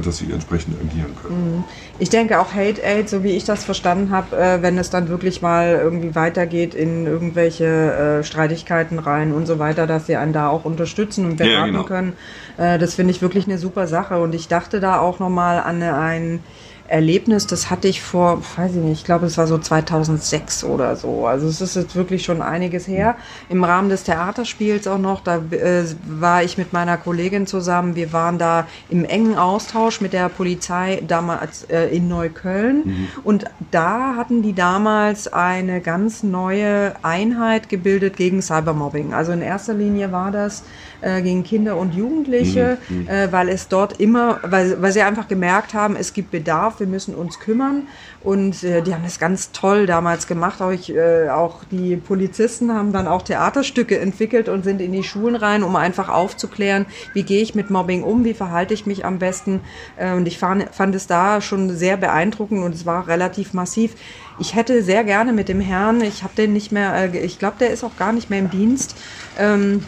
dass 0.04 0.18
sie 0.18 0.32
entsprechend 0.32 0.76
agieren 0.82 1.16
können. 1.22 1.58
Mhm. 1.58 1.64
Ich 2.00 2.10
denke 2.10 2.40
auch 2.40 2.54
Hate 2.54 2.82
Aid, 2.84 3.10
so 3.10 3.24
wie 3.24 3.32
ich 3.32 3.44
das 3.44 3.64
verstanden 3.64 4.12
habe, 4.12 4.38
äh, 4.38 4.62
wenn 4.62 4.78
es 4.78 4.90
dann 4.90 5.10
wirklich 5.10 5.42
mal 5.42 5.80
irgendwie 5.82 6.16
weitergeht 6.16 6.74
in 6.76 7.06
irgendwelche 7.06 7.66
äh, 7.66 8.24
Streitigkeiten 8.24 9.00
rein 9.00 9.34
und 9.34 9.46
so 9.46 9.60
weiter, 9.60 9.88
dass 9.88 10.08
sie 10.08 10.16
einen 10.16 10.34
da 10.34 10.50
auch 10.50 10.66
unterstützen 10.66 11.26
und 11.26 11.38
beraten 11.38 11.54
ja, 11.54 11.66
genau. 11.66 11.84
können. 11.84 12.14
Äh, 12.58 12.78
das 12.78 12.96
finde 12.96 13.12
ich 13.12 13.22
wirklich 13.22 13.46
eine 13.48 13.58
super 13.58 13.88
Sache 13.88 14.20
und 14.22 14.36
ich 14.36 14.48
dachte 14.48 14.80
da 14.80 15.00
auch 15.00 15.20
nochmal 15.20 15.60
an 15.60 15.82
einen 15.82 16.44
Erlebnis, 16.88 17.48
das 17.48 17.70
hatte 17.70 17.88
ich 17.88 18.02
vor, 18.02 18.42
weiß 18.56 18.72
ich 18.72 18.82
nicht, 18.82 19.00
ich 19.00 19.06
glaube, 19.06 19.26
es 19.26 19.38
war 19.38 19.46
so 19.46 19.58
2006 19.58 20.64
oder 20.64 20.96
so. 20.96 21.28
Also 21.28 21.48
es 21.48 21.60
ist 21.60 21.76
jetzt 21.76 21.96
wirklich 21.96 22.24
schon 22.24 22.42
einiges 22.42 22.88
her. 22.88 23.18
Im 23.50 23.64
Rahmen 23.64 23.90
des 23.90 24.04
Theaterspiels 24.04 24.88
auch 24.88 24.98
noch, 24.98 25.22
da 25.22 25.38
äh, 25.52 25.84
war 26.06 26.44
ich 26.44 26.58
mit 26.58 26.72
meiner 26.72 26.98
Kollegin 26.98 27.46
zusammen. 27.46 27.96
Wir 27.96 28.14
waren 28.14 28.38
da 28.38 28.68
im 28.90 29.04
engen 29.04 29.38
Austausch 29.38 30.00
mit 30.00 30.14
der 30.14 30.30
Polizei 30.30 31.04
damals 31.06 31.66
äh, 31.66 31.88
in 31.96 32.08
Neukölln. 32.08 32.84
Mhm. 32.86 33.08
Und 33.24 33.46
da 33.72 34.16
hatten 34.16 34.42
die 34.42 34.54
damals 34.54 35.28
eine 35.32 35.82
ganz 35.82 36.24
neue 36.24 36.94
Einheit 37.04 37.68
gebildet 37.68 38.16
gegen 38.16 38.42
Cybermobbing. 38.42 39.14
Also 39.14 39.34
in 39.34 39.42
erster 39.42 39.74
Linie 39.74 40.14
war 40.14 40.32
das 40.32 40.64
äh, 41.02 41.22
gegen 41.22 41.44
Kinder 41.44 41.78
und 41.78 41.94
Jugendliche, 41.94 42.78
mhm. 42.90 43.08
äh, 43.08 43.32
weil 43.32 43.50
es 43.50 43.68
dort 43.68 44.00
immer, 44.00 44.40
weil, 44.44 44.82
weil 44.82 44.92
sie 44.92 45.02
einfach 45.02 45.28
gemerkt 45.28 45.74
haben, 45.74 45.96
es 45.96 46.14
gibt 46.14 46.32
Bedarf, 46.32 46.80
wir 46.80 46.88
müssen 46.88 47.16
uns 47.16 47.40
kümmern. 47.40 47.84
Und 48.24 48.64
äh, 48.64 48.82
die 48.82 48.94
haben 48.94 49.04
das 49.04 49.20
ganz 49.20 49.52
toll 49.52 49.86
damals 49.86 50.28
gemacht. 50.28 50.62
Auch, 50.62 50.72
ich, 50.72 50.94
äh, 50.94 51.30
auch 51.30 51.64
die 51.72 51.96
Polizisten 51.96 52.74
haben 52.74 52.92
dann 52.92 53.08
auch 53.08 53.22
Theaterstücke 53.22 53.98
entwickelt 54.00 54.50
und 54.50 54.64
sind 54.64 54.82
in 54.82 54.92
die 54.92 55.04
Schulen 55.04 55.36
rein, 55.36 55.64
um 55.64 55.76
einfach 55.76 56.10
aufzuklären, 56.10 56.88
wie 57.14 57.24
gehe 57.24 57.42
ich 57.42 57.56
mit 57.56 57.70
Mobbing 57.70 58.04
um, 58.04 58.26
wie 58.26 58.34
verhalte 58.34 58.74
ich 58.74 58.86
mich 58.86 59.06
am 59.06 59.20
besten. 59.20 59.62
Äh, 59.98 60.14
und 60.14 60.28
ich 60.28 60.38
fand, 60.40 60.76
fand 60.76 60.96
es 60.96 61.08
da 61.08 61.42
schon 61.42 61.76
sehr 61.78 61.96
beeindruckend 61.96 62.64
und 62.64 62.76
es 62.76 62.86
war 62.86 63.08
relativ 63.08 63.54
massiv. 63.54 63.94
Ich 64.40 64.56
hätte 64.56 64.84
sehr 64.84 65.04
gerne 65.04 65.32
mit 65.32 65.48
dem 65.48 65.62
Herrn, 65.62 66.02
ich 66.02 66.24
habe 66.24 66.34
den 66.36 66.54
nicht 66.54 66.72
mehr, 66.72 66.94
äh, 66.96 67.18
ich 67.20 67.40
glaube, 67.40 67.58
der 67.60 67.70
ist 67.70 67.84
auch 67.84 67.96
gar 67.98 68.12
nicht 68.12 68.30
mehr 68.30 68.40
im 68.40 68.50
Dienst. 68.50 68.96
Ähm, 69.40 69.84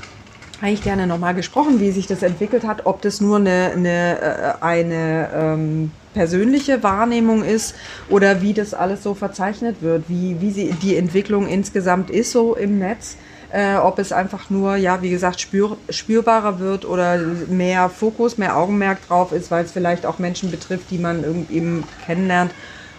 eigentlich 0.62 0.84
gerne 0.84 1.07
nochmal 1.07 1.36
gesprochen, 1.36 1.80
wie 1.80 1.91
sich 1.91 2.07
das 2.07 2.24
entwickelt 2.24 2.66
hat, 2.66 2.86
ob 2.86 3.01
das 3.01 3.22
nur 3.22 3.38
eine, 3.38 3.72
eine, 3.76 4.22
äh, 4.22 4.64
eine 4.64 5.30
ähm, 5.34 5.91
persönliche 6.14 6.84
Wahrnehmung 6.84 7.43
ist 7.43 7.76
oder 8.10 8.41
wie 8.41 8.53
das 8.53 8.74
alles 8.74 9.03
so 9.03 9.14
verzeichnet 9.14 9.82
wird, 9.82 10.05
wie, 10.07 10.41
wie 10.41 10.51
sie, 10.51 10.72
die 10.82 10.97
Entwicklung 10.97 11.47
insgesamt 11.47 12.10
ist 12.10 12.32
so 12.32 12.55
im 12.55 12.80
Netz. 12.80 13.18
Äh, 13.51 13.78
ob 13.78 13.97
es 13.97 14.12
einfach 14.12 14.51
nur, 14.51 14.76
ja, 14.76 15.01
wie 15.01 15.10
gesagt, 15.10 15.41
spür, 15.41 15.76
spürbarer 15.89 16.60
wird 16.60 16.86
oder 16.86 17.18
mehr 17.47 17.89
Fokus, 17.89 18.38
mehr 18.38 18.55
Augenmerk 18.55 19.07
drauf 19.07 19.32
ist, 19.32 19.49
weil 19.49 19.66
es 19.66 19.72
vielleicht 19.72 20.05
auch 20.05 20.20
Menschen 20.20 20.51
betrifft, 20.51 20.91
die 20.91 20.99
man 20.99 21.24
irgendwie 21.24 21.84
kennenlernt 22.05 22.51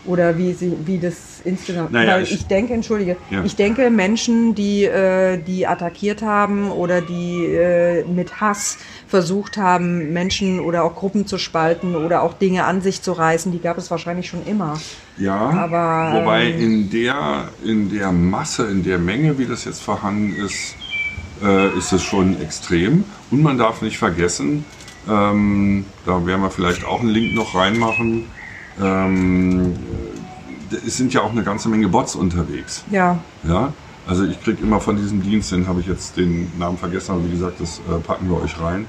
oder 0.06 0.38
wie, 0.38 0.52
sie, 0.54 0.72
wie 0.86 0.98
das 0.98 1.40
insgesamt. 1.44 1.92
Naja, 1.92 2.14
Weil 2.14 2.22
ich, 2.22 2.32
ich, 2.32 2.46
denke, 2.46 2.72
entschuldige, 2.72 3.16
ja. 3.30 3.44
ich 3.44 3.56
denke, 3.56 3.90
Menschen, 3.90 4.54
die, 4.54 4.84
äh, 4.84 5.38
die 5.38 5.66
attackiert 5.66 6.22
haben 6.22 6.70
oder 6.70 7.00
die 7.00 7.44
äh, 7.44 8.04
mit 8.04 8.40
Hass 8.40 8.78
versucht 9.06 9.56
haben, 9.56 10.12
Menschen 10.12 10.60
oder 10.60 10.84
auch 10.84 10.94
Gruppen 10.94 11.26
zu 11.26 11.38
spalten 11.38 11.96
oder 11.96 12.22
auch 12.22 12.34
Dinge 12.34 12.64
an 12.64 12.80
sich 12.80 13.02
zu 13.02 13.12
reißen, 13.12 13.52
die 13.52 13.60
gab 13.60 13.78
es 13.78 13.90
wahrscheinlich 13.90 14.28
schon 14.28 14.46
immer. 14.46 14.80
Ja, 15.18 15.36
aber, 15.36 16.20
wobei 16.20 16.46
ähm, 16.46 16.60
in, 16.60 16.90
der, 16.90 17.48
in 17.62 17.90
der 17.90 18.10
Masse, 18.12 18.66
in 18.68 18.82
der 18.82 18.98
Menge, 18.98 19.38
wie 19.38 19.46
das 19.46 19.64
jetzt 19.66 19.82
vorhanden 19.82 20.34
ist, 20.34 20.76
äh, 21.42 21.76
ist 21.76 21.92
es 21.92 22.02
schon 22.02 22.40
extrem. 22.40 23.04
Und 23.30 23.42
man 23.42 23.58
darf 23.58 23.82
nicht 23.82 23.98
vergessen, 23.98 24.64
ähm, 25.08 25.84
da 26.06 26.24
werden 26.26 26.42
wir 26.42 26.50
vielleicht 26.50 26.84
auch 26.84 27.00
einen 27.00 27.10
Link 27.10 27.34
noch 27.34 27.54
reinmachen, 27.54 28.26
ähm, 28.80 29.74
es 30.86 30.96
sind 30.96 31.12
ja 31.12 31.22
auch 31.22 31.32
eine 31.32 31.42
ganze 31.42 31.68
Menge 31.68 31.88
Bots 31.88 32.14
unterwegs. 32.14 32.84
Ja. 32.90 33.18
Ja. 33.46 33.72
Also 34.06 34.24
ich 34.24 34.42
kriege 34.42 34.62
immer 34.62 34.80
von 34.80 34.96
diesem 34.96 35.22
Dienst, 35.22 35.52
den 35.52 35.68
habe 35.68 35.80
ich 35.80 35.86
jetzt 35.86 36.16
den 36.16 36.50
Namen 36.58 36.78
vergessen, 36.78 37.12
aber 37.12 37.24
wie 37.24 37.30
gesagt, 37.30 37.60
das 37.60 37.78
äh, 37.78 37.98
packen 38.00 38.28
wir 38.28 38.42
euch 38.42 38.60
rein. 38.60 38.86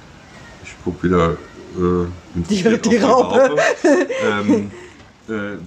Ich 0.63 0.75
gucke 0.83 1.03
wieder 1.03 1.31
äh, 1.31 2.07
die, 2.49 2.77
die 2.77 2.97
Raupe. 2.97 3.55
ähm, 4.47 4.71
äh, 5.27 5.57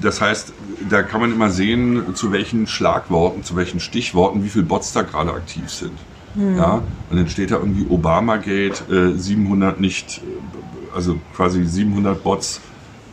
das 0.00 0.20
heißt, 0.20 0.52
da 0.88 1.02
kann 1.02 1.20
man 1.20 1.32
immer 1.32 1.50
sehen, 1.50 2.14
zu 2.14 2.32
welchen 2.32 2.66
Schlagworten, 2.66 3.44
zu 3.44 3.56
welchen 3.56 3.80
Stichworten, 3.80 4.44
wie 4.44 4.48
viele 4.48 4.64
Bots 4.64 4.92
da 4.92 5.02
gerade 5.02 5.32
aktiv 5.32 5.68
sind. 5.68 5.92
Hm. 6.34 6.56
Ja, 6.56 6.82
und 7.10 7.16
dann 7.16 7.28
steht 7.28 7.50
da 7.50 7.56
irgendwie 7.56 7.86
Obamagate, 7.88 9.12
äh, 9.14 9.18
700 9.18 9.80
nicht, 9.80 10.18
äh, 10.18 10.94
also 10.94 11.18
quasi 11.34 11.64
700 11.64 12.22
Bots 12.22 12.60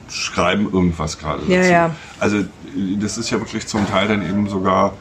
schreiben 0.10 0.70
irgendwas 0.72 1.18
gerade 1.18 1.41
ja, 1.47 1.58
dazu. 1.58 1.72
Ja. 1.72 1.95
Also 2.20 2.38
das 2.99 3.18
ist 3.18 3.30
ja 3.30 3.39
wirklich 3.39 3.68
zum 3.68 3.88
Teil 3.88 4.08
dann 4.08 4.28
eben 4.28 4.47
sogar, 4.47 4.93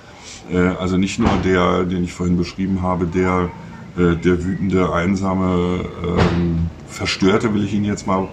äh, 0.50 0.58
also 0.58 0.96
nicht 0.96 1.18
nur 1.18 1.30
der, 1.44 1.84
den 1.84 2.04
ich 2.04 2.12
vorhin 2.12 2.36
beschrieben 2.36 2.82
habe, 2.82 3.06
der, 3.06 3.50
äh, 3.96 4.16
der 4.16 4.44
wütende, 4.44 4.92
einsame, 4.92 5.84
ähm, 6.02 6.70
verstörte, 6.88 7.52
will 7.54 7.64
ich 7.64 7.74
ihn 7.74 7.84
jetzt 7.84 8.06
mal 8.06 8.28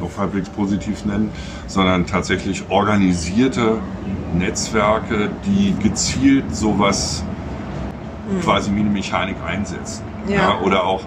noch 0.00 0.16
halbwegs 0.16 0.48
positiv 0.48 1.04
nennen, 1.04 1.30
sondern 1.66 2.06
tatsächlich 2.06 2.64
organisierte 2.68 3.78
Netzwerke, 4.34 5.30
die 5.44 5.74
gezielt 5.82 6.54
sowas 6.54 7.24
mhm. 8.30 8.40
quasi 8.40 8.74
wie 8.74 8.80
eine 8.80 8.90
Mechanik 8.90 9.36
einsetzen. 9.44 10.04
Ja. 10.28 10.34
ja 10.34 10.60
oder 10.60 10.84
auch, 10.84 11.02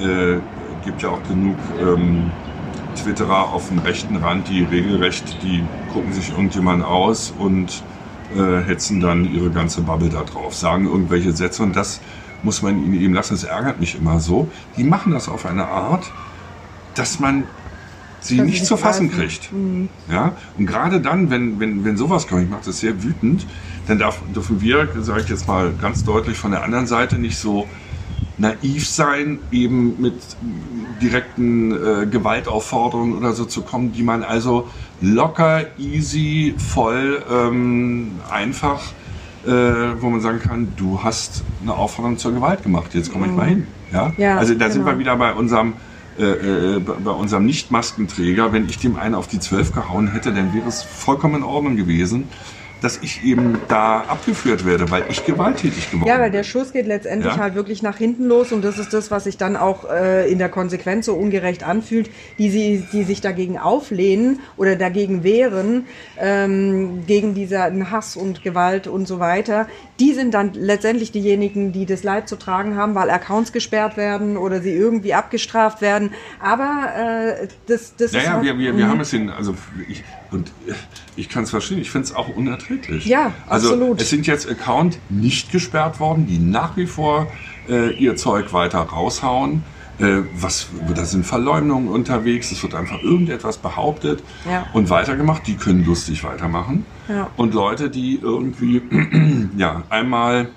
äh, 0.00 0.38
gibt 0.84 1.02
ja 1.02 1.10
auch 1.10 1.22
genug 1.28 1.56
ähm, 1.80 2.30
Twitterer 2.96 3.52
auf 3.52 3.68
dem 3.68 3.78
rechten 3.78 4.16
Rand, 4.16 4.48
die 4.48 4.64
regelrecht, 4.64 5.42
die 5.42 5.62
gucken 5.92 6.12
sich 6.12 6.30
irgendjemand 6.30 6.84
aus 6.84 7.32
und 7.38 7.82
äh, 8.34 8.62
hetzen 8.64 9.00
dann 9.00 9.32
ihre 9.32 9.50
ganze 9.50 9.82
Bubble 9.82 10.08
da 10.08 10.24
drauf, 10.24 10.54
sagen 10.54 10.86
irgendwelche 10.86 11.32
Sätze 11.32 11.62
und 11.62 11.76
das 11.76 12.00
muss 12.42 12.62
man 12.62 12.82
ihnen 12.82 13.00
eben 13.00 13.14
lassen. 13.14 13.34
Das 13.34 13.44
ärgert 13.44 13.80
mich 13.80 13.96
immer 13.96 14.20
so. 14.20 14.48
Die 14.76 14.84
machen 14.84 15.12
das 15.12 15.28
auf 15.28 15.46
eine 15.46 15.66
Art, 15.66 16.10
dass 16.94 17.20
man 17.20 17.44
sie 18.20 18.40
nicht 18.40 18.66
zu 18.66 18.76
fassen 18.76 19.10
kriegt. 19.10 19.52
Mhm. 19.52 19.88
Ja? 20.10 20.32
Und 20.58 20.66
gerade 20.66 21.00
dann, 21.00 21.30
wenn, 21.30 21.60
wenn, 21.60 21.84
wenn 21.84 21.96
sowas 21.96 22.26
kommt, 22.26 22.42
ich 22.42 22.50
mache 22.50 22.64
das 22.66 22.80
sehr 22.80 23.02
wütend, 23.02 23.46
dann 23.86 23.98
darf, 23.98 24.20
dürfen 24.34 24.60
wir, 24.60 24.88
sage 25.00 25.22
ich 25.22 25.28
jetzt 25.28 25.46
mal 25.46 25.72
ganz 25.80 26.04
deutlich, 26.04 26.36
von 26.36 26.50
der 26.50 26.64
anderen 26.64 26.86
Seite 26.86 27.18
nicht 27.18 27.38
so 27.38 27.68
naiv 28.38 28.86
sein, 28.86 29.38
eben 29.50 30.00
mit 30.00 30.14
direkten 31.00 31.72
äh, 31.72 32.06
Gewaltaufforderungen 32.06 33.16
oder 33.16 33.32
so 33.32 33.44
zu 33.44 33.62
kommen, 33.62 33.92
die 33.92 34.02
man 34.02 34.22
also 34.22 34.68
locker, 35.00 35.64
easy, 35.78 36.54
voll, 36.56 37.22
ähm, 37.30 38.12
einfach, 38.30 38.82
äh, 39.46 39.50
wo 40.00 40.10
man 40.10 40.20
sagen 40.20 40.40
kann, 40.40 40.68
du 40.76 41.02
hast 41.02 41.44
eine 41.62 41.74
Aufforderung 41.74 42.18
zur 42.18 42.32
Gewalt 42.32 42.62
gemacht, 42.62 42.94
jetzt 42.94 43.12
komme 43.12 43.26
ich 43.26 43.32
mal 43.32 43.46
hin. 43.46 43.66
Ja? 43.92 44.12
ja 44.16 44.36
also 44.36 44.54
da 44.54 44.64
genau. 44.64 44.72
sind 44.72 44.84
wir 44.86 44.98
wieder 44.98 45.16
bei 45.16 45.32
unserem 45.32 45.74
äh, 46.18 46.24
äh 46.24 46.78
bei 46.80 47.10
unserem 47.10 47.44
Nicht-Maskenträger, 47.44 48.52
wenn 48.52 48.68
ich 48.68 48.78
dem 48.78 48.96
einen 48.96 49.14
auf 49.14 49.28
die 49.28 49.38
12 49.38 49.72
gehauen 49.72 50.12
hätte, 50.12 50.32
dann 50.32 50.54
wäre 50.54 50.66
es 50.66 50.82
vollkommen 50.82 51.36
in 51.36 51.42
Ordnung 51.42 51.76
gewesen. 51.76 52.24
Dass 52.82 52.98
ich 53.02 53.24
eben 53.24 53.58
da 53.68 54.00
abgeführt 54.00 54.66
werde, 54.66 54.90
weil 54.90 55.04
ich 55.08 55.24
gewalttätig 55.24 55.86
geworden 55.90 56.04
bin. 56.04 56.12
Ja, 56.12 56.20
weil 56.20 56.30
der 56.30 56.44
Schuss 56.44 56.72
geht 56.72 56.86
letztendlich 56.86 57.34
Ja. 57.34 57.40
halt 57.40 57.54
wirklich 57.54 57.82
nach 57.82 57.96
hinten 57.96 58.26
los 58.26 58.52
und 58.52 58.62
das 58.62 58.78
ist 58.78 58.92
das, 58.92 59.10
was 59.10 59.24
sich 59.24 59.38
dann 59.38 59.56
auch 59.56 59.88
äh, 59.90 60.30
in 60.30 60.38
der 60.38 60.48
Konsequenz 60.48 61.06
so 61.06 61.14
ungerecht 61.14 61.62
anfühlt, 61.64 62.10
die, 62.38 62.50
sie, 62.50 62.84
die 62.92 63.04
sich 63.04 63.20
dagegen 63.20 63.58
auflehnen 63.58 64.40
oder 64.56 64.76
dagegen 64.76 65.24
wehren, 65.24 65.86
ähm, 66.18 67.04
gegen 67.06 67.34
diesen 67.34 67.90
Hass 67.90 68.16
und 68.16 68.42
Gewalt 68.42 68.86
und 68.86 69.06
so 69.08 69.18
weiter. 69.18 69.66
Die 69.98 70.12
sind 70.12 70.34
dann 70.34 70.52
letztendlich 70.52 71.10
diejenigen, 71.10 71.72
die 71.72 71.86
das 71.86 72.02
Leid 72.02 72.28
zu 72.28 72.36
tragen 72.36 72.76
haben, 72.76 72.94
weil 72.94 73.08
Accounts 73.08 73.52
gesperrt 73.52 73.96
werden 73.96 74.36
oder 74.36 74.60
sie 74.60 74.72
irgendwie 74.72 75.14
abgestraft 75.14 75.80
werden. 75.80 76.10
Aber 76.38 76.88
äh, 77.42 77.48
das, 77.66 77.94
das 77.96 78.12
Ja, 78.12 78.18
ist 78.18 78.26
ja, 78.26 78.32
halt- 78.34 78.44
wir, 78.44 78.58
wir, 78.58 78.76
wir 78.76 78.88
haben 78.88 79.00
es 79.00 79.12
in, 79.14 79.30
also 79.30 79.54
ich, 79.88 80.04
und 80.30 80.52
ich 81.16 81.28
kann 81.30 81.44
es 81.44 81.50
verstehen, 81.50 81.78
ich 81.78 81.90
finde 81.90 82.08
es 82.08 82.14
auch 82.14 82.28
unerträglich. 82.28 83.06
Ja, 83.06 83.32
also, 83.48 83.70
absolut. 83.72 84.00
Es 84.02 84.10
sind 84.10 84.26
jetzt 84.26 84.48
Account 84.50 84.98
nicht 85.08 85.50
gesperrt 85.50 85.98
worden, 85.98 86.26
die 86.26 86.38
nach 86.38 86.76
wie 86.76 86.86
vor 86.86 87.28
äh, 87.68 87.90
ihr 87.94 88.16
Zeug 88.16 88.52
weiter 88.52 88.80
raushauen. 88.80 89.62
Äh, 89.98 90.22
was, 90.38 90.66
da 90.94 91.04
sind 91.06 91.24
Verleumdungen 91.24 91.88
unterwegs, 91.88 92.52
es 92.52 92.62
wird 92.62 92.74
einfach 92.74 93.00
irgendetwas 93.02 93.56
behauptet 93.56 94.22
Ja. 94.48 94.66
und 94.74 94.90
weitergemacht. 94.90 95.46
Die 95.46 95.54
können 95.54 95.86
lustig 95.86 96.22
weitermachen. 96.22 96.84
Ja. 97.08 97.30
Und 97.36 97.54
Leute, 97.54 97.88
die 97.88 98.18
irgendwie 98.20 98.82
ja, 99.56 99.84
einmal 99.88 100.48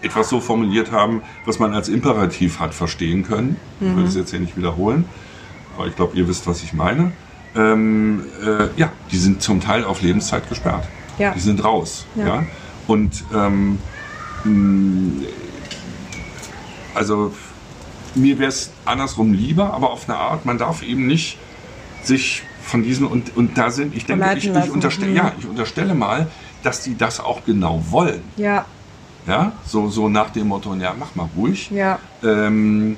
etwas 0.00 0.28
so 0.28 0.40
formuliert 0.40 0.90
haben, 0.90 1.22
was 1.46 1.60
man 1.60 1.72
als 1.72 1.88
Imperativ 1.88 2.58
hat 2.58 2.74
verstehen 2.74 3.22
können. 3.22 3.56
Ich 3.80 3.86
Mhm. 3.86 3.96
will 3.98 4.04
es 4.06 4.16
jetzt 4.16 4.30
hier 4.30 4.40
nicht 4.40 4.56
wiederholen, 4.56 5.04
aber 5.76 5.86
ich 5.86 5.94
glaube, 5.94 6.16
ihr 6.16 6.26
wisst, 6.26 6.46
was 6.48 6.64
ich 6.64 6.72
meine. 6.72 7.12
Ähm, 7.54 8.24
äh, 8.44 8.68
ja, 8.76 8.90
die 9.12 9.18
sind 9.18 9.40
zum 9.42 9.60
Teil 9.60 9.84
auf 9.84 10.02
Lebenszeit 10.02 10.48
gesperrt. 10.48 10.88
Ja. 11.18 11.32
Die 11.32 11.38
sind 11.40 11.62
raus. 11.62 12.06
Ja. 12.16 12.26
Ja. 12.26 12.42
Und 12.88 13.22
ähm, 13.32 13.78
also 16.94 17.32
mir 18.14 18.38
wäre 18.38 18.48
es 18.48 18.70
andersrum 18.84 19.32
lieber, 19.32 19.72
aber 19.72 19.90
auf 19.90 20.08
eine 20.08 20.18
Art, 20.18 20.44
man 20.44 20.58
darf 20.58 20.82
eben 20.82 21.06
nicht 21.06 21.38
sich 22.04 22.42
von 22.62 22.82
diesen 22.82 23.06
und, 23.06 23.36
und 23.36 23.56
da 23.58 23.70
sind, 23.70 23.94
ich 23.94 24.06
denke, 24.06 24.34
ich, 24.36 24.44
ich, 24.48 24.70
unterstelle, 24.70 25.10
Mhm. 25.10 25.16
ja, 25.16 25.32
ich 25.38 25.46
unterstelle 25.46 25.94
mal, 25.94 26.28
dass 26.62 26.82
die 26.82 26.96
das 26.96 27.20
auch 27.20 27.44
genau 27.44 27.82
wollen. 27.90 28.22
Ja, 28.36 28.66
Ja, 29.26 29.52
so, 29.66 29.88
so 29.88 30.08
nach 30.08 30.30
dem 30.30 30.48
Motto, 30.48 30.74
ja, 30.74 30.94
mach 30.98 31.14
mal 31.14 31.28
ruhig. 31.36 31.70
ja. 31.70 31.98
Ähm, 32.22 32.96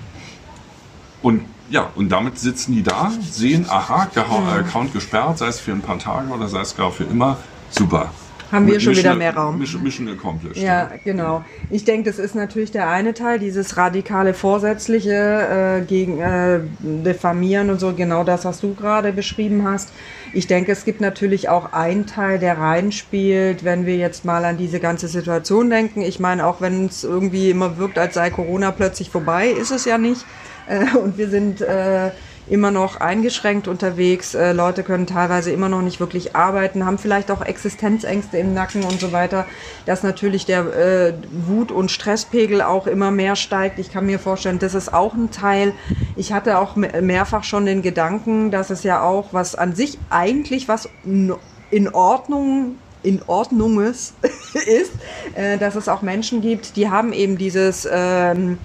und 1.23 1.43
ja, 1.71 1.89
und 1.95 2.11
damit 2.11 2.39
sitzen 2.39 2.73
die 2.73 2.83
da, 2.83 3.11
sehen, 3.21 3.65
aha, 3.69 4.09
Geha- 4.15 4.59
Account 4.61 4.93
gesperrt, 4.93 5.39
sei 5.39 5.47
es 5.47 5.61
für 5.61 5.73
ein 5.73 5.81
paar 5.81 5.99
Tage 5.99 6.29
oder 6.31 6.47
sei 6.49 6.61
es 6.61 6.77
gar 6.77 6.91
für 6.93 7.05
immer. 7.05 7.39
Super. 7.71 8.11
Haben 8.53 8.67
wir 8.67 8.79
schon 8.81 8.91
Mission- 8.91 8.97
wieder 9.05 9.15
mehr 9.15 9.35
Raum. 9.35 9.59
Mission, 9.59 9.83
Mission 9.83 10.09
accomplished. 10.09 10.63
Ja, 10.63 10.91
genau. 11.05 11.45
Ich 11.71 11.85
denke, 11.85 12.09
das 12.11 12.19
ist 12.19 12.35
natürlich 12.35 12.71
der 12.71 12.89
eine 12.89 13.15
Teil, 13.15 13.39
dieses 13.39 13.77
radikale 13.77 14.35
Vorsätzliche 14.35 15.81
äh, 15.81 15.85
gegen 15.85 16.21
äh, 16.21 16.61
Diffamieren 16.81 17.71
und 17.71 17.81
so, 17.81 17.93
genau 17.93 18.25
das, 18.25 18.45
was 18.45 18.61
du 18.61 18.75
gerade 18.75 19.13
beschrieben 19.13 19.67
hast. 19.67 19.91
Ich 20.33 20.47
denke, 20.47 20.73
es 20.73 20.85
gibt 20.85 21.01
natürlich 21.01 21.49
auch 21.49 21.73
einen 21.73 22.07
Teil, 22.07 22.39
der 22.39 22.59
reinspielt, 22.59 23.65
wenn 23.65 23.87
wir 23.87 23.97
jetzt 23.97 24.25
mal 24.25 24.45
an 24.45 24.57
diese 24.57 24.81
ganze 24.81 25.09
Situation 25.09 25.71
denken. 25.71 26.03
Ich 26.03 26.21
meine, 26.21 26.47
auch 26.47 26.61
wenn 26.61 26.87
es 26.87 27.05
irgendwie 27.05 27.51
immer 27.51 27.79
wirkt, 27.79 27.99
als 27.99 28.15
sei 28.15 28.31
Corona 28.31 28.71
plötzlich 28.73 29.11
vorbei, 29.11 29.49
ist 29.49 29.71
es 29.71 29.85
ja 29.85 29.99
nicht. 29.99 30.25
Äh, 30.69 30.97
und 30.97 31.19
wir 31.19 31.29
sind 31.29 31.61
äh, 31.61 32.11
immer 32.47 32.71
noch 32.71 33.01
eingeschränkt 33.01 33.69
unterwegs. 33.69 34.35
Äh, 34.35 34.53
Leute 34.53 34.83
können 34.83 35.07
teilweise 35.07 35.51
immer 35.51 35.69
noch 35.69 35.83
nicht 35.83 36.01
wirklich 36.01 36.37
arbeiten, 36.37 36.85
haben 36.85 36.99
vielleicht 36.99 37.31
auch 37.31 37.41
Existenzängste 37.43 38.39
im 38.39 38.53
Nacken 38.55 38.85
und 38.85 39.01
so 39.01 39.13
weiter, 39.13 39.47
dass 39.87 40.03
natürlich 40.03 40.45
der 40.45 40.61
äh, 40.75 41.15
Wut- 41.31 41.73
und 41.73 41.91
Stresspegel 41.91 42.61
auch 42.63 42.87
immer 42.87 43.11
mehr 43.11 43.37
steigt. 43.37 43.79
Ich 43.79 43.93
kann 43.93 44.07
mir 44.07 44.19
vorstellen, 44.19 44.59
das 44.59 44.75
ist 44.75 44.93
auch 44.93 45.15
ein 45.15 45.31
Teil. 45.31 45.73
Ich 46.17 46.33
hatte 46.33 46.59
auch 46.59 46.77
me- 46.77 47.01
mehrfach 47.01 47.45
schon 47.45 47.67
den 47.67 47.83
Gedanken, 47.83 48.51
dass 48.51 48.71
es 48.71 48.83
ja 48.83 49.03
auch 49.03 49.29
was 49.33 49.55
an 49.55 49.75
sich 49.75 49.99
eigentlich 50.11 50.69
was 50.69 50.89
in 51.05 51.89
Ordnung 51.93 52.77
in 53.03 53.21
Ordnunges 53.27 54.15
ist, 54.55 54.93
äh, 55.35 55.59
dass 55.59 55.77
es 55.77 55.89
auch 55.89 56.01
Menschen 56.01 56.41
gibt, 56.41 56.77
die 56.77 56.89
haben 56.89 57.13
eben 57.13 57.37
dieses 57.37 57.87
ähm, 57.91 58.59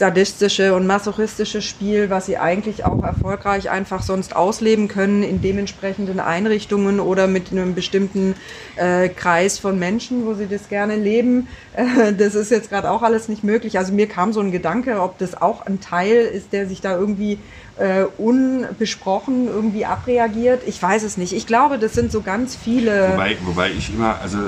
sadistische 0.00 0.74
und 0.74 0.86
masochistische 0.86 1.60
Spiel, 1.60 2.08
was 2.08 2.24
sie 2.24 2.38
eigentlich 2.38 2.86
auch 2.86 3.04
erfolgreich 3.04 3.68
einfach 3.68 4.02
sonst 4.02 4.34
ausleben 4.34 4.88
können 4.88 5.22
in 5.22 5.42
dementsprechenden 5.42 6.20
Einrichtungen 6.20 7.00
oder 7.00 7.26
mit 7.26 7.52
einem 7.52 7.74
bestimmten 7.74 8.34
äh, 8.76 9.10
Kreis 9.10 9.58
von 9.58 9.78
Menschen, 9.78 10.24
wo 10.24 10.32
sie 10.32 10.46
das 10.48 10.70
gerne 10.70 10.96
leben. 10.96 11.48
Äh, 11.74 12.14
das 12.14 12.34
ist 12.34 12.50
jetzt 12.50 12.70
gerade 12.70 12.90
auch 12.90 13.02
alles 13.02 13.28
nicht 13.28 13.44
möglich. 13.44 13.76
Also 13.78 13.92
mir 13.92 14.08
kam 14.08 14.32
so 14.32 14.40
ein 14.40 14.50
Gedanke, 14.50 15.02
ob 15.02 15.18
das 15.18 15.40
auch 15.40 15.66
ein 15.66 15.80
Teil 15.80 16.16
ist, 16.16 16.54
der 16.54 16.66
sich 16.66 16.80
da 16.80 16.96
irgendwie 16.96 17.38
äh, 17.76 18.04
unbesprochen 18.16 19.48
irgendwie 19.48 19.84
abreagiert. 19.84 20.62
Ich 20.66 20.82
weiß 20.82 21.02
es 21.02 21.18
nicht. 21.18 21.34
Ich 21.34 21.46
glaube, 21.46 21.78
das 21.78 21.92
sind 21.92 22.10
so 22.10 22.22
ganz 22.22 22.56
viele. 22.56 23.12
Wobei, 23.12 23.36
wobei 23.44 23.70
ich 23.70 23.92
immer, 23.92 24.18
also 24.22 24.38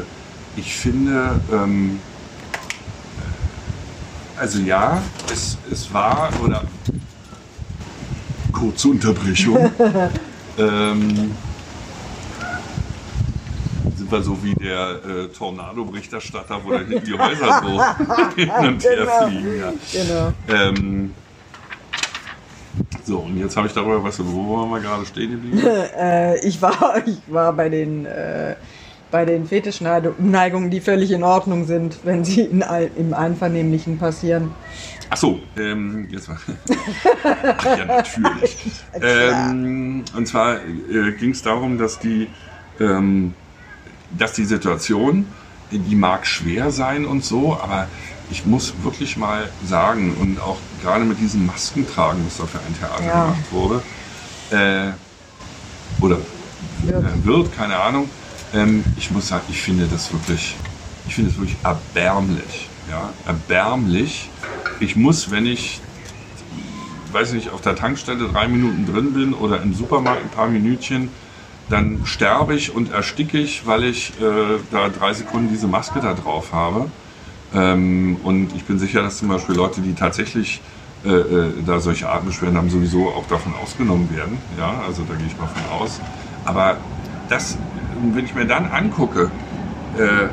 ich 0.57 0.75
finde, 0.75 1.39
ähm, 1.53 2.01
also 4.43 4.59
ja, 4.59 5.01
es, 5.33 5.57
es 5.71 5.95
war, 5.95 6.29
oder 6.45 6.65
kurze 8.53 8.89
Unterbrechung, 8.89 9.57
ähm, 10.59 11.31
sind 13.97 14.11
wir 14.11 14.21
so 14.21 14.37
wie 14.43 14.55
der 14.57 14.99
äh, 15.05 15.29
Tornado-Berichterstatter, 15.29 16.59
wo 16.65 16.73
da 16.73 16.79
hinten 16.81 17.05
die 17.05 17.17
Häuser 17.17 17.63
so 17.63 17.81
hin 18.35 18.51
und 18.51 18.83
her 18.83 18.97
Genau. 18.97 19.29
fliegen. 19.29 19.61
Ja. 19.61 19.73
Genau. 19.93 20.33
Ähm, 20.49 21.15
so, 23.05 23.19
und 23.21 23.39
jetzt 23.39 23.57
habe 23.57 23.69
ich 23.69 23.73
darüber, 23.73 24.03
was, 24.03 24.19
wo 24.25 24.57
waren 24.57 24.71
wir 24.71 24.81
gerade 24.81 25.07
stehen 25.07 25.31
geblieben? 25.31 25.61
Äh, 25.97 26.45
ich, 26.45 26.61
war, 26.61 27.01
ich 27.07 27.19
war 27.29 27.53
bei 27.53 27.69
den, 27.69 28.07
äh, 28.07 28.57
bei 29.13 29.25
den 29.25 29.47
Fetischneigungen, 29.47 30.71
die 30.71 30.81
völlig 30.81 31.13
in 31.13 31.23
Ordnung 31.23 31.67
sind, 31.67 31.99
wenn 32.03 32.25
sie 32.25 32.41
in, 32.41 32.65
im 32.97 33.15
Einvernehmlichen 33.15 33.99
passieren. 33.99 34.51
Ach 35.11 35.17
so, 35.19 35.39
ähm, 35.59 36.09
jetzt 36.11 36.29
mal. 36.29 36.39
Ach 37.59 37.65
ja, 37.79 37.85
natürlich. 37.85 38.57
ähm, 39.03 40.05
und 40.17 40.27
zwar 40.27 40.57
äh, 40.57 41.13
ging 41.21 41.33
es 41.33 41.43
darum, 41.43 41.77
dass 41.79 41.99
die, 41.99 42.27
ähm, 42.81 43.35
dass 44.19 44.33
die 44.33 44.47
Situation, 44.47 45.27
die 45.71 45.95
mag 45.95 46.27
schwer 46.27 46.71
sein 46.71 47.05
und 47.05 47.23
so, 47.25 47.59
aber 47.63 47.89
ich 48.31 48.47
muss 48.47 48.73
wirklich 48.83 49.19
mal 49.19 49.51
sagen, 49.69 50.17
und 50.19 50.41
auch 50.41 50.59
gerade 50.81 51.05
mit 51.05 51.21
diesem 51.21 51.45
Maskentragen, 51.45 52.25
was 52.25 52.39
da 52.39 52.47
für 52.47 52.59
ein 52.61 52.75
Theater 52.79 53.05
Ja. 53.05 53.25
gemacht 53.27 53.53
wurde, 53.53 53.83
äh, 54.51 54.93
oder 56.03 56.17
Wird. 56.85 57.05
äh, 57.05 57.25
wird, 57.27 57.55
keine 57.55 57.77
Ahnung. 57.79 58.09
Ähm, 58.55 58.85
ich 58.97 59.11
muss 59.11 59.29
sagen, 59.29 59.45
ich 59.49 59.61
finde 59.61 59.87
das 59.87 60.13
wirklich, 60.13 60.57
ich 61.07 61.15
finde 61.15 61.31
es 61.31 61.37
wirklich 61.37 61.57
erbärmlich. 61.63 62.69
Ja, 62.91 63.11
erbärmlich. 63.27 64.29
Ich 64.81 64.97
muss, 64.97 65.31
wenn 65.31 65.47
ich, 65.47 65.81
weiß 67.13 67.33
nicht, 67.33 67.51
auf 67.51 67.61
der 67.61 67.77
Tankstelle 67.77 68.29
drei 68.29 68.49
Minuten 68.49 68.87
drin 68.87 69.13
bin 69.13 69.35
oder 69.35 69.63
im 69.63 69.75
Supermarkt 69.75 70.23
ein 70.23 70.31
paar 70.31 70.49
Minütchen, 70.49 71.09
dann 71.69 72.01
sterbe 72.05 72.55
ich 72.55 72.75
und 72.75 72.93
ersticke 72.93 73.39
ich, 73.39 73.67
weil 73.67 73.85
ich 73.85 74.13
äh, 74.21 74.59
da 74.71 74.89
drei 74.89 75.15
Sekunden 75.15 75.49
diese 75.49 75.69
Maske 75.69 76.01
da 76.01 76.13
drauf 76.13 76.53
habe. 76.53 76.91
Ähm, 77.55 78.17
und 78.23 78.55
ich 78.55 78.65
bin 78.65 78.79
sicher, 78.79 79.03
dass 79.03 79.19
zum 79.19 79.29
Beispiel 79.29 79.55
Leute, 79.55 79.81
die 79.81 79.95
tatsächlich 79.95 80.61
äh, 81.05 81.11
äh, 81.11 81.53
da 81.65 81.81
solche 81.81 82.09
Atembeschwerden 82.09 82.59
haben, 82.59 82.71
sowieso 82.71 83.09
auch 83.09 83.27
davon 83.27 83.55
ausgenommen 83.55 84.09
werden. 84.15 84.39
Ja, 84.59 84.83
also 84.87 85.03
da 85.09 85.15
gehe 85.15 85.27
ich 85.27 85.39
mal 85.39 85.49
von 85.49 85.81
aus. 85.81 86.01
Aber 86.45 86.77
das, 87.29 87.57
wenn 88.15 88.25
ich 88.25 88.35
mir 88.35 88.47
dann 88.47 88.67
angucke, 88.67 89.31
äh, 89.99 90.29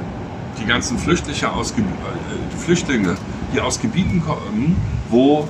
die 0.62 0.66
ganzen 0.66 0.98
Flüchtlinge 0.98 1.52
aus, 1.52 1.76
Ge- 1.76 1.84
äh, 1.84 2.58
Flüchtlinge, 2.58 3.16
die 3.54 3.62
aus 3.62 3.80
Gebieten 3.80 4.22
kommen, 4.26 4.76
wo 5.10 5.48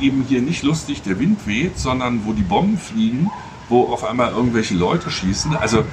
eben 0.00 0.24
hier 0.28 0.40
nicht 0.40 0.62
lustig 0.62 1.02
der 1.02 1.18
Wind 1.18 1.46
weht, 1.46 1.78
sondern 1.78 2.24
wo 2.24 2.32
die 2.32 2.42
Bomben 2.42 2.78
fliegen, 2.78 3.30
wo 3.68 3.84
auf 3.92 4.04
einmal 4.04 4.30
irgendwelche 4.32 4.74
Leute 4.74 5.10
schießen. 5.10 5.56
Also 5.56 5.84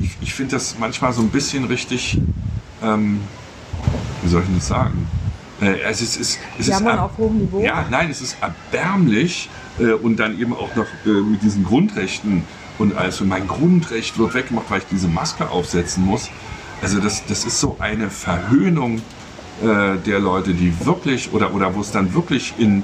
ich, 0.00 0.16
ich 0.20 0.34
finde 0.34 0.56
das 0.56 0.76
manchmal 0.78 1.12
so 1.12 1.22
ein 1.22 1.28
bisschen 1.28 1.64
richtig, 1.64 2.20
ähm, 2.82 3.20
wie 4.22 4.28
soll 4.28 4.40
ich 4.40 4.46
denn 4.46 4.56
das 4.56 4.68
sagen? 4.68 5.06
Äh, 5.60 5.80
es 5.82 6.02
ist, 6.02 6.20
es, 6.20 6.38
es 6.58 6.68
ist 6.68 6.82
auf 6.98 7.18
hohem 7.18 7.38
Niveau. 7.38 7.60
ja, 7.60 7.84
nein, 7.90 8.10
es 8.10 8.20
ist 8.20 8.36
erbärmlich 8.40 9.48
äh, 9.78 9.92
und 9.92 10.16
dann 10.18 10.38
eben 10.40 10.54
auch 10.54 10.74
noch 10.74 10.86
äh, 11.06 11.10
mit 11.10 11.42
diesen 11.42 11.64
Grundrechten 11.64 12.42
und 12.82 12.96
also 12.96 13.24
mein 13.24 13.46
Grundrecht 13.46 14.18
wird 14.18 14.34
weggemacht, 14.34 14.68
weil 14.68 14.78
ich 14.80 14.86
diese 14.90 15.06
Maske 15.06 15.48
aufsetzen 15.48 16.04
muss. 16.04 16.28
Also 16.82 16.98
das, 16.98 17.24
das 17.26 17.44
ist 17.44 17.60
so 17.60 17.76
eine 17.78 18.10
Verhöhnung 18.10 18.98
äh, 19.62 19.96
der 20.04 20.18
Leute, 20.18 20.52
die 20.52 20.74
wirklich 20.84 21.32
oder, 21.32 21.54
oder 21.54 21.76
wo 21.76 21.80
es 21.80 21.92
dann 21.92 22.12
wirklich 22.12 22.54
in 22.58 22.82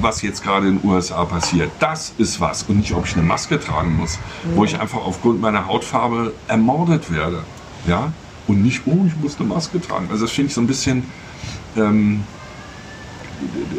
was 0.00 0.20
jetzt 0.22 0.42
gerade 0.42 0.66
in 0.66 0.80
den 0.80 0.90
USA 0.90 1.24
passiert, 1.24 1.70
das 1.78 2.12
ist 2.18 2.40
was 2.40 2.64
und 2.64 2.78
nicht, 2.78 2.92
ob 2.92 3.06
ich 3.06 3.14
eine 3.14 3.22
Maske 3.22 3.60
tragen 3.60 3.96
muss, 3.96 4.18
wo 4.56 4.64
ich 4.64 4.80
einfach 4.80 4.98
aufgrund 4.98 5.40
meiner 5.40 5.68
Hautfarbe 5.68 6.32
ermordet 6.48 7.14
werde. 7.14 7.44
Ja, 7.86 8.12
und 8.48 8.64
nicht, 8.64 8.82
oh, 8.86 9.06
ich 9.06 9.16
muss 9.22 9.38
eine 9.38 9.48
Maske 9.48 9.80
tragen. 9.80 10.08
Also 10.10 10.24
das 10.24 10.32
finde 10.32 10.48
ich 10.48 10.54
so 10.54 10.60
ein 10.60 10.66
bisschen, 10.66 11.04
ähm, 11.76 12.24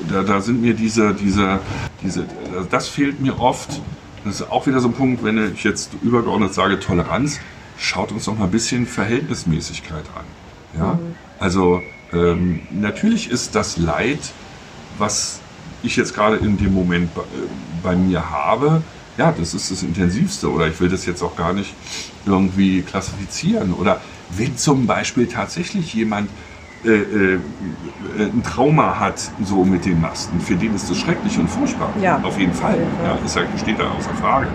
da, 0.09 0.23
da, 0.23 0.39
sind 0.39 0.61
mir 0.61 0.73
diese, 0.73 1.13
diese, 1.13 1.59
diese, 2.01 2.25
das 2.69 2.87
fehlt 2.87 3.19
mir 3.19 3.37
oft. 3.37 3.81
Das 4.23 4.35
ist 4.35 4.51
auch 4.51 4.67
wieder 4.67 4.79
so 4.79 4.89
ein 4.89 4.93
Punkt, 4.93 5.23
wenn 5.23 5.53
ich 5.53 5.63
jetzt 5.63 5.91
übergeordnet 6.01 6.53
sage 6.53 6.79
Toleranz, 6.79 7.39
schaut 7.77 8.11
uns 8.11 8.25
doch 8.25 8.37
mal 8.37 8.45
ein 8.45 8.51
bisschen 8.51 8.85
Verhältnismäßigkeit 8.85 10.05
an. 10.15 10.79
Ja? 10.79 10.93
Mhm. 10.93 11.15
Also 11.39 11.81
ähm, 12.13 12.61
natürlich 12.71 13.29
ist 13.29 13.55
das 13.55 13.77
Leid, 13.77 14.19
was 14.97 15.39
ich 15.81 15.95
jetzt 15.95 16.13
gerade 16.13 16.37
in 16.37 16.57
dem 16.57 16.73
Moment 16.73 17.13
bei, 17.15 17.21
äh, 17.21 17.25
bei 17.81 17.95
mir 17.95 18.29
habe, 18.29 18.83
ja, 19.17 19.31
das 19.31 19.53
ist 19.53 19.71
das 19.71 19.83
Intensivste 19.83 20.51
oder 20.51 20.67
ich 20.67 20.79
will 20.79 20.89
das 20.89 21.05
jetzt 21.05 21.21
auch 21.21 21.35
gar 21.35 21.53
nicht 21.53 21.73
irgendwie 22.25 22.81
klassifizieren. 22.81 23.73
Oder 23.73 24.01
wenn 24.29 24.55
zum 24.57 24.87
Beispiel 24.87 25.27
tatsächlich 25.27 25.93
jemand 25.93 26.29
äh, 26.85 26.89
äh, 26.89 27.39
ein 28.19 28.43
Trauma 28.43 28.99
hat, 28.99 29.31
so 29.43 29.63
mit 29.63 29.85
den 29.85 30.01
Masten, 30.01 30.39
für 30.39 30.55
den 30.55 30.75
ist 30.75 30.89
das 30.89 30.97
schrecklich 30.97 31.37
und 31.37 31.49
furchtbar. 31.49 31.89
Ja. 32.01 32.19
Auf 32.23 32.39
jeden 32.39 32.53
Fall. 32.53 32.77
Ja, 33.03 33.17
ist 33.23 33.35
ja, 33.35 33.43
steht 33.57 33.79
da 33.79 33.91
außer 33.91 34.13
Frage. 34.21 34.47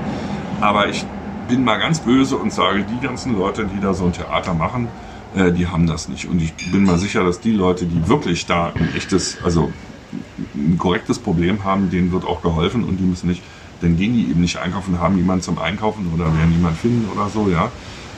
Aber 0.61 0.89
ich 0.89 1.05
bin 1.49 1.65
mal 1.65 1.79
ganz 1.79 2.01
böse 2.01 2.37
und 2.37 2.53
sage, 2.53 2.85
die 2.85 3.05
ganzen 3.05 3.37
Leute, 3.37 3.67
die 3.67 3.81
da 3.81 3.95
so 3.95 4.07
ein 4.07 4.13
Theater 4.13 4.55
machen, 4.55 4.89
äh, 5.35 5.53
die 5.53 5.67
haben 5.67 5.87
das 5.87 6.09
nicht. 6.09 6.29
Und 6.29 6.41
ich 6.43 6.55
bin 6.71 6.85
mal 6.85 6.99
sicher, 6.99 7.25
dass 7.25 7.41
die 7.41 7.53
Leute, 7.53 7.87
die 7.87 8.09
wirklich 8.09 8.47
da 8.47 8.73
ein 8.75 8.95
echtes, 8.97 9.39
also 9.45 9.73
ein 10.55 10.79
korrektes 10.79 11.19
Problem 11.19 11.65
haben, 11.65 11.91
denen 11.91 12.13
wird 12.13 12.25
auch 12.25 12.43
geholfen 12.43 12.85
und 12.85 12.99
die 12.99 13.05
müssen 13.05 13.29
nicht 13.29 13.43
dann 13.81 13.97
gehen 13.97 14.15
die 14.15 14.31
eben 14.31 14.41
nicht 14.41 14.57
einkaufen, 14.57 15.01
haben 15.01 15.17
jemanden 15.17 15.43
zum 15.43 15.59
Einkaufen 15.59 16.11
oder 16.15 16.25
werden 16.25 16.51
niemanden 16.51 16.79
finden 16.79 17.09
oder 17.13 17.29
so, 17.29 17.49
ja. 17.49 17.71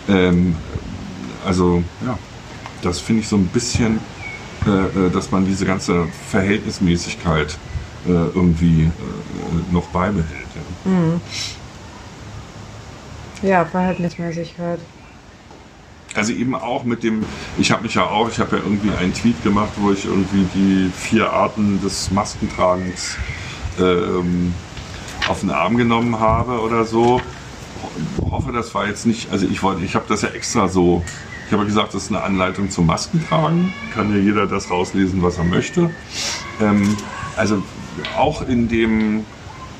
Ähm, 0.08 0.54
also, 1.44 1.82
ja, 2.04 2.18
das 2.82 3.00
finde 3.00 3.22
ich 3.22 3.28
so 3.28 3.36
ein 3.36 3.46
bisschen, 3.46 4.00
äh, 4.66 4.70
äh, 5.06 5.10
dass 5.10 5.30
man 5.30 5.44
diese 5.44 5.64
ganze 5.64 6.06
Verhältnismäßigkeit 6.30 7.56
äh, 8.06 8.10
irgendwie 8.10 8.84
äh, 8.84 9.72
noch 9.72 9.86
beibehält. 9.88 10.46
Ja. 10.84 10.90
Mhm. 10.90 11.20
ja, 13.42 13.64
Verhältnismäßigkeit. 13.64 14.80
Also 16.14 16.32
eben 16.32 16.54
auch 16.54 16.84
mit 16.84 17.02
dem, 17.02 17.24
ich 17.58 17.70
habe 17.70 17.82
mich 17.82 17.94
ja 17.94 18.04
auch, 18.06 18.28
ich 18.28 18.38
habe 18.38 18.56
ja 18.56 18.62
irgendwie 18.62 18.90
einen 18.96 19.12
Tweet 19.12 19.42
gemacht, 19.44 19.70
wo 19.76 19.92
ich 19.92 20.04
irgendwie 20.04 20.46
die 20.54 20.90
vier 20.96 21.32
Arten 21.32 21.80
des 21.82 22.10
Maskentragens 22.10 23.16
ähm, 23.78 24.52
auf 25.28 25.40
den 25.40 25.50
Arm 25.50 25.76
genommen 25.76 26.18
habe 26.18 26.60
oder 26.60 26.84
so. 26.84 27.20
Ich 28.16 28.30
hoffe, 28.30 28.52
das 28.52 28.74
war 28.74 28.88
jetzt 28.88 29.06
nicht, 29.06 29.30
also 29.30 29.46
ich 29.46 29.62
wollte, 29.62 29.84
ich 29.84 29.94
habe 29.94 30.06
das 30.08 30.22
ja 30.22 30.30
extra 30.30 30.68
so, 30.68 31.04
ich 31.48 31.52
habe 31.54 31.64
gesagt, 31.64 31.94
das 31.94 32.04
ist 32.04 32.10
eine 32.10 32.22
Anleitung 32.22 32.68
zum 32.68 32.84
Maskentragen. 32.84 33.72
Kann 33.94 34.14
ja 34.14 34.20
jeder 34.20 34.46
das 34.46 34.70
rauslesen, 34.70 35.22
was 35.22 35.38
er 35.38 35.44
möchte. 35.44 35.88
Ähm, 36.60 36.94
also 37.36 37.62
auch 38.18 38.46
in 38.46 38.68
dem, 38.68 39.24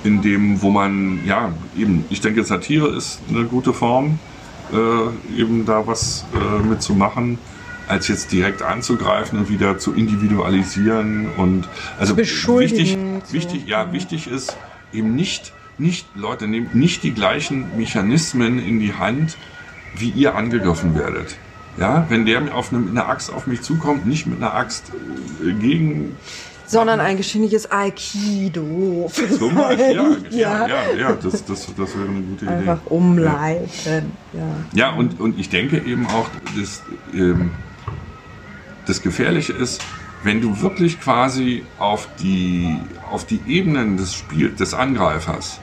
in 0.03 0.23
dem, 0.23 0.63
wo 0.63 0.71
man, 0.71 1.21
ja, 1.27 1.53
eben, 1.77 2.07
ich 2.09 2.23
denke, 2.23 2.43
Satire 2.43 2.89
ist 2.89 3.21
eine 3.29 3.45
gute 3.45 3.75
Form, 3.75 4.19
äh, 4.73 5.39
eben 5.39 5.67
da 5.67 5.87
was 5.87 6.25
äh, 6.35 6.67
mitzumachen 6.67 7.39
als 7.87 8.09
jetzt 8.09 8.33
direkt 8.33 8.63
anzugreifen 8.63 9.39
und 9.39 9.51
wieder 9.51 9.79
zu 9.79 9.93
individualisieren 9.93 11.29
und 11.37 11.69
also 11.99 12.17
wichtig, 12.17 12.97
wichtig, 13.31 13.67
ja, 13.67 13.93
wichtig 13.93 14.27
ist, 14.27 14.57
eben 14.93 15.15
nicht, 15.15 15.53
nicht, 15.77 16.07
Leute, 16.15 16.49
nehmt 16.49 16.75
nicht 16.75 17.03
die 17.03 17.13
gleichen 17.13 17.77
Mechanismen 17.77 18.59
in 18.59 18.81
die 18.81 18.95
Hand, 18.95 19.37
wie 19.97 20.11
ihr 20.11 20.35
angegriffen 20.35 20.95
werdet. 20.95 21.37
Ja, 21.79 22.07
wenn 22.09 22.27
der 22.27 22.55
auf 22.55 22.73
eine, 22.73 22.81
mit 22.81 22.91
einer 22.91 23.09
Axt 23.09 23.33
auf 23.33 23.47
mich 23.47 23.63
zukommt, 23.63 24.07
nicht 24.07 24.27
mit 24.27 24.39
einer 24.39 24.55
Axt 24.55 24.93
äh, 25.45 25.53
gegen 25.53 26.17
sondern 26.69 27.01
ein 27.01 27.17
geschwindiges 27.17 27.71
Aikido. 27.71 29.11
Zum 29.39 29.55
Beispiel, 29.55 29.97
ja, 29.97 30.17
ja, 30.31 30.67
ja, 30.67 30.97
ja, 30.99 31.13
das, 31.13 31.45
das, 31.45 31.67
das 31.75 31.97
wäre 31.97 32.09
eine 32.09 32.21
gute 32.21 32.45
Idee. 32.45 32.55
Einfach 32.55 32.81
umleiten. 32.87 34.13
Ja, 34.35 34.43
ja 34.75 34.91
und, 34.93 35.19
und 35.19 35.39
ich 35.39 35.49
denke 35.49 35.79
eben 35.79 36.07
auch, 36.07 36.29
dass 36.59 36.83
ähm, 37.15 37.53
das 38.87 39.01
Gefährliche 39.01 39.55
ist, 39.55 39.83
wenn 40.25 40.43
du 40.43 40.61
wirklich 40.61 41.01
quasi 41.01 41.65
auf 41.79 42.09
die, 42.21 42.77
auf 43.11 43.25
die 43.25 43.41
Ebenen 43.47 43.97
des 43.97 44.15
Spiels, 44.15 44.57
des 44.57 44.75
Angreifers 44.75 45.61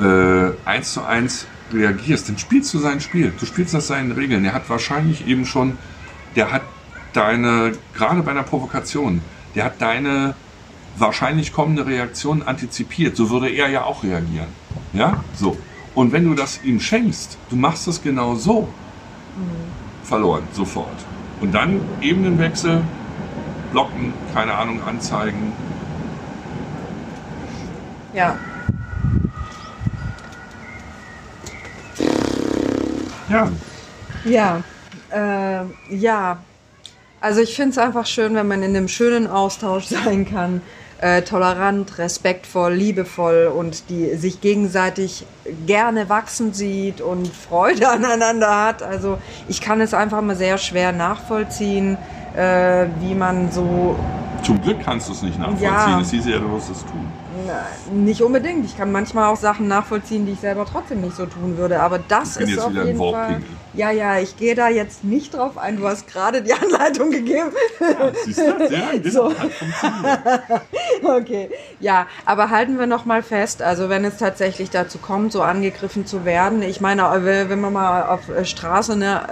äh, 0.00 0.50
eins 0.64 0.92
zu 0.92 1.04
eins 1.04 1.46
reagierst, 1.72 2.28
dann 2.28 2.38
spielst 2.38 2.72
du 2.74 2.78
sein 2.78 3.00
Spiel. 3.00 3.32
Du 3.38 3.46
spielst 3.46 3.74
das 3.74 3.86
seinen 3.86 4.12
Regeln. 4.12 4.44
Er 4.44 4.54
hat 4.54 4.68
wahrscheinlich 4.68 5.26
eben 5.26 5.46
schon, 5.46 5.78
der 6.36 6.50
hat 6.50 6.62
deine, 7.12 7.72
gerade 7.94 8.22
bei 8.22 8.30
einer 8.30 8.42
Provokation, 8.42 9.20
der 9.54 9.64
hat 9.64 9.80
deine 9.80 10.34
wahrscheinlich 10.96 11.52
kommende 11.52 11.86
Reaktion 11.86 12.42
antizipiert. 12.42 13.16
So 13.16 13.30
würde 13.30 13.48
er 13.48 13.68
ja 13.68 13.84
auch 13.84 14.02
reagieren. 14.02 14.48
Ja, 14.92 15.22
so. 15.34 15.56
Und 15.94 16.12
wenn 16.12 16.24
du 16.24 16.34
das 16.34 16.62
ihm 16.64 16.80
schenkst, 16.80 17.38
du 17.50 17.56
machst 17.56 17.86
es 17.88 18.02
genau 18.02 18.34
so, 18.34 18.62
mhm. 18.62 20.06
verloren, 20.06 20.44
sofort. 20.52 20.88
Und 21.40 21.52
dann 21.52 21.80
Ebenenwechsel, 22.00 22.82
blocken, 23.72 24.12
keine 24.32 24.54
Ahnung, 24.54 24.82
anzeigen. 24.84 25.52
Ja. 28.14 28.36
Ja. 33.32 33.50
Ja. 34.24 34.62
Äh, 35.10 35.94
ja. 35.94 36.38
Also 37.20 37.40
ich 37.40 37.54
finde 37.54 37.70
es 37.70 37.78
einfach 37.78 38.06
schön, 38.06 38.34
wenn 38.34 38.48
man 38.48 38.62
in 38.62 38.76
einem 38.76 38.88
schönen 38.88 39.26
Austausch 39.26 39.86
sein 40.04 40.28
kann. 40.28 40.60
Äh, 40.98 41.22
tolerant, 41.22 41.98
respektvoll, 41.98 42.74
liebevoll 42.74 43.52
und 43.52 43.90
die 43.90 44.14
sich 44.14 44.40
gegenseitig 44.40 45.26
gerne 45.66 46.08
wachsen 46.08 46.52
sieht 46.52 47.00
und 47.00 47.26
Freude 47.26 47.88
aneinander 47.90 48.66
hat. 48.66 48.84
Also 48.84 49.18
ich 49.48 49.60
kann 49.60 49.80
es 49.80 49.94
einfach 49.94 50.22
mal 50.22 50.36
sehr 50.36 50.58
schwer 50.58 50.92
nachvollziehen, 50.92 51.98
äh, 52.36 52.86
wie 53.00 53.16
man 53.16 53.50
so. 53.50 53.96
Zum 54.44 54.62
Glück 54.62 54.78
kannst 54.84 55.08
du 55.08 55.12
es 55.12 55.22
nicht 55.22 55.40
nachvollziehen. 55.40 55.64
Ja, 55.64 56.00
es 56.00 56.10
hieß 56.12 56.26
ja, 56.26 56.38
du 56.38 56.46
musst 56.46 56.70
es 56.70 56.82
tun. 56.82 57.10
Nicht 57.92 58.22
unbedingt. 58.22 58.64
Ich 58.64 58.76
kann 58.76 58.92
manchmal 58.92 59.28
auch 59.28 59.36
Sachen 59.36 59.68
nachvollziehen, 59.68 60.26
die 60.26 60.32
ich 60.32 60.40
selber 60.40 60.66
trotzdem 60.70 61.00
nicht 61.00 61.16
so 61.16 61.26
tun 61.26 61.56
würde. 61.56 61.80
Aber 61.80 61.98
das 61.98 62.36
ist 62.36 62.58
auf 62.58 62.72
jeden 62.72 62.98
Fall. 62.98 63.40
Ja, 63.74 63.90
ja, 63.90 64.18
ich 64.18 64.36
gehe 64.36 64.54
da 64.54 64.68
jetzt 64.68 65.02
nicht 65.02 65.34
drauf 65.34 65.56
ein. 65.56 65.78
Du 65.78 65.88
hast 65.88 66.06
gerade 66.06 66.42
die 66.42 66.52
Anleitung 66.62 67.10
gegeben. 67.10 67.50
Ja, 67.80 68.12
siehst 68.24 68.38
du? 68.38 68.68
Ja, 68.70 68.90
genau. 68.92 69.30
So. 69.30 69.34
okay, 71.08 71.50
ja, 71.80 72.06
aber 72.26 72.50
halten 72.50 72.78
wir 72.78 72.86
noch 72.86 73.06
mal 73.06 73.22
fest. 73.22 73.62
Also 73.62 73.88
wenn 73.88 74.04
es 74.04 74.18
tatsächlich 74.18 74.70
dazu 74.70 74.98
kommt, 74.98 75.32
so 75.32 75.42
angegriffen 75.42 76.06
zu 76.06 76.24
werden. 76.24 76.62
Ich 76.62 76.80
meine, 76.80 77.02
wenn 77.24 77.60
man 77.60 77.72
mal 77.72 78.02
auf 78.02 78.20
Straße 78.44 78.96
ne, 78.96 79.26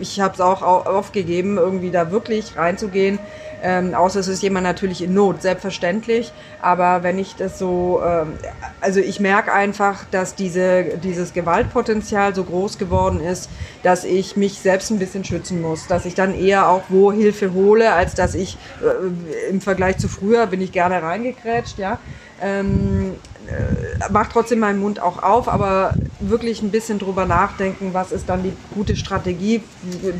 ich 0.00 0.20
habe 0.20 0.34
es 0.34 0.40
auch 0.40 0.62
aufgegeben, 0.62 1.58
irgendwie 1.58 1.90
da 1.90 2.10
wirklich 2.10 2.56
reinzugehen. 2.56 3.18
Ähm, 3.62 3.94
außer 3.94 4.20
es 4.20 4.28
ist 4.28 4.42
jemand 4.42 4.64
natürlich 4.64 5.02
in 5.02 5.12
Not, 5.12 5.42
selbstverständlich. 5.42 6.32
Aber 6.62 7.02
wenn 7.02 7.18
ich 7.18 7.36
das 7.36 7.58
so, 7.58 8.00
ähm, 8.04 8.34
also 8.80 9.00
ich 9.00 9.20
merke 9.20 9.52
einfach, 9.52 10.04
dass 10.10 10.34
diese, 10.34 10.84
dieses 11.02 11.32
Gewaltpotenzial 11.32 12.34
so 12.34 12.44
groß 12.44 12.78
geworden 12.78 13.20
ist, 13.20 13.50
dass 13.82 14.04
ich 14.04 14.36
mich 14.36 14.60
selbst 14.60 14.90
ein 14.90 14.98
bisschen 14.98 15.24
schützen 15.24 15.60
muss. 15.60 15.86
Dass 15.86 16.06
ich 16.06 16.14
dann 16.14 16.34
eher 16.34 16.68
auch 16.68 16.84
wo 16.88 17.12
Hilfe 17.12 17.52
hole, 17.52 17.92
als 17.92 18.14
dass 18.14 18.34
ich 18.34 18.56
äh, 18.82 19.50
im 19.50 19.60
Vergleich 19.60 19.98
zu 19.98 20.08
früher 20.08 20.46
bin 20.46 20.60
ich 20.60 20.72
gerne 20.72 21.02
reingekrätscht, 21.02 21.78
ja. 21.78 21.98
Ähm, 22.40 23.14
äh, 23.46 24.12
mache 24.12 24.30
trotzdem 24.32 24.60
meinen 24.60 24.80
Mund 24.80 25.00
auch 25.00 25.22
auf, 25.22 25.48
aber 25.48 25.94
wirklich 26.20 26.62
ein 26.62 26.70
bisschen 26.70 26.98
drüber 26.98 27.26
nachdenken, 27.26 27.90
was 27.92 28.12
ist 28.12 28.28
dann 28.28 28.42
die 28.42 28.52
gute 28.74 28.96
Strategie, 28.96 29.62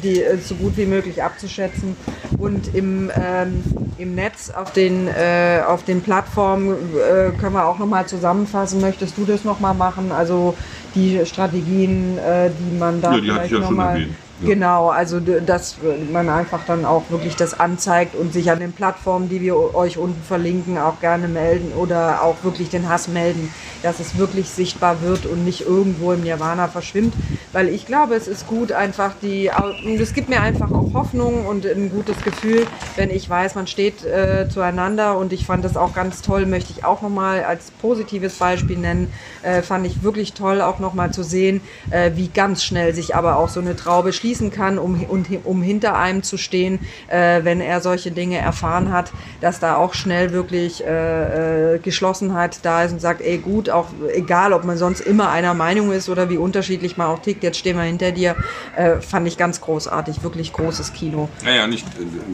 die 0.02 0.22
äh, 0.22 0.38
so 0.38 0.54
gut 0.54 0.76
wie 0.76 0.86
möglich 0.86 1.22
abzuschätzen. 1.22 1.96
Und 2.38 2.74
im, 2.74 3.10
ähm, 3.14 3.62
im 3.98 4.14
Netz 4.14 4.50
auf 4.50 4.72
den, 4.72 5.06
äh, 5.08 5.60
auf 5.66 5.84
den 5.84 6.00
Plattformen 6.00 6.74
äh, 6.96 7.30
können 7.38 7.54
wir 7.54 7.66
auch 7.66 7.78
nochmal 7.78 8.06
zusammenfassen. 8.06 8.80
Möchtest 8.80 9.16
du 9.16 9.24
das 9.24 9.44
nochmal 9.44 9.74
machen? 9.74 10.10
Also 10.12 10.56
die 10.94 11.24
Strategien, 11.24 12.18
äh, 12.18 12.50
die 12.50 12.78
man 12.78 13.00
da 13.00 13.12
ja, 13.12 13.20
die 13.20 13.30
vielleicht 13.30 13.52
nochmal 13.52 14.06
Genau, 14.42 14.88
also 14.88 15.20
dass 15.20 15.76
man 16.12 16.28
einfach 16.30 16.60
dann 16.66 16.84
auch 16.84 17.02
wirklich 17.10 17.36
das 17.36 17.58
anzeigt 17.58 18.14
und 18.14 18.32
sich 18.32 18.50
an 18.50 18.60
den 18.60 18.72
Plattformen, 18.72 19.28
die 19.28 19.40
wir 19.40 19.74
euch 19.74 19.98
unten 19.98 20.22
verlinken, 20.22 20.78
auch 20.78 20.98
gerne 21.00 21.28
melden 21.28 21.72
oder 21.76 22.22
auch 22.22 22.36
wirklich 22.42 22.70
den 22.70 22.88
Hass 22.88 23.06
melden, 23.08 23.52
dass 23.82 24.00
es 24.00 24.16
wirklich 24.16 24.48
sichtbar 24.48 25.02
wird 25.02 25.26
und 25.26 25.44
nicht 25.44 25.62
irgendwo 25.62 26.12
im 26.12 26.22
Nirvana 26.22 26.68
verschwimmt. 26.68 27.14
Weil 27.52 27.68
ich 27.68 27.84
glaube, 27.84 28.14
es 28.14 28.28
ist 28.28 28.46
gut 28.46 28.72
einfach 28.72 29.12
die, 29.20 29.50
es 29.98 30.14
gibt 30.14 30.28
mir 30.28 30.40
einfach 30.40 30.72
auch 30.72 30.94
Hoffnung 30.94 31.46
und 31.46 31.66
ein 31.66 31.90
gutes 31.90 32.22
Gefühl, 32.22 32.66
wenn 32.96 33.10
ich 33.10 33.28
weiß, 33.28 33.56
man 33.56 33.66
steht 33.66 34.04
äh, 34.04 34.48
zueinander. 34.48 35.18
Und 35.18 35.32
ich 35.32 35.46
fand 35.46 35.64
das 35.64 35.76
auch 35.76 35.92
ganz 35.92 36.22
toll, 36.22 36.46
möchte 36.46 36.72
ich 36.72 36.84
auch 36.84 37.02
nochmal 37.02 37.44
als 37.44 37.70
positives 37.72 38.36
Beispiel 38.36 38.78
nennen, 38.78 39.12
äh, 39.42 39.62
fand 39.62 39.86
ich 39.86 40.02
wirklich 40.02 40.32
toll 40.32 40.60
auch 40.60 40.78
nochmal 40.78 41.12
zu 41.12 41.22
sehen, 41.22 41.60
äh, 41.90 42.12
wie 42.14 42.28
ganz 42.28 42.64
schnell 42.64 42.94
sich 42.94 43.14
aber 43.14 43.36
auch 43.36 43.48
so 43.48 43.60
eine 43.60 43.76
Traube 43.76 44.12
schließt 44.12 44.30
schießen 44.30 44.50
kann, 44.50 44.78
um, 44.78 45.02
um, 45.04 45.24
um 45.44 45.62
hinter 45.62 45.96
einem 45.96 46.22
zu 46.22 46.36
stehen, 46.36 46.78
äh, 47.08 47.40
wenn 47.42 47.60
er 47.60 47.80
solche 47.80 48.10
Dinge 48.10 48.38
erfahren 48.38 48.92
hat, 48.92 49.12
dass 49.40 49.58
da 49.58 49.76
auch 49.76 49.94
schnell 49.94 50.32
wirklich 50.32 50.84
äh, 50.84 51.74
äh, 51.74 51.78
Geschlossenheit 51.78 52.60
da 52.62 52.84
ist 52.84 52.92
und 52.92 53.00
sagt, 53.00 53.20
ey 53.20 53.38
gut, 53.38 53.70
auch 53.70 53.88
egal, 54.14 54.52
ob 54.52 54.64
man 54.64 54.76
sonst 54.76 55.00
immer 55.00 55.30
einer 55.30 55.54
Meinung 55.54 55.92
ist 55.92 56.08
oder 56.08 56.30
wie 56.30 56.36
unterschiedlich 56.36 56.96
man 56.96 57.08
auch 57.08 57.18
tickt, 57.20 57.42
jetzt 57.42 57.58
stehen 57.58 57.76
wir 57.76 57.84
hinter 57.84 58.12
dir, 58.12 58.36
äh, 58.76 59.00
fand 59.00 59.26
ich 59.26 59.36
ganz 59.36 59.60
großartig, 59.60 60.22
wirklich 60.22 60.52
großes 60.52 60.92
Kino. 60.92 61.28
Naja, 61.44 61.66
nicht, 61.66 61.86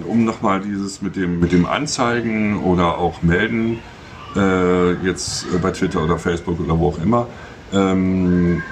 um 0.06 0.24
nochmal 0.24 0.60
dieses 0.60 1.02
mit 1.02 1.16
dem, 1.16 1.40
mit 1.40 1.52
dem 1.52 1.66
Anzeigen 1.66 2.62
oder 2.62 2.98
auch 2.98 3.22
melden, 3.22 3.80
äh, 4.36 4.92
jetzt 5.04 5.46
bei 5.60 5.70
Twitter 5.70 6.02
oder 6.02 6.18
Facebook 6.18 6.60
oder 6.60 6.78
wo 6.78 6.88
auch 6.88 6.98
immer, 6.98 7.26
ähm, 7.72 8.62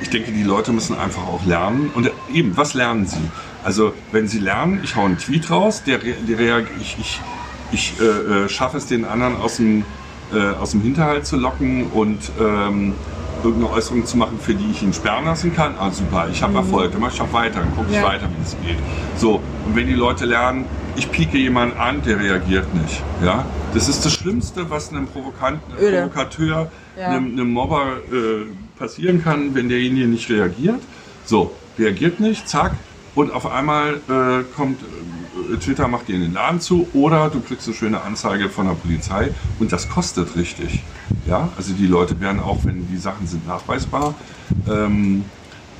ich 0.00 0.10
denke, 0.10 0.32
die 0.32 0.42
Leute 0.42 0.72
müssen 0.72 0.96
einfach 0.96 1.26
auch 1.26 1.44
lernen. 1.46 1.90
Und 1.94 2.10
eben, 2.32 2.56
was 2.56 2.74
lernen 2.74 3.06
sie? 3.06 3.30
Also, 3.62 3.92
wenn 4.12 4.28
sie 4.28 4.38
lernen, 4.38 4.80
ich 4.84 4.96
hau 4.96 5.04
einen 5.04 5.18
Tweet 5.18 5.50
raus, 5.50 5.82
der, 5.84 5.98
der 5.98 6.64
ich, 6.80 6.96
ich, 7.00 7.20
ich 7.72 7.94
äh, 8.00 8.04
äh, 8.44 8.48
schaffe 8.48 8.76
es 8.76 8.86
den 8.86 9.04
anderen 9.04 9.36
aus 9.36 9.56
dem, 9.56 9.84
äh, 10.32 10.54
aus 10.60 10.72
dem 10.72 10.82
Hinterhalt 10.82 11.26
zu 11.26 11.36
locken 11.36 11.86
und 11.86 12.18
ähm, 12.38 12.94
irgendeine 13.42 13.74
Äußerung 13.74 14.04
zu 14.04 14.16
machen, 14.16 14.38
für 14.40 14.54
die 14.54 14.70
ich 14.70 14.82
ihn 14.82 14.92
sperren 14.92 15.24
lassen 15.24 15.54
kann. 15.54 15.74
Ah, 15.78 15.90
super, 15.90 16.28
ich 16.30 16.42
habe 16.42 16.52
mhm. 16.52 16.58
Erfolg, 16.58 16.92
dann 16.92 17.00
mache 17.00 17.14
ich 17.14 17.20
auch 17.20 17.32
weiter, 17.32 17.60
dann 17.60 17.74
gucke 17.74 17.88
ich 17.90 17.96
ja. 17.96 18.02
weiter, 18.02 18.28
wie 18.36 18.42
es 18.42 18.56
geht. 18.62 18.78
So, 19.16 19.40
und 19.66 19.74
wenn 19.74 19.86
die 19.86 19.94
Leute 19.94 20.26
lernen, 20.26 20.66
ich 20.96 21.10
pieke 21.10 21.38
jemanden 21.38 21.78
an, 21.78 22.02
der 22.02 22.18
reagiert 22.20 22.72
nicht. 22.74 23.02
Ja? 23.22 23.44
Das 23.72 23.88
ist 23.88 24.04
das 24.04 24.12
Schlimmste, 24.12 24.70
was 24.70 24.90
einem 24.90 25.06
Provokanten, 25.06 25.74
Provokateur, 25.74 26.70
ja. 26.96 27.08
einem, 27.08 27.32
einem 27.32 27.52
Mobber 27.52 27.98
äh, 28.12 28.78
passieren 28.78 29.22
kann, 29.22 29.54
wenn 29.54 29.68
derjenige 29.68 30.06
nicht 30.06 30.30
reagiert. 30.30 30.80
So, 31.24 31.52
reagiert 31.78 32.20
nicht, 32.20 32.48
zack, 32.48 32.72
und 33.14 33.32
auf 33.32 33.50
einmal 33.50 33.94
äh, 34.08 34.44
kommt 34.56 34.80
äh, 34.82 35.56
Twitter 35.58 35.86
macht 35.88 36.08
dir 36.08 36.18
den 36.18 36.34
Laden 36.34 36.60
zu 36.60 36.88
oder 36.94 37.30
du 37.30 37.40
kriegst 37.40 37.66
eine 37.68 37.76
schöne 37.76 38.02
Anzeige 38.02 38.48
von 38.48 38.66
der 38.66 38.74
Polizei 38.74 39.30
und 39.60 39.72
das 39.72 39.88
kostet 39.88 40.36
richtig. 40.36 40.82
Ja, 41.26 41.50
also 41.56 41.72
die 41.74 41.86
Leute 41.86 42.20
werden 42.20 42.40
auch, 42.40 42.64
wenn 42.64 42.88
die 42.88 42.96
Sachen 42.96 43.26
sind 43.26 43.46
nachweisbar, 43.46 44.14
ähm, 44.68 45.24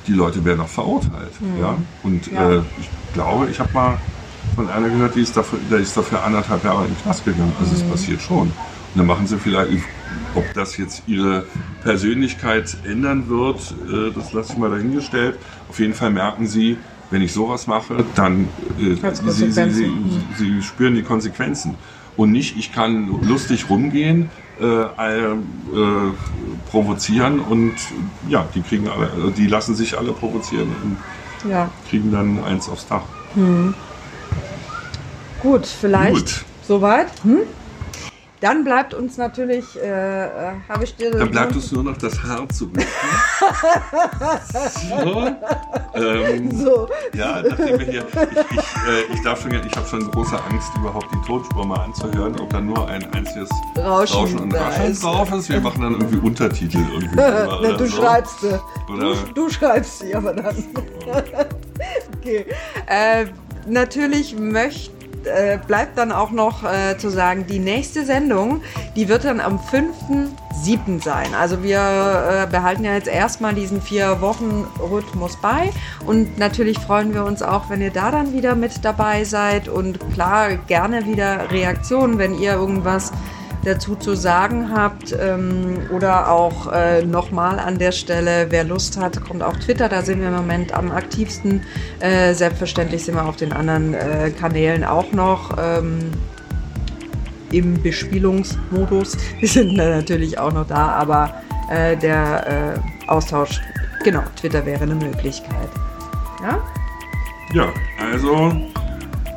die 0.07 0.13
Leute 0.13 0.45
werden 0.45 0.61
auch 0.61 0.69
verurteilt. 0.69 1.33
Mhm. 1.41 1.59
Ja, 1.59 1.77
und 2.03 2.31
ja. 2.31 2.51
Äh, 2.51 2.61
ich 2.79 2.89
glaube, 3.13 3.49
ich 3.49 3.59
habe 3.59 3.73
mal 3.73 3.97
von 4.55 4.69
einer 4.69 4.89
gehört, 4.89 5.15
die 5.15 5.21
ist 5.21 5.35
dafür, 5.35 5.59
der 5.69 5.79
ist 5.79 5.95
dafür 5.95 6.23
anderthalb 6.23 6.63
Jahre 6.63 6.85
in 6.85 6.93
den 6.93 7.01
Knast 7.01 7.25
gegangen. 7.25 7.53
Also 7.59 7.73
es 7.73 7.83
mhm. 7.83 7.91
passiert 7.91 8.21
schon. 8.21 8.51
Und 8.95 8.99
dann 8.99 9.07
machen 9.07 9.27
sie 9.27 9.37
vielleicht, 9.37 9.83
ob 10.35 10.45
das 10.53 10.77
jetzt 10.77 11.03
ihre 11.07 11.45
Persönlichkeit 11.83 12.77
ändern 12.85 13.27
wird, 13.27 13.73
äh, 13.91 14.11
das 14.13 14.33
lasse 14.33 14.53
ich 14.53 14.57
mal 14.57 14.69
dahingestellt. 14.69 15.37
Auf 15.69 15.79
jeden 15.79 15.93
Fall 15.93 16.11
merken 16.11 16.47
sie, 16.47 16.77
wenn 17.11 17.21
ich 17.21 17.33
sowas 17.33 17.67
mache, 17.67 18.03
dann 18.15 18.47
äh, 18.79 18.95
sie, 19.13 19.51
sie, 19.51 19.71
sie, 19.71 19.91
sie, 20.37 20.61
spüren 20.61 20.95
die 20.95 21.03
Konsequenzen. 21.03 21.75
Und 22.17 22.31
nicht, 22.31 22.57
ich 22.57 22.71
kann 22.71 23.21
lustig 23.23 23.69
rumgehen, 23.69 24.29
äh, 24.61 24.65
äh, 24.65 25.35
provozieren 26.71 27.39
und 27.41 27.73
ja, 28.29 28.47
die 28.55 28.61
kriegen 28.61 28.87
alle, 28.87 29.09
die 29.35 29.47
lassen 29.47 29.75
sich 29.75 29.97
alle 29.97 30.13
provozieren 30.13 30.69
und 30.83 31.51
ja. 31.51 31.69
kriegen 31.89 32.11
dann 32.11 32.41
eins 32.43 32.69
aufs 32.69 32.87
Dach. 32.87 33.03
Hm. 33.33 33.73
Gut, 35.41 35.65
vielleicht 35.65 36.13
Gut. 36.13 36.45
soweit. 36.67 37.07
Hm? 37.23 37.41
Dann 38.41 38.63
bleibt 38.63 38.93
uns 38.93 39.17
natürlich, 39.17 39.65
äh, 39.81 40.25
äh 40.25 40.51
habe 40.69 40.83
ich 40.83 40.95
dir. 40.95 41.09
Dann 41.09 41.31
bleibt 41.31 41.55
uns 41.55 41.71
nur 41.71 41.83
noch 41.83 41.97
das 41.97 42.21
Haar 42.21 42.47
zu 42.49 42.69
so, 45.03 45.35
ähm, 45.95 46.51
so. 46.51 46.87
Ja, 47.13 47.41
nachdem 47.41 47.79
wir 47.79 47.85
hier. 47.87 48.05
Ich, 48.05 48.57
ich, 48.57 48.59
äh, 48.59 49.13
ich 49.13 49.21
darf 49.23 49.41
schon, 49.41 49.51
ich 49.53 49.75
habe 49.75 49.87
schon 49.87 50.11
große 50.11 50.37
Angst, 50.51 50.69
überhaupt 50.77 51.07
die 51.13 51.25
Tonspur 51.25 51.65
mal 51.65 51.79
anzuhören, 51.79 52.39
ob 52.39 52.49
da 52.49 52.59
nur 52.59 52.87
ein 52.87 53.11
einziges 53.13 53.49
Rauschen, 53.77 54.15
Rauschen 54.15 54.39
und 54.39 54.53
Rascheln 54.53 54.99
drauf 54.99 55.31
ist. 55.31 55.49
Wir 55.49 55.61
machen 55.61 55.81
dann 55.81 55.93
irgendwie 55.93 56.17
Untertitel 56.17 56.83
irgendwie. 56.93 57.15
Na, 57.15 57.71
du 57.71 57.87
so. 57.87 58.01
schreibst 58.01 58.41
sie. 58.41 58.59
Du, 58.87 59.15
du, 59.33 59.49
schreibst 59.49 59.99
sie 59.99 60.13
aber 60.13 60.33
dann. 60.33 60.55
okay. 62.17 62.45
Äh, 62.85 63.25
natürlich 63.65 64.37
möchte 64.37 64.94
äh, 65.25 65.57
bleibt 65.65 65.97
dann 65.97 66.11
auch 66.11 66.31
noch 66.31 66.63
äh, 66.63 66.97
zu 66.97 67.09
sagen, 67.09 67.45
die 67.47 67.59
nächste 67.59 68.05
Sendung, 68.05 68.61
die 68.95 69.07
wird 69.07 69.25
dann 69.25 69.39
am 69.39 69.59
5.7. 69.59 71.03
sein. 71.03 71.33
Also 71.33 71.63
wir 71.63 71.79
äh, 71.79 72.51
behalten 72.51 72.83
ja 72.83 72.93
jetzt 72.93 73.07
erstmal 73.07 73.53
diesen 73.53 73.81
vier 73.81 74.21
Wochen 74.21 74.67
Rhythmus 74.79 75.37
bei 75.41 75.71
und 76.05 76.37
natürlich 76.37 76.79
freuen 76.79 77.13
wir 77.13 77.25
uns 77.25 77.41
auch, 77.41 77.69
wenn 77.69 77.81
ihr 77.81 77.91
da 77.91 78.11
dann 78.11 78.33
wieder 78.33 78.55
mit 78.55 78.83
dabei 78.83 79.23
seid 79.23 79.67
und 79.67 79.99
klar 80.13 80.55
gerne 80.67 81.05
wieder 81.05 81.51
Reaktionen, 81.51 82.17
wenn 82.17 82.37
ihr 82.37 82.53
irgendwas 82.53 83.11
dazu 83.65 83.95
zu 83.95 84.15
sagen 84.15 84.69
habt 84.73 85.15
ähm, 85.19 85.79
oder 85.91 86.31
auch 86.31 86.71
äh, 86.71 87.03
nochmal 87.03 87.59
an 87.59 87.77
der 87.77 87.91
Stelle, 87.91 88.47
wer 88.49 88.63
Lust 88.63 88.97
hat, 88.97 89.23
kommt 89.25 89.43
auf 89.43 89.57
Twitter, 89.57 89.89
da 89.89 90.01
sind 90.01 90.21
wir 90.21 90.27
im 90.27 90.35
Moment 90.35 90.73
am 90.73 90.91
aktivsten. 90.91 91.61
Äh, 91.99 92.33
selbstverständlich 92.33 93.03
sind 93.03 93.15
wir 93.15 93.25
auf 93.25 93.35
den 93.35 93.51
anderen 93.51 93.93
äh, 93.93 94.31
Kanälen 94.31 94.83
auch 94.83 95.11
noch. 95.11 95.55
Ähm, 95.59 96.11
im 97.51 97.81
Bespielungsmodus. 97.81 99.17
Wir 99.39 99.47
sind 99.47 99.75
natürlich 99.75 100.37
auch 100.37 100.51
noch 100.51 100.67
da, 100.67 100.87
aber 100.89 101.41
äh, 101.69 101.95
der 101.95 102.75
äh, 102.75 103.09
Austausch, 103.09 103.61
genau, 104.03 104.23
Twitter 104.35 104.65
wäre 104.65 104.83
eine 104.83 104.95
Möglichkeit. 104.95 105.69
Ja? 106.41 106.59
Ja, 107.53 107.73
also 108.11 108.51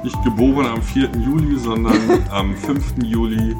nicht 0.02 0.24
geboren 0.24 0.66
am 0.66 0.82
4. 0.82 1.10
Juli, 1.18 1.58
sondern 1.58 1.98
am 2.30 2.56
5. 2.56 2.94
Juli 3.02 3.54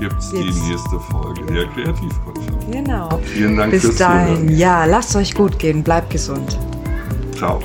gibt 0.00 0.18
es 0.18 0.30
die 0.30 0.44
nächste 0.44 0.98
Folge 1.10 1.44
der 1.52 1.66
Kreativkonferenz. 1.66 2.66
Genau. 2.70 3.20
Vielen 3.24 3.56
Dank 3.56 3.70
Bis 3.70 3.82
fürs 3.82 3.96
dahin. 3.96 4.36
Zuhören. 4.36 4.56
Ja, 4.56 4.84
lasst 4.86 5.14
euch 5.14 5.34
gut 5.34 5.58
gehen. 5.58 5.82
Bleibt 5.82 6.10
gesund. 6.10 6.58
Ciao. 7.36 7.60